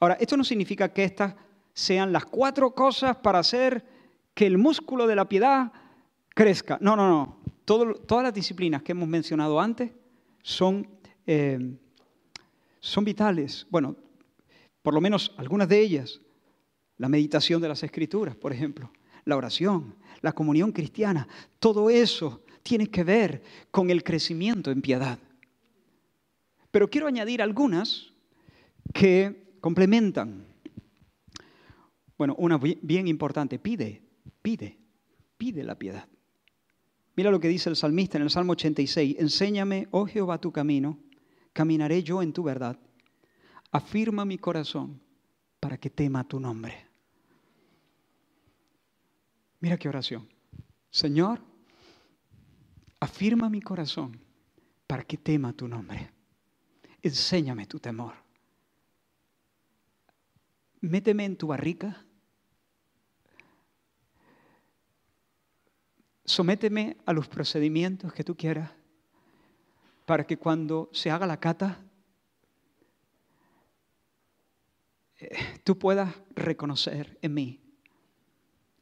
Ahora, 0.00 0.14
esto 0.20 0.36
no 0.36 0.44
significa 0.44 0.92
que 0.92 1.04
estas 1.04 1.34
sean 1.72 2.12
las 2.12 2.26
cuatro 2.26 2.74
cosas 2.74 3.16
para 3.16 3.38
hacer 3.38 3.84
que 4.34 4.46
el 4.46 4.58
músculo 4.58 5.06
de 5.06 5.16
la 5.16 5.28
piedad 5.28 5.72
crezca. 6.28 6.78
No, 6.80 6.96
no, 6.96 7.08
no. 7.08 7.38
todas 7.64 8.22
las 8.22 8.34
disciplinas 8.34 8.82
que 8.82 8.92
hemos 8.92 9.08
mencionado 9.08 9.60
antes 9.60 9.92
eh, 11.26 11.76
son 12.80 13.04
vitales. 13.04 13.66
Bueno, 13.70 13.96
por 14.82 14.94
lo 14.94 15.00
menos 15.00 15.34
algunas 15.36 15.68
de 15.68 15.80
ellas. 15.80 16.20
La 16.98 17.08
meditación 17.08 17.60
de 17.60 17.68
las 17.68 17.82
escrituras, 17.82 18.36
por 18.36 18.52
ejemplo. 18.52 18.90
La 19.24 19.36
oración, 19.36 19.96
la 20.20 20.32
comunión 20.32 20.72
cristiana. 20.72 21.28
Todo 21.58 21.90
eso 21.90 22.42
tiene 22.66 22.88
que 22.88 23.04
ver 23.04 23.44
con 23.70 23.90
el 23.90 24.02
crecimiento 24.02 24.72
en 24.72 24.82
piedad. 24.82 25.20
Pero 26.72 26.90
quiero 26.90 27.06
añadir 27.06 27.40
algunas 27.40 28.12
que 28.92 29.54
complementan. 29.60 30.44
Bueno, 32.18 32.34
una 32.38 32.58
bien 32.58 33.06
importante, 33.06 33.60
pide, 33.60 34.02
pide, 34.42 34.78
pide 35.38 35.62
la 35.62 35.78
piedad. 35.78 36.08
Mira 37.14 37.30
lo 37.30 37.38
que 37.38 37.46
dice 37.46 37.70
el 37.70 37.76
salmista 37.76 38.18
en 38.18 38.24
el 38.24 38.30
Salmo 38.30 38.52
86, 38.52 39.16
enséñame, 39.20 39.86
oh 39.92 40.06
Jehová, 40.06 40.40
tu 40.40 40.50
camino, 40.50 40.98
caminaré 41.52 42.02
yo 42.02 42.20
en 42.20 42.32
tu 42.32 42.42
verdad. 42.42 42.76
Afirma 43.70 44.24
mi 44.24 44.38
corazón 44.38 45.00
para 45.60 45.78
que 45.78 45.88
tema 45.88 46.26
tu 46.26 46.40
nombre. 46.40 46.74
Mira 49.60 49.78
qué 49.78 49.88
oración. 49.88 50.28
Señor, 50.90 51.40
afirma 53.00 53.48
mi 53.48 53.60
corazón 53.60 54.20
para 54.86 55.02
que 55.02 55.16
tema 55.16 55.52
tu 55.52 55.68
nombre. 55.68 56.10
Enséñame 57.02 57.66
tu 57.66 57.78
temor. 57.78 58.14
Méteme 60.80 61.24
en 61.24 61.36
tu 61.36 61.48
barrica. 61.48 62.04
Sométeme 66.24 66.96
a 67.06 67.12
los 67.12 67.28
procedimientos 67.28 68.12
que 68.12 68.24
tú 68.24 68.36
quieras 68.36 68.70
para 70.04 70.24
que 70.26 70.38
cuando 70.38 70.88
se 70.92 71.10
haga 71.10 71.26
la 71.26 71.38
cata, 71.38 71.84
eh, 75.18 75.60
tú 75.64 75.78
puedas 75.78 76.14
reconocer 76.34 77.18
en 77.22 77.34
mí, 77.34 77.60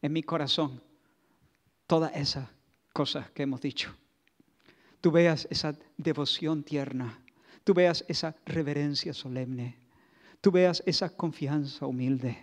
en 0.02 0.12
mi 0.12 0.22
corazón, 0.22 0.82
todas 1.86 2.14
esas 2.14 2.48
cosas 2.92 3.30
que 3.30 3.42
hemos 3.42 3.60
dicho. 3.60 3.94
Tú 5.04 5.10
veas 5.10 5.46
esa 5.50 5.76
devoción 5.98 6.62
tierna. 6.62 7.20
Tú 7.62 7.74
veas 7.74 8.06
esa 8.08 8.34
reverencia 8.46 9.12
solemne, 9.12 9.76
tú 10.40 10.50
veas 10.50 10.82
esa 10.86 11.14
confianza 11.14 11.84
humilde, 11.84 12.42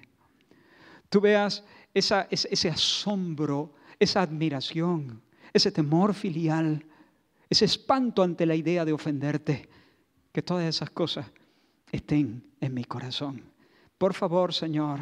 tú 1.10 1.20
veas 1.20 1.64
ese, 1.92 2.70
asombro, 2.70 3.74
esa 3.98 4.22
admiración, 4.22 5.24
ese 5.52 5.72
temor 5.72 6.14
filial, 6.14 6.86
ese 7.50 7.66
espanto 7.66 8.22
ante 8.22 8.46
la 8.46 8.54
idea 8.54 8.86
de 8.86 8.94
ofenderte, 8.94 9.68
que 10.32 10.44
todas 10.44 10.66
esas 10.66 10.92
cosas 10.92 11.26
estén 11.92 12.44
en 12.60 12.76
mi 12.76 12.84
corazón. 12.84 13.44
Por 13.98 14.14
favor, 14.14 14.54
Señor, 14.54 15.00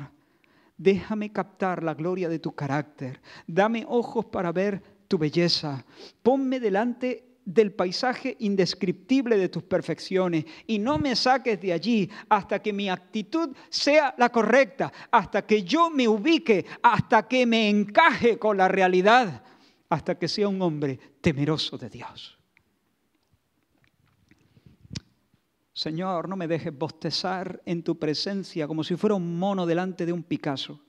déjame 0.78 1.34
captar 1.34 1.84
la 1.84 1.94
gloria 1.94 2.30
de 2.30 2.40
tu 2.40 2.54
carácter, 2.54 3.20
dame 3.46 3.86
ojos 3.86 4.28
para 4.28 4.54
ver 4.54 4.82
tu 5.10 5.18
belleza, 5.18 5.84
ponme 6.24 6.62
delante 6.62 7.29
del 7.46 7.74
paisaje 7.74 8.36
indescriptible 8.40 9.38
de 9.38 9.50
tus 9.50 9.64
perfecciones 9.64 10.46
y 10.68 10.80
no 10.80 11.00
me 11.00 11.16
saques 11.16 11.60
de 11.60 11.74
allí 11.74 12.10
hasta 12.30 12.62
que 12.62 12.74
mi 12.74 12.90
actitud 12.90 13.56
sea 13.70 14.14
la 14.18 14.30
correcta, 14.30 14.92
hasta 15.12 15.46
que 15.46 15.64
yo 15.64 15.90
me 15.90 16.08
ubique, 16.08 16.66
hasta 16.84 17.28
que 17.28 17.46
me 17.46 17.70
encaje 17.70 18.38
con 18.38 18.58
la 18.58 18.68
realidad, 18.68 19.44
hasta 19.90 20.18
que 20.18 20.28
sea 20.28 20.48
un 20.48 20.62
hombre 20.62 21.00
temeroso 21.22 21.78
de 21.78 21.90
Dios. 21.90 22.40
Señor, 25.74 26.28
no 26.28 26.36
me 26.36 26.48
dejes 26.48 26.78
bostezar 26.78 27.62
en 27.66 27.84
tu 27.84 27.98
presencia 27.98 28.68
como 28.68 28.84
si 28.84 28.98
fuera 28.98 29.16
un 29.16 29.40
mono 29.40 29.66
delante 29.66 30.06
de 30.06 30.12
un 30.12 30.24
Picasso. 30.24 30.84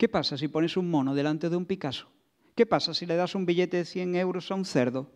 ¿Qué 0.00 0.08
pasa 0.08 0.38
si 0.38 0.48
pones 0.48 0.78
un 0.78 0.90
mono 0.90 1.14
delante 1.14 1.50
de 1.50 1.56
un 1.56 1.66
Picasso? 1.66 2.10
¿Qué 2.54 2.64
pasa 2.64 2.94
si 2.94 3.04
le 3.04 3.16
das 3.16 3.34
un 3.34 3.44
billete 3.44 3.76
de 3.76 3.84
100 3.84 4.16
euros 4.16 4.50
a 4.50 4.54
un 4.54 4.64
cerdo? 4.64 5.12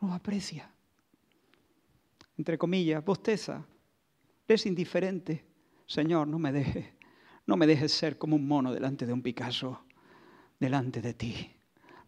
No 0.00 0.14
aprecia. 0.14 0.70
Entre 2.38 2.56
comillas, 2.56 3.04
bosteza. 3.04 3.66
Es 4.46 4.66
indiferente. 4.66 5.44
Señor, 5.84 6.28
no 6.28 6.38
me 6.38 6.52
dejes. 6.52 6.94
No 7.44 7.56
me 7.56 7.66
dejes 7.66 7.90
ser 7.90 8.18
como 8.18 8.36
un 8.36 8.46
mono 8.46 8.72
delante 8.72 9.04
de 9.04 9.12
un 9.12 9.20
Picasso, 9.20 9.84
delante 10.60 11.02
de 11.02 11.14
ti. 11.14 11.50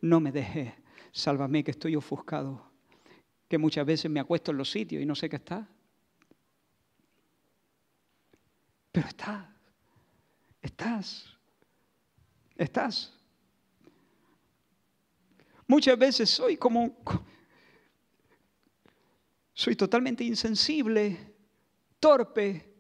No 0.01 0.21
me 0.21 0.31
dejes. 0.31 0.75
Sálvame 1.11 1.65
que 1.65 1.73
estoy 1.73 1.97
ofuscado. 1.97 2.71
Que 3.49 3.59
muchas 3.59 3.85
veces 3.85 4.09
me 4.09 4.21
acuesto 4.21 4.53
en 4.53 4.59
los 4.59 4.71
sitios 4.71 5.03
y 5.03 5.07
no 5.07 5.17
sé 5.17 5.29
qué 5.29 5.37
está. 5.37 5.69
Pero 8.93 9.09
está. 9.09 9.54
Estás. 10.65 11.27
Estás. 12.57 13.13
Muchas 15.67 15.99
veces 15.99 16.31
soy 16.31 16.57
como... 16.57 16.97
Soy 19.53 19.77
totalmente 19.77 20.25
insensible, 20.25 21.35
torpe, 22.01 22.75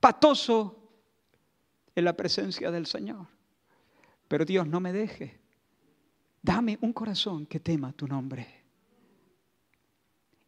patoso 0.00 0.88
en 1.94 2.04
la 2.04 2.16
presencia 2.16 2.70
del 2.70 2.86
Señor. 2.86 3.26
Pero 4.28 4.44
Dios 4.44 4.66
no 4.66 4.80
me 4.80 4.92
deje. 4.92 5.40
Dame 6.40 6.78
un 6.80 6.92
corazón 6.92 7.44
que 7.44 7.60
tema 7.60 7.92
tu 7.92 8.06
nombre. 8.06 8.62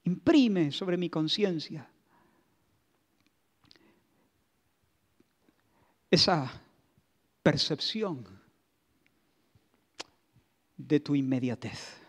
Imprime 0.05 0.71
sobre 0.71 0.97
mi 0.97 1.11
conciencia 1.11 1.91
esa 6.17 6.51
percepción 7.43 8.27
de 10.77 10.99
tu 10.99 11.15
inmediatez. 11.15 12.01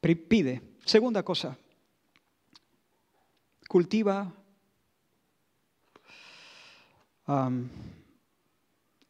Pide. 0.00 0.60
Segunda 0.84 1.22
cosa, 1.22 1.56
cultiva 3.66 4.30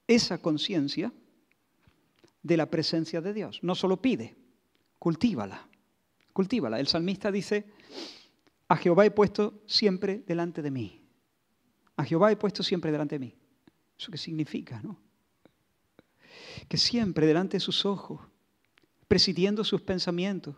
esa 0.06 0.38
conciencia 0.38 1.12
de 2.44 2.56
la 2.56 2.66
presencia 2.66 3.20
de 3.20 3.34
Dios. 3.34 3.58
No 3.62 3.74
solo 3.74 4.00
pide, 4.00 4.36
cultívala, 5.00 5.66
cultívala. 6.32 6.78
El 6.78 6.86
salmista 6.86 7.32
dice, 7.32 7.66
a 8.68 8.76
Jehová 8.76 9.04
he 9.04 9.10
puesto 9.10 9.62
siempre 9.66 10.22
delante 10.26 10.62
de 10.62 10.70
mí. 10.70 11.00
A 11.96 12.04
Jehová 12.04 12.32
he 12.32 12.36
puesto 12.36 12.62
siempre 12.62 12.90
delante 12.90 13.16
de 13.16 13.26
mí. 13.26 13.34
¿Eso 13.98 14.10
qué 14.10 14.18
significa, 14.18 14.80
no? 14.82 15.00
Que 16.68 16.76
siempre 16.76 17.26
delante 17.26 17.56
de 17.56 17.60
sus 17.60 17.84
ojos, 17.84 18.20
presidiendo 19.06 19.62
sus 19.64 19.82
pensamientos, 19.82 20.56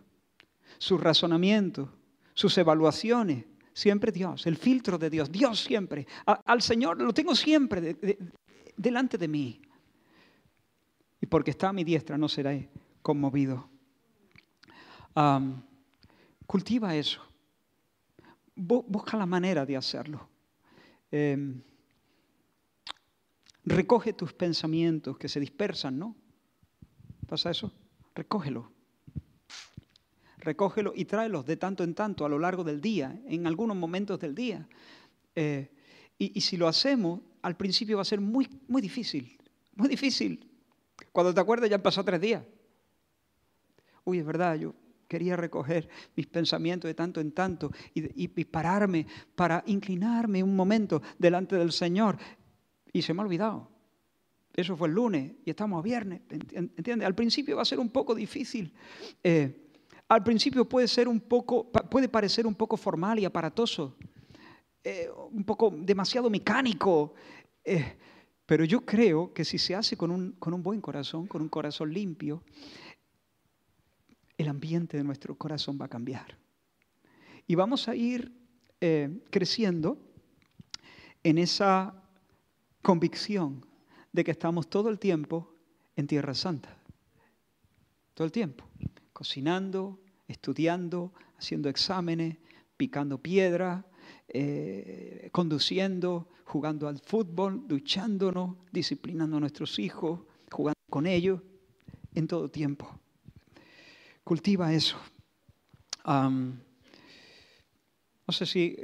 sus 0.78 1.00
razonamientos, 1.00 1.90
sus 2.32 2.56
evaluaciones, 2.58 3.44
siempre 3.72 4.12
Dios, 4.12 4.46
el 4.46 4.56
filtro 4.56 4.98
de 4.98 5.10
Dios, 5.10 5.30
Dios 5.30 5.60
siempre. 5.60 6.06
al 6.24 6.62
Señor 6.62 7.00
lo 7.00 7.12
tengo 7.12 7.34
siempre 7.34 7.96
delante 8.76 9.18
de 9.18 9.28
mí. 9.28 9.60
Y 11.20 11.26
porque 11.26 11.50
está 11.50 11.70
a 11.70 11.72
mi 11.72 11.82
diestra 11.82 12.16
no 12.16 12.28
seré 12.28 12.70
conmovido. 13.02 13.68
cultiva 16.46 16.94
eso 16.94 17.26
busca 18.56 19.16
la 19.16 19.26
manera 19.26 19.66
de 19.66 19.76
hacerlo. 19.76 20.28
Em, 21.10 21.62
recoge 23.64 24.14
tus 24.14 24.32
pensamientos 24.32 25.18
que 25.18 25.28
se 25.28 25.38
dispersan, 25.38 25.98
¿no? 25.98 26.16
¿Pasa 27.28 27.50
eso? 27.50 27.72
Recógelo. 28.14 28.72
Recógelo 30.38 30.92
y 30.94 31.04
tráelos 31.04 31.44
de 31.44 31.56
tanto 31.56 31.84
en 31.84 31.94
tanto 31.94 32.24
a 32.24 32.28
lo 32.28 32.38
largo 32.38 32.64
del 32.64 32.80
día, 32.80 33.20
en 33.26 33.46
algunos 33.46 33.76
momentos 33.76 34.18
del 34.18 34.34
día. 34.34 34.66
Eh, 35.34 35.70
y, 36.18 36.38
y, 36.38 36.40
si 36.40 36.56
lo 36.56 36.66
hacemos, 36.66 37.20
al 37.42 37.56
principio 37.56 37.96
va 37.96 38.02
a 38.02 38.06
ser 38.06 38.20
muy, 38.20 38.48
muy 38.68 38.80
difícil, 38.80 39.36
muy 39.74 39.88
difícil. 39.88 40.50
Cuando 41.12 41.34
te 41.34 41.40
acuerdas 41.40 41.68
ya 41.68 41.76
han 41.76 41.82
pasado 41.82 42.06
tres 42.06 42.20
días. 42.20 42.42
Uy, 44.04 44.20
es 44.20 44.24
verdad, 44.24 44.54
yo 44.54 44.74
quería 45.08 45.36
recoger 45.36 45.88
mis 46.14 46.26
pensamientos 46.26 46.88
de 46.88 46.94
tanto 46.94 47.20
en 47.20 47.32
tanto 47.32 47.70
y, 47.94 48.24
y, 48.24 48.44
pararme 48.44 49.06
para 49.34 49.62
inclinarme 49.66 50.42
un 50.42 50.56
momento 50.56 51.02
delante 51.18 51.56
del 51.56 51.72
Señor. 51.72 52.18
Y 52.92 53.02
se 53.02 53.14
me 53.14 53.22
ha 53.22 53.24
olvidado. 53.24 53.68
Eso 54.54 54.74
fue 54.74 54.88
el 54.88 54.94
lunes 54.94 55.32
y 55.44 55.50
estamos 55.50 55.78
a 55.78 55.82
viernes. 55.82 56.22
¿Entiendes? 56.30 57.06
Al 57.06 57.14
principio 57.14 57.56
va 57.56 57.62
a 57.62 57.66
ser 57.66 57.78
un 57.78 57.90
poco 57.90 58.14
difícil. 58.14 58.72
Eh, 59.22 59.66
al 60.08 60.22
principio 60.22 60.68
puede 60.68 60.88
ser 60.88 61.08
un 61.08 61.20
poco, 61.20 61.70
puede 61.70 62.08
parecer 62.08 62.46
un 62.46 62.54
poco 62.54 62.76
formal 62.76 63.18
y 63.18 63.24
aparatoso, 63.24 63.96
eh, 64.82 65.08
un 65.32 65.44
poco 65.44 65.74
demasiado 65.76 66.30
mecánico. 66.30 67.14
Eh, 67.64 67.96
pero 68.46 68.64
yo 68.64 68.86
creo 68.86 69.34
que 69.34 69.44
si 69.44 69.58
se 69.58 69.74
hace 69.74 69.96
con 69.96 70.10
un, 70.10 70.32
con 70.32 70.54
un 70.54 70.62
buen 70.62 70.80
corazón, 70.80 71.26
con 71.26 71.42
un 71.42 71.48
corazón 71.48 71.92
limpio, 71.92 72.44
el 74.38 74.48
ambiente 74.48 74.96
de 74.96 75.04
nuestro 75.04 75.36
corazón 75.36 75.78
va 75.80 75.86
a 75.86 75.88
cambiar. 75.88 76.38
Y 77.46 77.54
vamos 77.54 77.88
a 77.88 77.94
ir 77.94 78.32
eh, 78.80 79.22
creciendo 79.30 79.98
en 81.22 81.38
esa 81.38 82.02
convicción 82.82 83.64
de 84.12 84.24
que 84.24 84.32
estamos 84.32 84.68
todo 84.68 84.88
el 84.88 84.98
tiempo 84.98 85.54
en 85.96 86.06
Tierra 86.06 86.34
Santa. 86.34 86.76
Todo 88.14 88.24
el 88.24 88.32
tiempo. 88.32 88.64
Cocinando, 89.12 90.00
estudiando, 90.28 91.12
haciendo 91.38 91.68
exámenes, 91.68 92.36
picando 92.76 93.18
piedra, 93.18 93.86
eh, 94.28 95.28
conduciendo, 95.32 96.28
jugando 96.44 96.88
al 96.88 96.98
fútbol, 96.98 97.66
duchándonos, 97.66 98.56
disciplinando 98.72 99.36
a 99.36 99.40
nuestros 99.40 99.78
hijos, 99.78 100.20
jugando 100.50 100.78
con 100.90 101.06
ellos, 101.06 101.40
en 102.14 102.26
todo 102.26 102.50
tiempo. 102.50 103.00
Cultiva 104.26 104.72
eso. 104.72 104.96
no 106.04 106.58
sé 108.28 108.44
si 108.44 108.76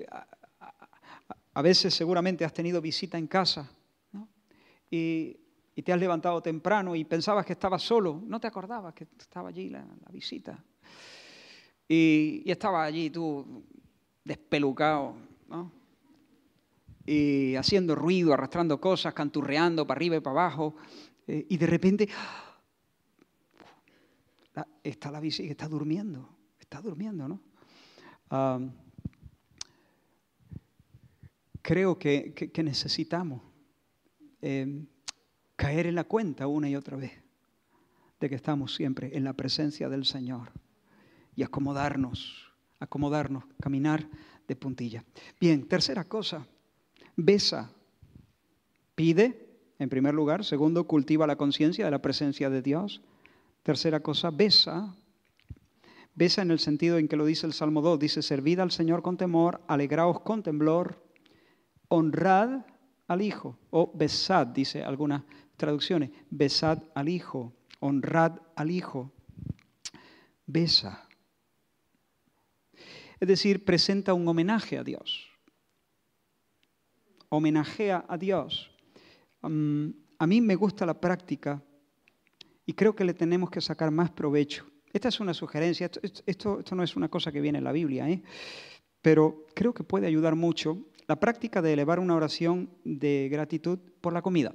a, 1.53 1.63
veces 1.63 1.93
seguramente 1.93 2.45
has 2.45 2.53
tenido 2.53 2.81
visita 2.81 3.19
en 3.19 3.27
casa 3.27 3.69
y, 4.89 5.37
te 5.85 5.93
has 5.93 5.99
levantado 5.99 6.41
temprano 6.41 6.95
y 6.95 7.05
pensabas 7.05 7.45
que 7.45 7.55
estabas 7.55 7.83
solo, 7.83 8.23
no 8.25 8.39
te 8.39 8.47
acordabas 8.47 8.95
que 8.95 9.09
estaba 9.19 9.49
allí 9.49 9.69
la, 9.69 9.85
visita. 10.13 10.63
Y, 11.89 12.49
estaba 12.49 12.85
allí 12.85 13.11
tú 13.11 13.65
despelucado, 14.23 15.17
y 17.05 17.57
haciendo 17.57 17.97
ruido, 17.97 18.33
arrastrando 18.33 18.81
cosas, 18.81 19.13
canturreando 19.13 19.89
para 19.89 19.99
arriba 19.99 20.15
y 20.15 20.21
para 20.21 20.41
abajo, 20.43 20.77
eh, 21.27 21.47
y 21.49 21.57
de 21.57 21.67
repente 21.67 22.09
está 24.83 25.11
la 25.11 25.21
visita, 25.21 25.51
está 25.51 25.69
durmiendo, 25.69 26.29
está 26.59 26.81
durmiendo, 26.81 27.29
¿no? 27.29 27.41
creo 31.63 31.99
que, 31.99 32.53
necesitamos 32.65 33.41
em, 34.41 34.87
caer 35.57 35.87
en 35.87 35.95
la 35.95 36.05
cuenta 36.05 36.47
una 36.47 36.69
y 36.69 36.77
otra 36.77 36.97
vez 36.97 37.13
de 38.21 38.29
que 38.29 38.35
estamos 38.35 38.75
siempre 38.75 39.17
en 39.17 39.25
la 39.25 39.33
presencia 39.33 39.89
del 39.89 40.05
Señor 40.05 40.53
y 41.35 41.43
acomodarnos, 41.43 42.53
acomodarnos, 42.79 43.45
caminar 43.61 44.09
de 44.47 44.57
puntilla. 44.57 45.05
Bien, 45.41 45.67
tercera 45.67 46.05
cosa, 46.05 46.47
besa, 47.17 47.71
pide, 48.95 49.49
en 49.79 49.89
primer 49.89 50.15
lugar, 50.15 50.45
segundo, 50.45 50.87
cultiva 50.87 51.27
la 51.27 51.37
conciencia 51.37 51.85
de 51.85 51.91
la 51.91 52.03
presencia 52.03 52.51
de 52.51 52.63
Dios, 52.63 53.03
Tercera 53.63 54.01
cosa, 54.01 54.31
besa. 54.31 54.95
Besa 56.15 56.43
en 56.43 56.51
el 56.51 56.59
sentido 56.59 56.99
en 56.99 57.09
que 57.09 57.17
lo 57.17 57.25
dice 57.25 57.47
el 57.47 57.53
Salmo 57.53 57.81
2. 57.81 57.99
Dice, 57.99 58.23
servid 58.23 58.59
al 58.59 58.71
Señor 58.71 59.03
con 59.03 59.17
temor, 59.17 59.63
alegraos 59.69 60.21
con 60.21 60.43
temblor, 60.43 61.03
honrad 61.89 62.67
al 63.07 63.23
Hijo. 63.23 63.59
O 63.71 63.93
besad, 63.95 64.49
dice 64.49 64.83
algunas 64.83 65.23
traducciones. 65.57 66.11
Besad 66.31 66.83
al 66.95 67.09
Hijo, 67.09 67.55
honrad 67.81 68.41
al 68.57 68.71
Hijo. 68.71 69.13
Besa. 70.47 71.09
Es 73.21 73.29
decir, 73.29 73.65
presenta 73.65 74.13
un 74.13 74.27
homenaje 74.27 74.77
a 74.77 74.83
Dios. 74.83 75.31
Homenajea 77.29 78.05
a 78.09 78.19
Dios. 78.19 78.71
Mm, 79.41 79.91
a 80.19 80.27
mí 80.27 80.41
me 80.41 80.57
gusta 80.57 80.85
la 80.85 81.01
práctica 81.01 81.63
y 82.67 82.75
creo 82.75 82.95
que 82.95 83.05
le 83.05 83.15
tenemos 83.15 83.51
que 83.51 83.61
sacar 83.61 83.91
más 83.91 84.11
provecho. 84.11 84.67
Esta 84.93 85.09
es 85.09 85.21
una 85.21 85.35
sugerencia, 85.35 85.87
esto, 86.03 86.23
esto, 86.27 86.75
no 86.75 86.83
es 86.83 86.97
una 86.97 87.09
cosa 87.09 87.33
que 87.33 87.41
viene 87.41 87.59
en 87.59 87.65
la 87.65 87.73
Biblia, 87.73 88.09
¿eh? 88.09 88.23
pero 89.01 89.47
creo 89.55 89.73
que 89.73 89.85
puede 89.85 90.07
ayudar 90.07 90.37
mucho 90.37 90.79
la 91.09 91.19
práctica 91.19 91.63
de 91.63 91.73
elevar 91.73 91.99
una 91.99 92.15
oración 92.15 92.71
de 92.85 93.29
gratitud 93.31 93.79
por 94.01 94.13
la 94.13 94.23
comida. 94.23 94.55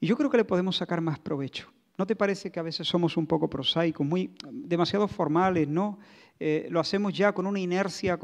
Y 0.00 0.06
yo 0.06 0.16
creo 0.16 0.30
que 0.30 0.38
le 0.38 0.44
podemos 0.44 0.76
sacar 0.76 1.00
más 1.00 1.18
provecho. 1.18 1.70
¿No 1.98 2.06
te 2.06 2.16
parece 2.16 2.50
que 2.50 2.58
a 2.58 2.62
veces 2.62 2.88
somos 2.88 3.18
un 3.18 3.26
poco 3.26 3.50
prosaicos, 3.50 4.06
muy 4.06 4.34
demasiado 4.50 5.06
formales, 5.06 5.68
no? 5.68 5.98
Eh, 6.42 6.68
lo 6.70 6.80
hacemos 6.80 7.12
ya 7.12 7.32
con 7.32 7.46
una 7.46 7.60
inercia 7.60 8.18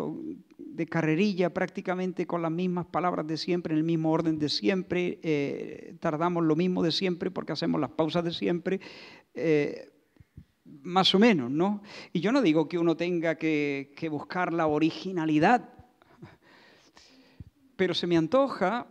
de 0.57 0.87
carrerilla, 0.87 1.53
prácticamente 1.53 2.27
con 2.27 2.41
las 2.41 2.51
mismas 2.51 2.87
palabras 2.87 3.27
de 3.27 3.37
siempre, 3.37 3.75
en 3.75 3.79
el 3.79 3.85
mismo 3.85 4.11
orden 4.11 4.39
de 4.39 4.49
siempre. 4.49 5.21
Eh, 5.23 5.97
tardamos 6.01 6.43
lo 6.43 6.57
mismo 6.57 6.83
de 6.83 6.93
siempre 6.93 7.31
porque 7.31 7.53
hacemos 7.53 7.79
las 7.79 7.91
pausas 7.91 8.25
de 8.25 8.33
siempre. 8.33 8.81
Eh, 9.35 9.93
más 10.65 11.15
o 11.15 11.19
menos, 11.19 11.51
¿no? 11.51 11.83
Y 12.15 12.21
yo 12.21 12.33
no 12.33 12.41
digo 12.41 12.69
que 12.69 12.79
uno 12.79 12.97
tenga 12.97 13.37
que 13.37 14.09
buscar 14.11 14.53
la 14.53 14.67
originalidad, 14.67 15.69
pero 17.77 17.93
se 17.93 18.07
me 18.07 18.17
antoja 18.17 18.87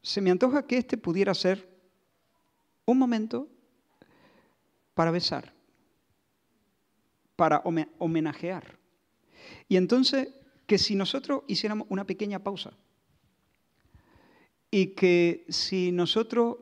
se 0.00 0.20
me 0.20 0.30
antoja 0.30 0.66
que 0.66 0.76
este 0.76 0.98
pudiera 0.98 1.32
ser 1.32 1.73
un 2.86 2.98
momento 2.98 3.48
para 4.94 5.10
besar, 5.10 5.52
para 7.36 7.62
homenajear. 7.98 8.78
Y 9.68 9.76
entonces, 9.76 10.34
que 10.66 10.78
si 10.78 10.94
nosotros 10.94 11.42
hiciéramos 11.46 11.86
una 11.90 12.06
pequeña 12.06 12.38
pausa 12.38 12.72
y 14.70 14.88
que 14.94 15.44
si 15.48 15.92
nosotros 15.92 16.56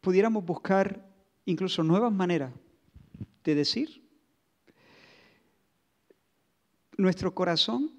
pudiéramos 0.00 0.44
buscar 0.44 1.06
incluso 1.46 1.82
nuevas 1.82 2.12
maneras 2.12 2.52
de 3.44 3.54
decir, 3.54 4.02
nuestro 6.96 7.34
corazón, 7.34 7.92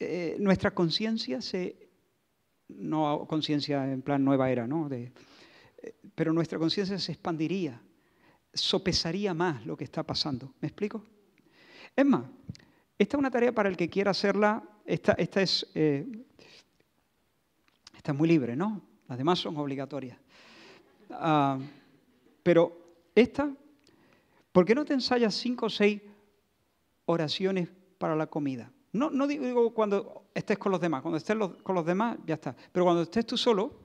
eh, 0.00 0.36
nuestra 0.38 0.74
conciencia 0.74 1.40
se 1.40 1.84
no 2.68 3.26
conciencia 3.28 3.92
en 3.92 4.02
plan 4.02 4.24
nueva 4.24 4.50
era, 4.50 4.66
¿no? 4.66 4.88
De, 4.88 5.12
pero 6.14 6.32
nuestra 6.32 6.58
conciencia 6.58 6.98
se 6.98 7.12
expandiría, 7.12 7.80
sopesaría 8.52 9.34
más 9.34 9.64
lo 9.66 9.76
que 9.76 9.84
está 9.84 10.02
pasando. 10.02 10.54
¿Me 10.60 10.68
explico? 10.68 11.04
Es 11.96 12.06
más, 12.06 12.24
esta 12.98 13.16
es 13.16 13.18
una 13.18 13.30
tarea 13.30 13.52
para 13.52 13.68
el 13.68 13.76
que 13.76 13.88
quiera 13.88 14.10
hacerla, 14.12 14.62
esta, 14.84 15.12
esta 15.12 15.42
es, 15.42 15.66
eh, 15.74 16.06
muy 18.14 18.28
libre, 18.28 18.54
¿no? 18.54 18.82
Las 19.08 19.16
demás 19.16 19.38
son 19.38 19.56
obligatorias. 19.56 20.18
Ah, 21.10 21.58
pero 22.42 22.76
esta, 23.14 23.50
¿por 24.52 24.64
qué 24.64 24.74
no 24.74 24.84
te 24.84 24.92
ensayas 24.92 25.34
cinco 25.34 25.66
o 25.66 25.70
seis 25.70 26.02
oraciones 27.06 27.68
para 27.98 28.14
la 28.14 28.26
comida? 28.26 28.70
No, 28.92 29.10
no 29.10 29.26
digo 29.26 29.72
cuando 29.72 30.26
estés 30.34 30.58
con 30.58 30.70
los 30.70 30.80
demás, 30.80 31.02
cuando 31.02 31.16
estés 31.16 31.36
con 31.62 31.74
los 31.74 31.86
demás 31.86 32.18
ya 32.26 32.34
está. 32.34 32.54
Pero 32.70 32.84
cuando 32.84 33.02
estés 33.02 33.26
tú 33.26 33.36
solo, 33.36 33.83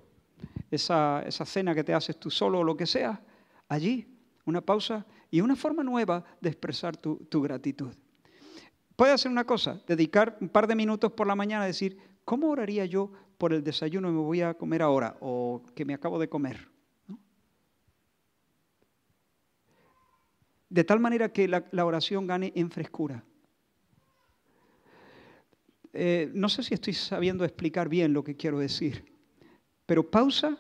esa, 0.72 1.24
cena 1.45 1.74
que 1.74 1.84
te 1.84 1.93
haces 1.93 2.20
tú 2.20 2.30
solo 2.30 2.59
o 2.59 2.63
lo 2.63 2.76
que 2.78 2.86
sea, 2.86 3.22
allí 3.67 4.07
una 4.45 4.61
pausa 4.61 5.05
y 5.32 5.41
una 5.41 5.55
forma 5.55 5.84
nueva 5.84 6.24
de 6.41 6.49
expresar 6.49 6.97
tu, 6.97 7.17
tu 7.30 7.41
gratitud. 7.41 7.93
Puedes 8.95 9.15
hacer 9.15 9.32
una 9.32 9.45
cosa, 9.45 9.82
dedicar 9.88 10.38
un 10.41 10.49
par 10.49 10.67
de 10.67 10.76
minutos 10.76 11.11
por 11.11 11.28
la 11.28 11.36
mañana 11.36 11.63
a 11.63 11.67
decir, 11.67 11.97
¿cómo 12.26 12.49
oraría 12.49 12.86
yo 12.86 13.11
por 13.38 13.53
el 13.53 13.63
desayuno 13.63 14.09
que 14.09 14.13
me 14.13 14.20
voy 14.20 14.41
a 14.41 14.53
comer 14.53 14.82
ahora 14.82 15.17
o 15.22 15.63
que 15.76 15.86
me 15.86 15.93
acabo 15.93 16.20
de 16.20 16.30
comer? 16.30 16.70
De 20.70 20.84
tal 20.84 20.99
manera 20.99 21.32
que 21.32 21.47
la 21.47 21.86
oración 21.86 22.28
gane 22.28 22.51
en 22.55 22.70
frescura 22.70 23.24
eh, 25.93 26.30
no 26.34 26.49
sé 26.49 26.63
si 26.63 26.74
estoy 26.74 26.93
sabiendo 26.93 27.43
explicar 27.43 27.89
bien 27.89 28.13
lo 28.13 28.24
que 28.24 28.36
quiero 28.36 28.59
decir, 28.59 29.05
pero 29.89 30.07
pausa 30.07 30.55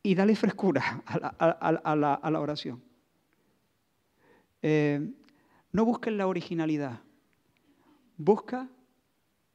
y 0.00 0.14
dale 0.14 0.36
frescura 0.36 1.02
a 1.08 2.30
la, 2.30 2.40
oración. 2.40 2.80
Eh, 4.62 5.12
no 5.72 5.84
busques 5.84 6.12
la 6.12 6.28
originalidad, 6.28 7.00
busca 8.16 8.68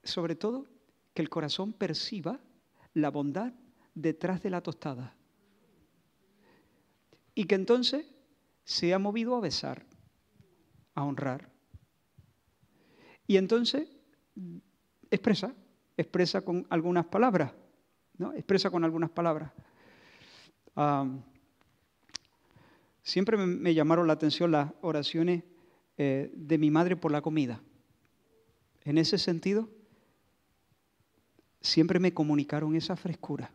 sobre 0.03 0.35
todo 0.35 0.65
que 1.13 1.21
el 1.21 1.29
corazón 1.29 1.71
perciba 1.71 2.41
la 2.93 3.09
bondad 3.09 3.53
detrás 3.95 4.43
de 4.43 4.49
la 4.49 4.59
tostada 4.59 5.15
y 7.35 7.45
que 7.45 7.55
entonces 7.55 8.05
sea 8.65 8.99
movido 8.99 9.37
a 9.37 9.39
besar, 9.39 9.85
a 10.93 11.05
honrar. 11.05 11.49
Y 13.27 13.37
entonces 13.37 13.87
expresa, 15.09 15.55
expresa 15.99 16.41
con 16.41 16.65
algunas 16.69 17.05
palabras, 17.05 17.51
¿no? 18.17 18.33
Expresa 18.33 18.69
con 18.69 18.83
algunas 18.83 19.09
palabras. 19.09 19.51
siempre 23.03 23.37
me, 23.37 23.73
llamaron 23.73 24.07
la 24.07 24.13
atención 24.13 24.51
las 24.51 24.71
oraciones 24.81 25.43
eh, 25.97 26.31
de 26.33 26.57
mi 26.57 26.71
madre 26.71 26.95
por 26.95 27.11
la 27.11 27.21
comida. 27.21 27.61
En 28.85 28.97
ese 28.97 29.17
sentido, 29.17 29.69
siempre 31.59 31.99
me 31.99 32.13
comunicaron 32.13 32.75
esa 32.75 32.95
frescura. 32.95 33.51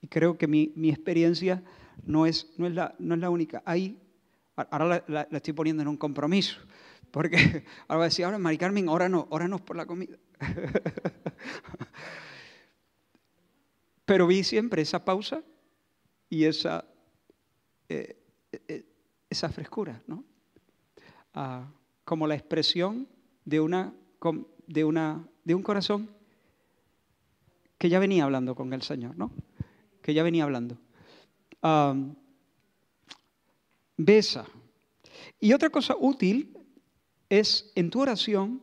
Y 0.00 0.08
creo 0.08 0.36
que 0.36 0.48
mi, 0.48 0.72
experiencia 0.90 1.62
no 2.04 2.26
es, 2.26 2.52
no, 2.58 2.66
es 2.66 2.74
la, 2.74 2.94
no 2.98 3.14
es 3.14 3.20
la 3.20 3.30
única. 3.30 3.62
Ahí, 3.64 4.00
ahora 4.56 5.04
la, 5.06 5.28
estoy 5.30 5.52
poniendo 5.54 5.82
en 5.82 5.88
un 5.88 5.96
compromiso, 5.96 6.58
porque 7.14 7.36
ahora 7.86 7.98
va 7.98 8.02
a 8.02 8.08
decir, 8.08 8.24
ahora 8.24 8.38
Mari 8.38 8.58
Carmen, 8.58 8.88
ahora 8.88 9.08
no 9.08 9.58
por 9.64 9.76
la 9.76 9.86
comida. 9.86 10.18
Pero 14.04 14.26
vi 14.26 14.42
siempre 14.42 14.82
esa 14.82 15.04
pausa 15.04 15.44
y 16.28 16.42
esa, 16.42 16.84
eh, 17.88 18.20
eh, 18.50 18.84
esa 19.30 19.48
frescura, 19.48 20.02
¿no? 20.08 20.24
Ah, 21.34 21.70
como 22.04 22.26
la 22.26 22.34
expresión 22.34 23.06
de, 23.44 23.60
una, 23.60 23.94
de, 24.66 24.82
una, 24.82 25.24
de 25.44 25.54
un 25.54 25.62
corazón 25.62 26.10
que 27.78 27.88
ya 27.88 28.00
venía 28.00 28.24
hablando 28.24 28.56
con 28.56 28.72
el 28.72 28.82
Señor, 28.82 29.16
¿no? 29.16 29.30
que 30.02 30.14
ya 30.14 30.24
venía 30.24 30.42
hablando. 30.42 30.78
besa. 33.96 34.46
Y 35.38 35.52
otra 35.52 35.70
cosa 35.70 35.94
útil 35.96 36.63
es 37.38 37.72
en 37.74 37.90
tu 37.90 38.00
oración, 38.00 38.62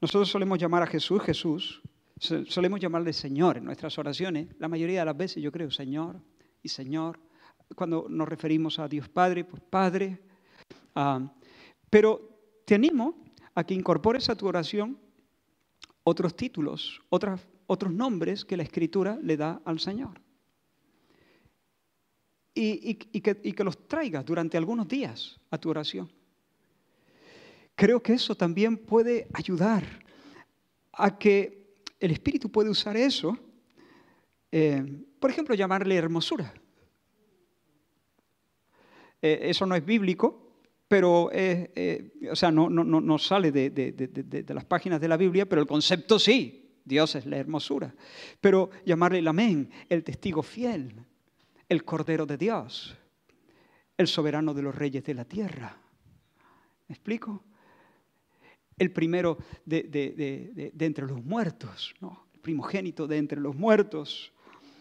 nosotros 0.00 0.28
solemos 0.28 0.58
llamar 0.58 0.82
a 0.82 0.86
Jesús 0.86 1.22
Jesús, 1.22 1.82
solemos 2.18 2.80
llamarle 2.80 3.12
Señor 3.12 3.58
en 3.58 3.64
nuestras 3.64 3.98
oraciones, 3.98 4.48
la 4.58 4.68
mayoría 4.68 5.00
de 5.00 5.06
las 5.06 5.16
veces 5.16 5.42
yo 5.42 5.52
creo 5.52 5.70
Señor 5.70 6.20
y 6.62 6.68
Señor, 6.68 7.20
cuando 7.74 8.06
nos 8.08 8.28
referimos 8.28 8.78
a 8.78 8.88
Dios 8.88 9.08
Padre, 9.08 9.44
pues 9.44 9.62
Padre. 9.62 10.20
pero 11.90 12.62
te 12.64 12.74
animo 12.74 13.24
a 13.54 13.64
que 13.64 13.74
incorpores 13.74 14.28
a 14.30 14.36
tu 14.36 14.46
oración 14.46 14.98
otros 16.02 16.34
títulos, 16.36 17.00
otros 17.08 17.92
nombres 17.92 18.44
que 18.44 18.56
la 18.56 18.62
Escritura 18.62 19.18
le 19.22 19.36
da 19.36 19.60
al 19.64 19.78
Señor 19.78 20.20
y, 22.60 22.94
que, 22.94 23.64
los 23.64 23.86
traigas 23.86 24.24
durante 24.24 24.56
algunos 24.56 24.88
días 24.88 25.40
a 25.50 25.58
tu 25.58 25.70
oración. 25.70 26.10
Creo 27.78 28.02
que 28.02 28.14
eso 28.14 28.34
también 28.34 28.76
puede 28.76 29.28
ayudar 29.32 29.84
a 30.94 31.16
que 31.16 31.76
el 32.00 32.10
Espíritu 32.10 32.50
puede 32.50 32.70
usar 32.70 32.96
eso, 32.96 33.38
eh, 34.50 35.04
por 35.20 35.30
ejemplo, 35.30 35.54
llamarle 35.54 35.94
hermosura. 35.94 36.52
Eh, 39.22 39.38
eso 39.42 39.64
no 39.64 39.76
es 39.76 39.86
bíblico, 39.86 40.56
pero 40.88 41.30
eh, 41.32 42.10
o 42.28 42.34
sea, 42.34 42.50
no, 42.50 42.68
no, 42.68 43.18
sale 43.18 43.52
de, 43.52 43.70
de, 43.70 44.54
las 44.54 44.64
páginas 44.64 45.00
de 45.00 45.06
la 45.06 45.16
Biblia, 45.16 45.48
pero 45.48 45.60
el 45.60 45.68
concepto 45.68 46.18
sí. 46.18 46.80
Dios 46.84 47.14
es 47.14 47.26
la 47.26 47.36
hermosura. 47.36 47.94
Pero 48.40 48.70
llamarle 48.86 49.20
el 49.20 49.28
amén, 49.28 49.70
el 49.88 50.02
testigo 50.02 50.42
fiel, 50.42 50.94
el 51.68 51.84
Cordero 51.84 52.26
de 52.26 52.38
Dios, 52.38 52.96
el 53.96 54.08
soberano 54.08 54.52
de 54.52 54.62
los 54.62 54.74
reyes 54.74 55.04
de 55.04 55.14
la 55.14 55.24
tierra. 55.24 55.76
¿Me 56.88 56.94
explico? 56.94 57.44
El 58.78 58.92
primero 58.92 59.38
de, 59.64 60.72
entre 60.78 61.06
los 61.06 61.24
muertos, 61.24 61.94
el 62.34 62.40
primogénito 62.40 63.06
de 63.06 63.18
entre 63.18 63.40
los 63.40 63.56
muertos, 63.56 64.32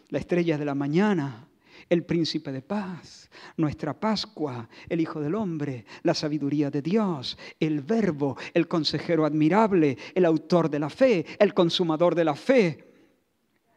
la 0.10 0.20
estrella 0.20 0.58
de 0.58 0.66
la 0.66 0.76
mañana, 0.76 1.48
el 1.90 2.04
príncipe 2.04 2.52
de 2.52 2.62
paz, 2.62 3.30
nuestra 3.56 4.00
Pascua, 4.00 4.68
el 4.90 5.02
Hijo 5.02 5.20
del 5.20 5.36
Hombre, 5.36 5.86
la 6.04 6.14
sabiduría 6.14 6.70
de 6.70 6.82
Dios, 6.82 7.38
el 7.60 7.82
Verbo, 7.82 8.38
el 8.54 8.68
consejero 8.68 9.26
admirable, 9.26 9.98
el 10.14 10.26
autor 10.26 10.70
de 10.70 10.80
la 10.80 10.90
fe, 10.90 11.26
el 11.40 11.54
consumador 11.54 12.16
de 12.16 12.26
la 12.26 12.36
fe, 12.36 12.86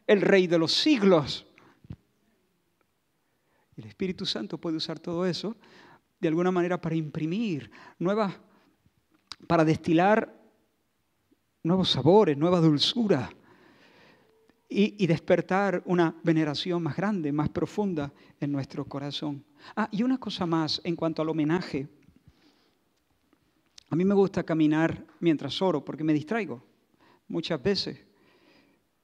el 0.06 0.20
Rey 0.20 0.46
de 0.46 0.58
los 0.58 0.72
siglos. 0.72 1.46
El 3.76 3.84
Espíritu 3.84 4.26
Santo 4.26 4.58
puede 4.58 4.76
usar 4.76 4.98
todo 4.98 5.24
eso 5.24 5.56
de 6.18 6.28
alguna 6.28 6.50
manera 6.50 6.80
para 6.80 6.94
imprimir 6.94 7.70
nuevas, 7.98 8.34
para 9.46 9.64
destilar 9.64 10.40
nuevos 11.62 11.90
sabores, 11.90 12.36
nueva 12.36 12.60
dulzura 12.60 13.30
y, 14.68 15.06
despertar 15.06 15.82
una 15.84 16.14
veneración 16.22 16.82
más 16.82 16.96
grande, 16.96 17.32
más 17.32 17.48
profunda 17.48 18.12
en 18.38 18.52
nuestro 18.52 18.84
corazón. 18.84 19.44
Ah, 19.74 19.88
y 19.90 20.04
una 20.04 20.18
cosa 20.18 20.46
más 20.46 20.80
en 20.84 20.94
cuanto 20.94 21.22
al 21.22 21.28
homenaje. 21.28 21.88
A 23.90 23.96
mí 23.96 24.04
me 24.04 24.14
gusta 24.14 24.44
caminar 24.44 25.04
mientras 25.18 25.60
oro 25.60 25.84
porque 25.84 26.04
me 26.04 26.12
distraigo 26.12 26.62
muchas 27.26 27.60
veces. 27.60 27.98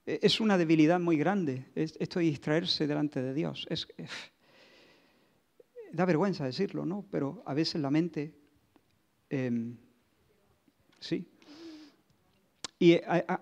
E, 0.06 0.20
es 0.22 0.40
una 0.40 0.56
debilidad 0.56 1.00
muy 1.00 1.16
grande 1.16 1.66
esto 1.74 2.20
de 2.20 2.26
distraerse 2.26 2.86
delante 2.86 3.20
de 3.20 3.34
Dios. 3.34 3.66
da 5.92 6.04
vergüenza 6.04 6.44
decirlo, 6.44 6.86
¿no? 6.86 7.06
Pero 7.10 7.42
a 7.46 7.54
veces 7.54 7.80
la 7.80 7.90
mente, 7.90 8.34
em, 9.30 9.76
sí. 10.98 11.28
Y 12.78 12.98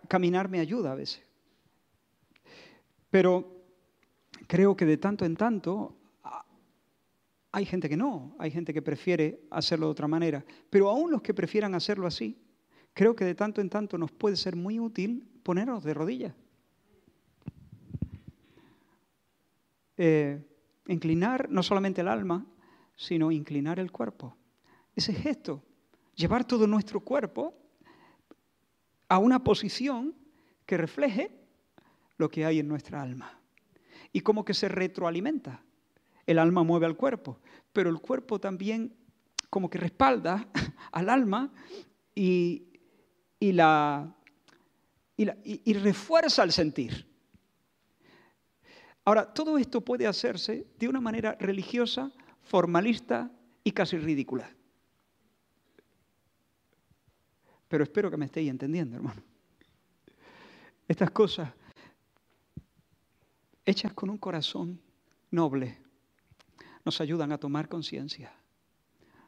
caminar 0.08 0.48
me 0.48 0.60
ayuda 0.60 0.92
a 0.92 0.94
veces. 0.94 1.22
Pero 3.10 3.64
creo 4.46 4.76
que 4.76 4.86
de 4.86 4.96
tanto 4.96 5.24
en 5.24 5.36
tanto 5.36 5.96
hay 7.54 7.64
gente 7.66 7.88
que 7.88 7.96
no, 7.96 8.34
hay 8.40 8.50
gente 8.50 8.74
que 8.74 8.82
prefiere 8.82 9.40
hacerlo 9.50 9.86
de 9.86 9.92
otra 9.92 10.08
manera. 10.08 10.44
Pero 10.70 10.88
aún 10.90 11.12
los 11.12 11.22
que 11.22 11.32
prefieran 11.32 11.76
hacerlo 11.76 12.08
así, 12.08 12.36
creo 12.92 13.14
que 13.14 13.24
de 13.24 13.36
tanto 13.36 13.60
en 13.60 13.70
tanto 13.70 13.96
nos 13.96 14.10
puede 14.10 14.34
ser 14.34 14.56
muy 14.56 14.80
útil 14.80 15.28
ponernos 15.44 15.84
de 15.84 15.94
rodillas. 15.94 16.34
Eh, 19.96 20.42
inclinar 20.88 21.48
no 21.48 21.62
solamente 21.62 22.00
el 22.00 22.08
alma, 22.08 22.44
sino 22.96 23.30
inclinar 23.30 23.78
el 23.78 23.92
cuerpo. 23.92 24.36
Ese 24.96 25.12
gesto, 25.12 25.62
llevar 26.14 26.44
todo 26.44 26.66
nuestro 26.66 27.00
cuerpo 27.00 27.54
a 29.08 29.18
una 29.18 29.42
posición 29.42 30.14
que 30.66 30.76
refleje 30.76 31.30
lo 32.16 32.30
que 32.30 32.44
hay 32.44 32.58
en 32.58 32.68
nuestra 32.68 33.02
alma. 33.02 33.38
Y 34.12 34.20
como 34.20 34.44
que 34.44 34.54
se 34.54 34.68
retroalimenta. 34.68 35.62
El 36.26 36.38
alma 36.38 36.62
mueve 36.62 36.86
al 36.86 36.96
cuerpo, 36.96 37.38
pero 37.72 37.90
el 37.90 38.00
cuerpo 38.00 38.40
también 38.40 38.94
como 39.50 39.68
que 39.68 39.78
respalda 39.78 40.48
al 40.92 41.10
alma 41.10 41.52
y, 42.14 42.62
la, 43.40 44.16
y 45.16 45.72
refuerza 45.74 46.42
el 46.44 46.52
sentir. 46.52 47.06
Ahora, 49.04 49.34
todo 49.34 49.58
esto 49.58 49.82
puede 49.82 50.06
hacerse 50.06 50.66
de 50.78 50.88
una 50.88 51.00
manera 51.00 51.36
religiosa, 51.38 52.10
formalista 52.40 53.30
y 53.62 53.72
casi 53.72 53.98
ridícula. 53.98 54.50
Pero 57.74 57.82
espero 57.82 58.08
que 58.08 58.16
me 58.16 58.26
estéis 58.26 58.48
entendiendo, 58.48 58.94
hermano. 58.94 59.20
Estas 60.86 61.10
cosas, 61.10 61.50
hechas 63.64 63.92
con 63.94 64.10
un 64.10 64.18
corazón 64.18 64.80
noble, 65.32 65.82
nos 66.84 67.00
ayudan 67.00 67.32
a 67.32 67.38
tomar 67.38 67.68
conciencia, 67.68 68.32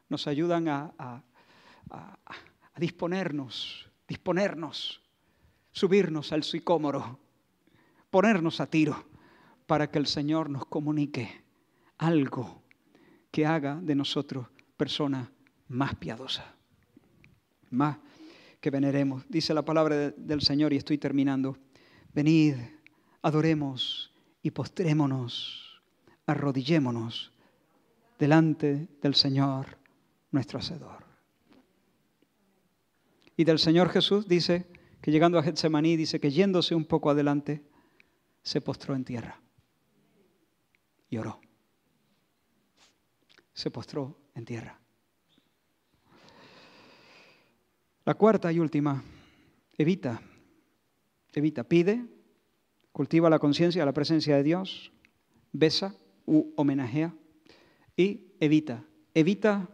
nos 0.07 0.27
ayudan 0.27 0.69
a, 0.69 0.93
a, 1.89 2.15
disponernos, 2.77 3.91
disponernos, 4.07 5.01
subirnos 5.73 6.31
al 6.31 6.45
sicómoro, 6.45 7.19
ponernos 8.09 8.61
a 8.61 8.67
tiro 8.67 9.09
para 9.65 9.91
que 9.91 9.99
el 9.99 10.07
Señor 10.07 10.49
nos 10.49 10.65
comunique 10.67 11.43
algo 11.97 12.63
que 13.29 13.45
haga 13.45 13.75
de 13.75 13.95
nosotros 13.95 14.47
personas 14.77 15.27
más 15.67 15.95
piadosas. 15.95 16.45
más 17.71 17.97
que 18.59 18.69
veneremos. 18.69 19.25
Dice 19.29 19.53
la 19.53 19.63
palabra 19.63 20.11
del 20.11 20.41
Señor 20.41 20.73
y 20.73 20.77
estoy 20.77 20.97
terminando. 20.97 21.57
Venid, 22.13 22.55
adoremos 23.21 24.13
y 24.41 24.51
postrémonos, 24.51 25.81
arrodillémonos 26.25 27.33
delante 28.17 28.87
del 29.01 29.15
Señor 29.15 29.77
nuestro 30.31 30.59
Hacedor. 30.59 31.05
Y 33.35 33.43
del 33.43 33.59
Señor 33.59 33.89
Jesús 33.89 34.27
dice 34.27 34.67
que 35.01 35.11
llegando 35.11 35.37
a 35.37 35.43
Getsemaní, 35.43 35.95
dice 35.95 36.19
que 36.19 36.31
yéndose 36.31 36.73
un 36.73 36.85
poco 36.85 37.09
adelante, 37.09 37.63
se 38.41 38.61
postró 38.61 38.95
en 38.95 39.05
tierra 39.05 39.39
y 41.09 41.17
oró. 41.17 41.39
Se 43.53 43.69
postró 43.69 44.17
en 44.35 44.45
tierra. 44.45 44.79
La 48.07 48.13
cuarta 48.13 48.53
y 48.53 48.59
última, 48.59 49.03
evita, 49.77 50.21
evita, 51.33 51.65
pide, 51.65 52.05
cultiva 52.93 53.29
la 53.29 53.37
conciencia, 53.37 53.83
la 53.83 53.91
presencia 53.91 54.37
de 54.37 54.43
Dios, 54.43 54.93
besa 55.51 55.93
u 56.25 56.53
homenajea 56.55 57.13
y 57.97 58.21
evita, 58.39 58.85
evita 59.13 59.67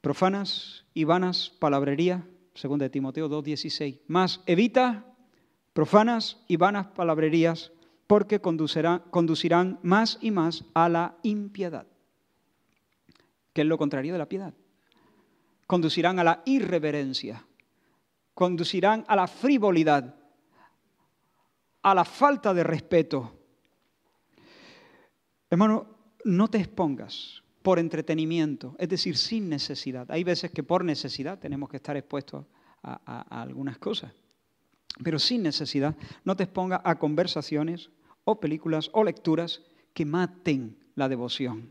profanas 0.00 0.86
y 0.94 1.04
vanas 1.04 1.50
palabrería, 1.58 2.26
según 2.54 2.78
de 2.78 2.88
Timoteo 2.88 3.28
2.16, 3.28 4.00
más 4.06 4.40
evita 4.46 5.04
profanas 5.74 6.42
y 6.48 6.56
vanas 6.56 6.86
palabrerías 6.86 7.70
porque 8.06 8.40
conducirán 8.40 9.78
más 9.82 10.16
y 10.22 10.30
más 10.30 10.64
a 10.72 10.88
la 10.88 11.18
impiedad, 11.22 11.86
que 13.52 13.60
es 13.60 13.66
lo 13.66 13.76
contrario 13.76 14.14
de 14.14 14.18
la 14.18 14.30
piedad 14.30 14.54
conducirán 15.70 16.18
a 16.18 16.24
la 16.24 16.42
irreverencia, 16.46 17.46
conducirán 18.34 19.04
a 19.06 19.14
la 19.14 19.28
frivolidad, 19.28 20.16
a 21.80 21.94
la 21.94 22.04
falta 22.04 22.52
de 22.52 22.64
respeto. 22.64 23.38
Hermano, 25.48 25.86
no 26.24 26.48
te 26.48 26.58
expongas 26.58 27.44
por 27.62 27.78
entretenimiento, 27.78 28.74
es 28.80 28.88
decir, 28.88 29.16
sin 29.16 29.48
necesidad. 29.48 30.10
Hay 30.10 30.24
veces 30.24 30.50
que 30.50 30.64
por 30.64 30.84
necesidad 30.84 31.38
tenemos 31.38 31.68
que 31.68 31.76
estar 31.76 31.96
expuestos 31.96 32.46
a, 32.82 33.40
algunas 33.40 33.78
cosas, 33.78 34.12
pero 35.04 35.20
sin 35.20 35.44
necesidad 35.44 35.94
no 36.24 36.34
te 36.34 36.42
expongas 36.42 36.80
a 36.82 36.98
conversaciones 36.98 37.90
o 38.24 38.40
películas 38.40 38.90
o 38.92 39.04
lecturas 39.04 39.62
que 39.94 40.04
maten 40.04 40.76
la 40.96 41.08
devoción, 41.08 41.70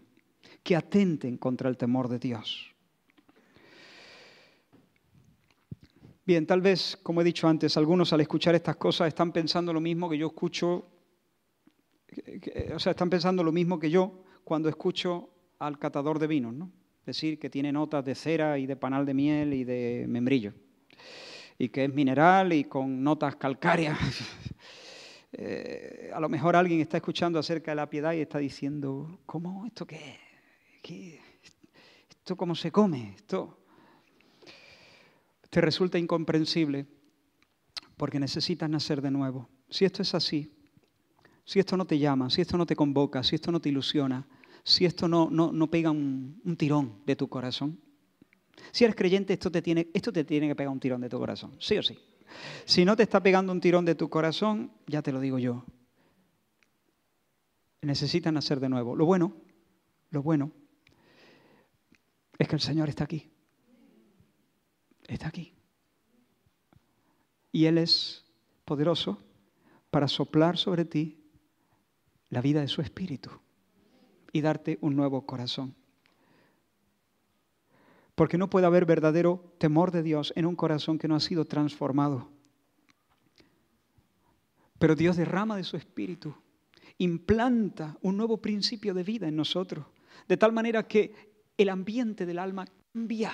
que 0.64 0.78
atenten 0.78 1.36
contra 1.36 1.68
el 1.68 1.76
temor 1.76 2.08
de 2.08 2.20
Dios. 2.20 2.79
Bien, 6.30 6.46
tal 6.46 6.62
vez, 6.62 6.96
como 7.02 7.22
he 7.22 7.24
dicho 7.24 7.48
antes, 7.48 7.76
algunos 7.76 8.14
al 8.14 8.22
escuchar 8.22 8.54
estas 8.54 8.76
cosas 8.76 9.08
están 9.08 9.32
pensando 9.32 9.74
lo 9.74 9.82
mismo 9.82 10.08
que 10.08 10.16
yo 10.16 10.28
escucho, 10.28 10.86
o 12.72 12.78
sea, 12.78 12.92
están 12.92 13.10
pensando 13.10 13.44
lo 13.44 13.52
mismo 13.52 13.80
que 13.80 13.90
yo 13.90 14.26
cuando 14.44 14.70
escucho 14.70 15.32
al 15.58 15.80
catador 15.80 16.20
de 16.20 16.28
vinos, 16.28 16.54
¿no? 16.54 16.72
Decir 17.04 17.40
que 17.40 17.50
tiene 17.50 17.72
notas 17.72 18.06
de 18.06 18.14
cera 18.14 18.60
y 18.60 18.68
de 18.68 18.76
panal 18.76 19.08
de 19.08 19.16
miel 19.16 19.56
y 19.56 19.64
de 19.64 20.06
membrillo, 20.08 20.54
y 21.58 21.70
que 21.70 21.86
es 21.86 21.94
mineral 21.96 22.54
y 22.54 22.66
con 22.66 23.04
notas 23.04 23.36
calcáreas. 23.36 23.98
Eh, 25.32 26.10
a 26.12 26.20
lo 26.20 26.28
mejor 26.28 26.56
alguien 26.56 26.80
está 26.80 26.98
escuchando 26.98 27.38
acerca 27.38 27.70
de 27.70 27.76
la 27.76 27.88
piedad 27.88 28.14
y 28.14 28.22
está 28.22 28.40
diciendo, 28.40 29.20
¿cómo? 29.28 29.68
¿Esto 29.68 29.86
qué? 29.86 30.18
¿Qué? 30.82 31.22
¿Esto 32.10 32.36
cómo 32.36 32.56
se 32.56 32.72
come? 32.72 33.14
¿Esto? 33.16 33.59
Te 35.50 35.62
resulta 35.62 35.98
incomprensible 35.98 36.86
porque 37.98 38.20
necesitas 38.20 38.70
nacer 38.70 39.02
de 39.02 39.12
nuevo. 39.12 39.50
Si 39.70 39.86
esto 39.86 40.02
es 40.02 40.14
así, 40.14 40.52
si 41.44 41.60
esto 41.60 41.76
no 41.76 41.86
te 41.86 41.98
llama, 41.98 42.30
si 42.30 42.42
esto 42.42 42.58
no 42.58 42.66
te 42.66 42.76
convoca, 42.76 43.24
si 43.24 43.36
esto 43.36 43.52
no 43.52 43.60
te 43.60 43.70
ilusiona, 43.70 44.28
si 44.64 44.86
esto 44.86 45.08
no, 45.08 45.30
no, 45.30 45.68
pega 45.70 45.92
un, 45.92 46.56
tirón 46.58 47.02
de 47.06 47.16
tu 47.16 47.28
corazón, 47.28 47.80
si 48.72 48.84
eres 48.84 48.96
creyente, 48.96 49.34
esto 49.34 49.50
te, 49.50 49.62
tiene, 49.62 49.90
esto 49.94 50.12
te 50.12 50.24
tiene 50.24 50.48
que 50.48 50.56
pegar 50.56 50.72
un 50.72 50.80
tirón 50.80 51.02
de 51.02 51.10
tu 51.10 51.18
corazón, 51.18 51.56
sí 51.60 51.78
o 51.78 51.84
sí. 51.84 51.98
Si 52.66 52.86
no 52.86 52.96
te 52.96 53.04
está 53.04 53.24
pegando 53.24 53.52
un 53.52 53.60
tirón 53.60 53.86
de 53.86 53.96
tu 53.96 54.10
corazón, 54.10 54.72
ya 54.86 55.02
te 55.02 55.12
lo 55.12 55.20
digo 55.20 55.40
yo, 55.40 55.66
necesitas 57.82 58.32
nacer 58.32 58.60
de 58.60 58.70
nuevo. 58.70 58.96
Lo 58.96 59.06
bueno, 59.06 59.36
lo 60.12 60.22
bueno, 60.22 60.52
es 62.38 62.48
que 62.48 62.56
el 62.56 62.62
Señor 62.62 62.90
está 62.90 63.06
aquí 63.06 63.32
está 65.14 65.28
aquí. 65.28 65.54
Y 67.52 67.66
Él 67.66 67.78
es 67.78 68.26
poderoso 68.66 69.18
para 69.90 70.08
soplar 70.08 70.58
sobre 70.58 70.86
ti 70.86 71.20
la 72.30 72.42
vida 72.42 72.62
de 72.62 72.68
su 72.68 72.82
espíritu 72.82 73.32
y 74.32 74.42
darte 74.42 74.78
un 74.82 74.96
nuevo 74.96 75.26
corazón. 75.26 75.76
Porque 78.16 78.38
no 78.38 78.50
puede 78.50 78.68
haber 78.68 78.86
verdadero 78.86 79.56
temor 79.58 79.92
de 79.92 80.04
Dios 80.04 80.34
en 80.36 80.46
un 80.46 80.56
corazón 80.56 81.00
que 81.00 81.08
no 81.08 81.16
ha 81.16 81.20
sido 81.20 81.46
transformado. 81.46 82.30
Pero 84.78 84.96
Dios 84.96 85.18
derrama 85.18 85.58
de 85.58 85.64
su 85.64 85.78
espíritu, 85.78 86.36
implanta 86.98 87.98
un 88.02 88.18
nuevo 88.18 88.38
principio 88.38 88.94
de 88.94 89.04
vida 89.04 89.28
en 89.28 89.36
nosotros, 89.36 89.86
de 90.28 90.38
tal 90.38 90.54
manera 90.54 90.88
que 90.88 91.14
el 91.58 91.70
ambiente 91.70 92.26
del 92.26 92.40
alma 92.40 92.68
cambia 92.94 93.34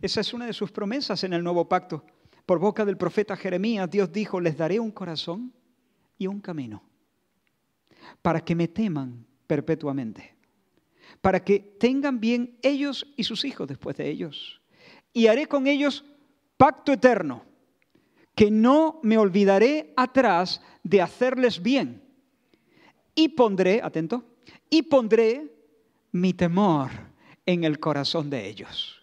esa 0.00 0.20
es 0.20 0.32
una 0.32 0.46
de 0.46 0.52
sus 0.52 0.70
promesas 0.70 1.24
en 1.24 1.32
el 1.32 1.42
nuevo 1.42 1.68
pacto. 1.68 2.04
Por 2.46 2.58
boca 2.58 2.84
del 2.84 2.96
profeta 2.96 3.36
Jeremías, 3.36 3.90
Dios 3.90 4.12
dijo, 4.12 4.40
les 4.40 4.56
daré 4.56 4.78
un 4.78 4.90
corazón 4.90 5.52
y 6.16 6.26
un 6.26 6.40
camino, 6.40 6.82
para 8.22 8.40
que 8.40 8.54
me 8.54 8.68
teman 8.68 9.26
perpetuamente, 9.46 10.34
para 11.20 11.44
que 11.44 11.58
tengan 11.58 12.20
bien 12.20 12.56
ellos 12.62 13.06
y 13.16 13.24
sus 13.24 13.44
hijos 13.44 13.68
después 13.68 13.96
de 13.96 14.08
ellos. 14.08 14.60
Y 15.12 15.26
haré 15.26 15.46
con 15.46 15.66
ellos 15.66 16.04
pacto 16.56 16.92
eterno, 16.92 17.44
que 18.34 18.50
no 18.50 19.00
me 19.02 19.18
olvidaré 19.18 19.92
atrás 19.96 20.62
de 20.84 21.02
hacerles 21.02 21.60
bien. 21.60 22.02
Y 23.14 23.30
pondré, 23.30 23.80
atento, 23.82 24.24
y 24.70 24.82
pondré 24.82 25.52
mi 26.12 26.34
temor 26.34 26.90
en 27.44 27.64
el 27.64 27.80
corazón 27.80 28.30
de 28.30 28.48
ellos 28.48 28.97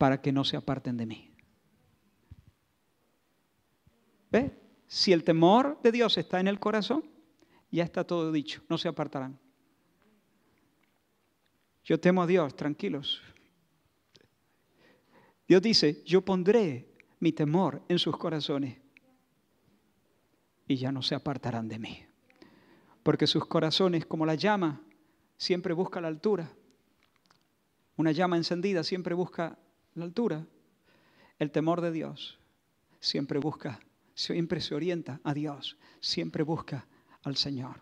para 0.00 0.22
que 0.22 0.32
no 0.32 0.44
se 0.44 0.56
aparten 0.56 0.96
de 0.96 1.04
mí. 1.04 1.30
¿Ve? 4.30 4.58
Si 4.86 5.12
el 5.12 5.24
temor 5.24 5.78
de 5.82 5.92
Dios 5.92 6.16
está 6.16 6.40
en 6.40 6.48
el 6.48 6.58
corazón, 6.58 7.04
ya 7.70 7.84
está 7.84 8.04
todo 8.04 8.32
dicho, 8.32 8.62
no 8.70 8.78
se 8.78 8.88
apartarán. 8.88 9.38
Yo 11.84 12.00
temo 12.00 12.22
a 12.22 12.26
Dios, 12.26 12.56
tranquilos. 12.56 13.20
Dios 15.46 15.60
dice, 15.60 16.02
yo 16.06 16.22
pondré 16.22 16.88
mi 17.18 17.32
temor 17.32 17.82
en 17.86 17.98
sus 17.98 18.16
corazones 18.16 18.78
y 20.66 20.76
ya 20.76 20.90
no 20.92 21.02
se 21.02 21.14
apartarán 21.14 21.68
de 21.68 21.78
mí. 21.78 22.06
Porque 23.02 23.26
sus 23.26 23.44
corazones, 23.44 24.06
como 24.06 24.24
la 24.24 24.34
llama, 24.34 24.80
siempre 25.36 25.74
busca 25.74 26.00
la 26.00 26.08
altura. 26.08 26.50
Una 27.98 28.12
llama 28.12 28.38
encendida 28.38 28.82
siempre 28.82 29.14
busca 29.14 29.58
la 29.94 30.04
altura. 30.04 30.46
El 31.38 31.50
temor 31.50 31.80
de 31.80 31.92
Dios 31.92 32.38
siempre 33.00 33.38
busca, 33.38 33.80
siempre 34.14 34.60
se 34.60 34.74
orienta 34.74 35.20
a 35.24 35.34
Dios, 35.34 35.76
siempre 36.00 36.42
busca 36.42 36.86
al 37.22 37.36
Señor. 37.36 37.80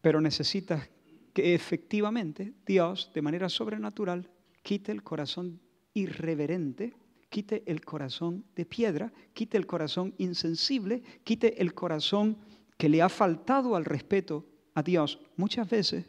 Pero 0.00 0.20
necesitas 0.20 0.88
que 1.32 1.54
efectivamente 1.54 2.54
Dios, 2.66 3.10
de 3.14 3.22
manera 3.22 3.48
sobrenatural, 3.48 4.30
quite 4.62 4.92
el 4.92 5.02
corazón 5.02 5.60
irreverente, 5.94 6.94
quite 7.28 7.62
el 7.66 7.84
corazón 7.84 8.44
de 8.54 8.64
piedra, 8.64 9.12
quite 9.32 9.56
el 9.56 9.66
corazón 9.66 10.14
insensible, 10.18 11.02
quite 11.24 11.60
el 11.60 11.74
corazón 11.74 12.38
que 12.76 12.88
le 12.88 13.02
ha 13.02 13.08
faltado 13.08 13.76
al 13.76 13.84
respeto 13.84 14.46
a 14.74 14.82
Dios 14.82 15.20
muchas 15.36 15.68
veces 15.68 16.06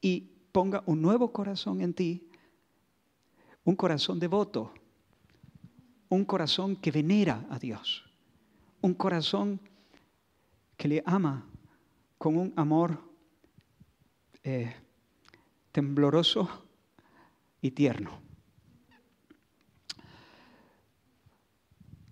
y 0.00 0.20
ponga 0.52 0.82
un 0.86 1.00
nuevo 1.02 1.32
corazón 1.32 1.80
en 1.80 1.94
ti 1.94 2.27
un 3.68 3.76
corazón 3.76 4.18
devoto, 4.18 4.72
un 6.08 6.24
corazón 6.24 6.74
que 6.76 6.90
venera 6.90 7.46
a 7.50 7.58
Dios, 7.58 8.02
un 8.80 8.94
corazón 8.94 9.60
que 10.78 10.88
le 10.88 11.02
ama 11.04 11.44
con 12.16 12.38
un 12.38 12.54
amor 12.56 12.98
eh, 14.42 14.74
tembloroso 15.70 16.48
y 17.60 17.72
tierno. 17.72 18.22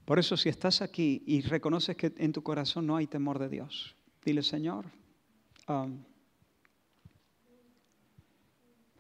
Por 0.05 0.19
eso 0.19 0.37
si 0.37 0.51
estás 0.51 0.83
aquí 0.83 1.23
y 1.27 1.41
reconoces 1.41 1.97
que 1.97 2.13
en 2.19 2.35
tu 2.35 2.43
corazón 2.43 2.87
no 2.87 2.97
hay 2.97 3.07
temor 3.07 3.39
de 3.39 3.49
Dios, 3.49 3.97
dile 4.23 4.43
Señor, 4.43 4.85
um, 5.69 6.05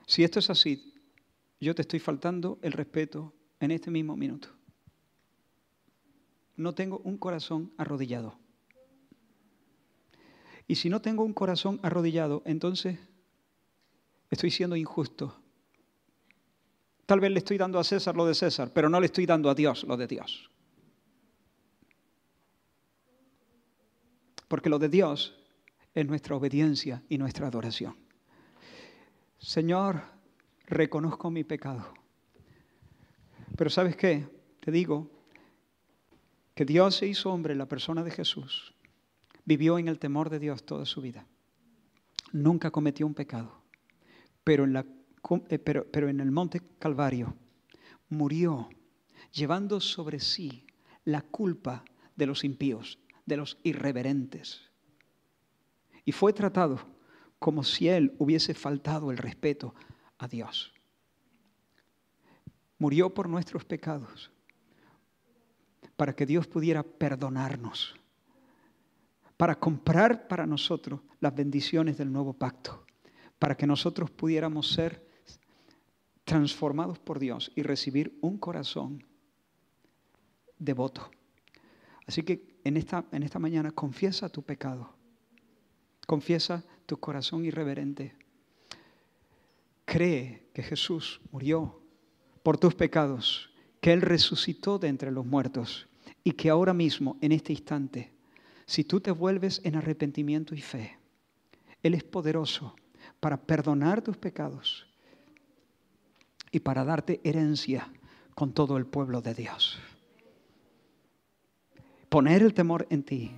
Si 0.07 0.23
esto 0.23 0.39
es 0.39 0.49
así, 0.49 0.96
yo 1.67 1.75
te 1.75 1.83
estoy 1.83 1.99
faltando 1.99 2.61
el 2.63 2.71
respeto 2.71 3.35
en 3.59 3.73
este 3.73 3.91
mismo 3.91 4.17
minuto. 4.17 4.51
No 6.55 6.77
tengo 6.77 7.01
un 7.01 7.19
corazón 7.19 7.73
arrodillado. 7.77 8.39
Y 10.69 10.77
si 10.77 10.89
no 10.89 11.03
tengo 11.03 11.25
un 11.25 11.33
corazón 11.33 11.81
arrodillado, 11.83 12.45
entonces 12.47 13.01
estoy 14.31 14.53
siendo 14.53 14.77
injusto. 14.77 15.43
Tal 17.05 17.19
vez 17.19 17.33
le 17.33 17.39
estoy 17.39 17.59
dando 17.59 17.81
a 17.81 17.85
César 17.85 18.15
lo 18.15 18.27
de 18.27 18.37
César, 18.37 18.71
pero 18.73 18.89
no 18.89 19.01
le 19.01 19.07
estoy 19.07 19.27
dando 19.27 19.51
a 19.51 19.55
Dios 19.57 19.83
lo 19.83 19.97
de 19.97 20.07
Dios. 20.07 20.49
Porque 24.47 24.71
lo 24.71 24.79
de 24.79 24.89
Dios 24.89 25.37
es 25.93 26.07
nuestra 26.07 26.37
obediencia 26.37 27.03
y 27.09 27.19
nuestra 27.19 27.49
adoración. 27.49 27.97
Señor, 29.39 30.16
reconozco 30.67 31.31
mi 31.31 31.45
pecado. 31.45 31.95
Pero 33.57 33.71
¿sabes 33.71 33.97
qué? 33.97 34.29
Te 34.61 34.71
digo 34.71 35.11
que 36.55 36.65
Dios 36.65 36.97
se 36.97 37.07
hizo 37.07 37.33
hombre 37.33 37.55
la 37.55 37.67
persona 37.67 38.03
de 38.03 38.11
Jesús. 38.11 38.75
Vivió 39.45 39.79
en 39.79 39.89
el 39.89 39.99
temor 39.99 40.31
de 40.31 40.39
Dios 40.39 40.65
toda 40.65 40.85
su 40.85 41.01
vida. 41.01 41.27
Nunca 42.33 42.71
cometió 42.71 43.07
un 43.07 43.15
pecado. 43.15 43.63
Pero 44.43 44.65
en, 44.65 44.73
la, 44.73 44.85
eh, 45.49 45.59
pero 45.59 46.09
en 46.09 46.21
el 46.21 46.31
monte 46.31 46.61
Calvario 46.79 47.37
murió 48.09 48.69
llevando 49.33 49.81
sobre 49.81 50.21
sí 50.21 50.67
la 51.05 51.23
culpa 51.23 51.85
de 52.17 52.27
los 52.27 52.45
impíos, 52.45 52.99
de 53.27 53.37
los 53.37 53.59
irreverentes. 53.63 54.63
Y 56.05 56.13
fue 56.13 56.33
tratado 56.33 56.81
como 57.39 57.63
si 57.63 57.89
él 57.89 58.15
hubiese 58.19 58.55
faltado 58.55 59.11
el 59.11 59.19
respeto 59.19 59.75
a 60.19 60.29
Dios. 60.29 60.73
Murió 62.79 63.13
por 63.13 63.29
nuestros 63.29 63.65
pecados 63.65 64.31
para 65.97 66.15
que 66.15 66.27
Dios 66.27 66.47
pudiera 66.47 66.83
perdonarnos, 66.83 67.95
para 69.37 69.59
comprar 69.59 70.29
para 70.29 70.47
nosotros 70.47 71.01
las 71.21 71.35
bendiciones 71.35 71.97
del 71.97 72.13
nuevo 72.13 72.35
pacto, 72.35 72.85
para 73.39 73.57
que 73.57 73.67
nosotros 73.67 74.11
pudiéramos 74.11 74.73
ser 74.73 75.07
transformados 76.25 76.99
por 76.99 77.19
Dios 77.19 77.53
y 77.55 77.63
recibir 77.63 78.19
un 78.21 78.37
corazón 78.37 79.05
devoto. 80.59 81.11
Así 82.07 82.23
que 82.23 82.59
en 82.65 82.77
esta, 82.77 83.05
en 83.13 83.23
esta 83.23 83.39
mañana 83.39 83.71
confiesa 83.71 84.29
tu 84.29 84.43
pecado, 84.43 84.93
confiesa 86.07 86.65
tu 86.85 86.99
corazón 86.99 87.45
irreverente 87.45 88.17
cree 89.87 90.51
que 90.53 90.63
Jesús 90.63 91.23
murió 91.31 91.81
por 92.43 92.59
tus 92.59 92.75
pecados, 92.75 93.51
que 93.81 93.95
Él 93.95 94.03
resucitó 94.03 94.79
de 94.79 94.89
entre 94.89 95.11
los 95.11 95.25
muertos 95.25 95.89
y 96.23 96.33
que 96.33 96.51
ahora 96.51 96.75
mismo, 96.75 97.17
en 97.23 97.33
este 97.33 97.53
instante, 97.53 98.13
si 98.67 98.85
tú 98.85 99.01
te 99.01 99.13
vuelves 99.13 99.63
en 99.65 99.77
arrepentimiento 99.77 100.55
y 100.55 100.61
fe, 100.61 100.99
Él 101.83 101.95
es 101.95 102.05
poderoso 102.05 102.75
para 103.21 103.41
perdonar 103.41 104.03
tus 104.03 104.17
pecados 104.17 104.87
y 106.51 106.61
para 106.61 106.85
darte 106.85 107.21
herencia 107.25 107.91
con 108.35 108.53
todo 108.53 108.77
el 108.77 108.87
pueblo 108.87 109.23
de 109.23 109.35
Dios. 109.35 109.79
Poner 112.09 112.43
el 112.43 112.55
temor 112.55 112.87
en 112.91 113.03
ti 113.03 113.31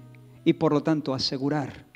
y 0.44 0.54
por 0.54 0.72
lo 0.72 0.82
tanto 0.82 1.14
asegurar 1.14 1.86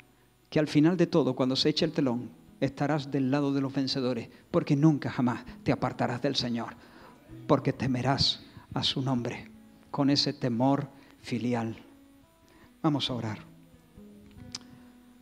que 0.49 0.59
al 0.59 0.67
final 0.67 0.95
de 0.95 1.07
todo, 1.07 1.35
cuando 1.35 1.55
se 1.55 1.69
eche 1.69 1.85
el 1.85 1.91
telón, 1.91 2.42
estarás 2.65 3.11
del 3.11 3.29
lado 3.29 3.53
de 3.53 3.61
los 3.61 3.73
vencedores, 3.73 4.29
porque 4.49 4.75
nunca 4.75 5.11
jamás 5.11 5.43
te 5.63 5.71
apartarás 5.71 6.21
del 6.21 6.35
Señor, 6.35 6.75
porque 7.47 7.73
temerás 7.73 8.41
a 8.73 8.83
su 8.83 9.01
nombre 9.01 9.51
con 9.91 10.09
ese 10.09 10.33
temor 10.33 10.87
filial. 11.21 11.75
Vamos 12.81 13.09
a 13.09 13.13
orar. 13.13 13.39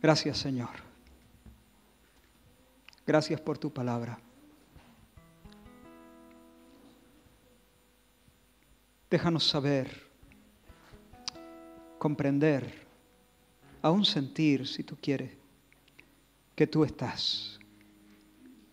Gracias 0.00 0.38
Señor. 0.38 0.70
Gracias 3.04 3.40
por 3.40 3.58
tu 3.58 3.72
palabra. 3.72 4.18
Déjanos 9.10 9.46
saber, 9.46 10.08
comprender, 11.98 12.86
aún 13.82 14.04
sentir 14.04 14.66
si 14.66 14.84
tú 14.84 14.96
quieres 15.00 15.41
que 16.54 16.66
tú 16.66 16.84
estás, 16.84 17.58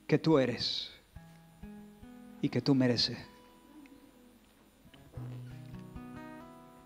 que 0.07 0.17
tú 0.17 0.37
eres 0.39 0.91
y 2.41 2.49
que 2.49 2.61
tú 2.61 2.75
mereces. 2.75 3.17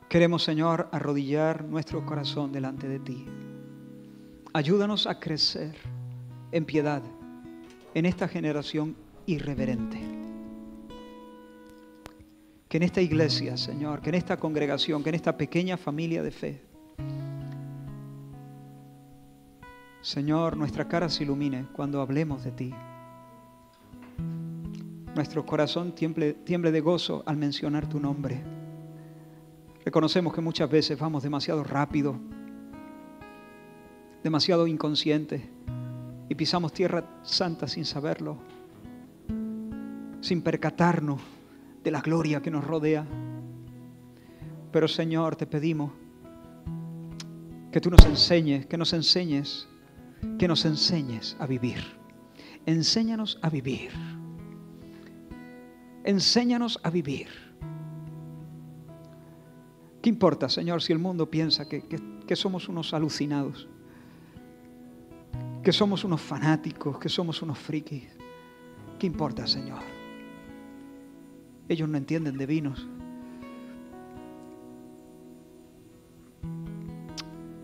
Queremos, 0.10 0.44
Señor, 0.44 0.90
arrodillar 0.92 1.64
nuestro 1.64 2.06
corazón 2.06 2.52
delante 2.52 2.88
de 2.88 3.00
ti. 3.00 3.26
Ayúdanos 4.54 5.08
a 5.08 5.20
crecer 5.20 5.76
en 6.52 6.66
piedad 6.66 7.02
en 7.96 8.06
esta 8.06 8.28
generación 8.28 8.96
irreverente. 9.26 10.00
Que 12.70 12.78
en 12.78 12.84
esta 12.84 13.02
iglesia, 13.02 13.58
Señor, 13.58 14.02
que 14.02 14.10
en 14.10 14.16
esta 14.16 14.38
congregación, 14.38 15.02
que 15.04 15.10
en 15.10 15.16
esta 15.16 15.36
pequeña 15.36 15.78
familia 15.78 16.22
de 16.22 16.32
fe, 16.32 16.62
Señor, 20.04 20.58
nuestra 20.58 20.90
cara 20.90 21.08
se 21.08 21.24
ilumine 21.24 21.66
cuando 21.72 22.02
hablemos 22.02 22.44
de 22.44 22.52
ti. 22.52 22.74
Nuestro 25.16 25.46
corazón 25.46 25.96
tiemble, 25.96 26.34
tiemble 26.34 26.74
de 26.74 26.82
gozo 26.82 27.24
al 27.26 27.38
mencionar 27.38 27.88
tu 27.88 28.02
nombre. 28.02 28.44
Reconocemos 29.86 30.34
que 30.34 30.42
muchas 30.42 30.70
veces 30.70 31.00
vamos 31.00 31.24
demasiado 31.24 31.64
rápido, 31.64 32.18
demasiado 34.22 34.68
inconscientes 34.68 35.42
y 36.28 36.36
pisamos 36.36 36.74
tierra 36.74 37.22
santa 37.24 37.70
sin 37.70 37.86
saberlo, 37.86 38.40
sin 40.20 40.42
percatarnos 40.42 41.22
de 41.82 41.92
la 41.92 42.02
gloria 42.02 42.42
que 42.42 42.52
nos 42.52 42.66
rodea. 42.66 43.06
Pero 44.70 44.90
Señor, 44.90 45.38
te 45.38 45.48
pedimos 45.48 45.94
que 47.72 47.80
tú 47.80 47.90
nos 47.90 48.06
enseñes, 48.06 48.66
que 48.66 48.78
nos 48.78 48.92
enseñes 48.92 49.70
que 50.38 50.48
nos 50.48 50.66
enseñes 50.66 51.36
a 51.40 51.48
vivir. 51.48 51.84
Enséñanos 52.66 53.40
a 53.42 53.50
vivir. 53.50 53.92
Enséñanos 56.04 56.80
a 56.84 56.90
vivir. 56.90 57.28
¿Qué 60.02 60.10
importa, 60.10 60.50
Señor, 60.50 60.82
si 60.82 60.92
el 60.92 61.00
mundo 61.00 61.30
piensa 61.30 61.68
que, 61.68 61.82
que, 61.82 62.36
somos 62.36 62.68
unos 62.68 62.94
alucinados? 62.94 63.70
Que 65.64 65.72
somos 65.72 66.04
unos 66.04 66.20
fanáticos, 66.20 67.00
que 67.00 67.08
somos 67.08 67.42
unos 67.42 67.58
frikis. 67.58 68.04
¿Qué 69.00 69.08
importa, 69.08 69.48
Señor? 69.48 69.80
Ellos 71.70 71.88
no 71.88 71.98
entienden 71.98 72.38
de 72.38 72.46
vinos. 72.46 72.86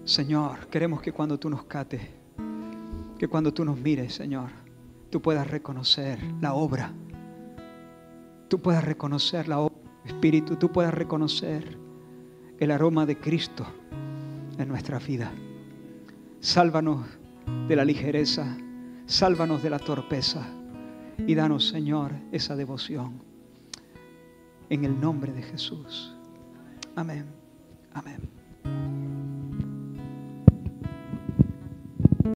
Señor, 0.05 0.67
queremos 0.67 1.01
que 1.01 1.11
cuando 1.11 1.37
tú 1.37 1.49
nos 1.49 1.65
cates, 1.65 2.01
que 3.19 3.27
cuando 3.27 3.53
tú 3.53 3.65
nos 3.65 3.77
mires, 3.77 4.15
Señor, 4.15 4.49
tú 5.11 5.21
puedas 5.21 5.45
reconocer 5.45 6.19
la 6.41 6.53
obra. 6.53 6.93
Tú 8.47 8.59
puedas 8.59 8.83
reconocer 8.83 9.47
la 9.47 9.59
obra 9.59 9.75
del 10.03 10.15
Espíritu, 10.15 10.55
tú 10.55 10.71
puedas 10.71 10.93
reconocer 10.93 11.77
el 12.59 12.71
aroma 12.71 13.05
de 13.05 13.19
Cristo 13.19 13.67
en 14.57 14.67
nuestra 14.69 14.99
vida. 14.99 15.31
Sálvanos 16.39 17.05
de 17.67 17.75
la 17.75 17.83
ligereza, 17.83 18.57
sálvanos 19.05 19.61
de 19.61 19.69
la 19.69 19.79
torpeza 19.79 20.47
y 21.27 21.35
danos, 21.35 21.67
Señor, 21.67 22.13
esa 22.31 22.55
devoción. 22.55 23.21
En 24.69 24.85
el 24.85 24.99
nombre 24.99 25.33
de 25.33 25.41
Jesús. 25.43 26.15
Amén. 26.95 27.25
Amén. 27.93 28.29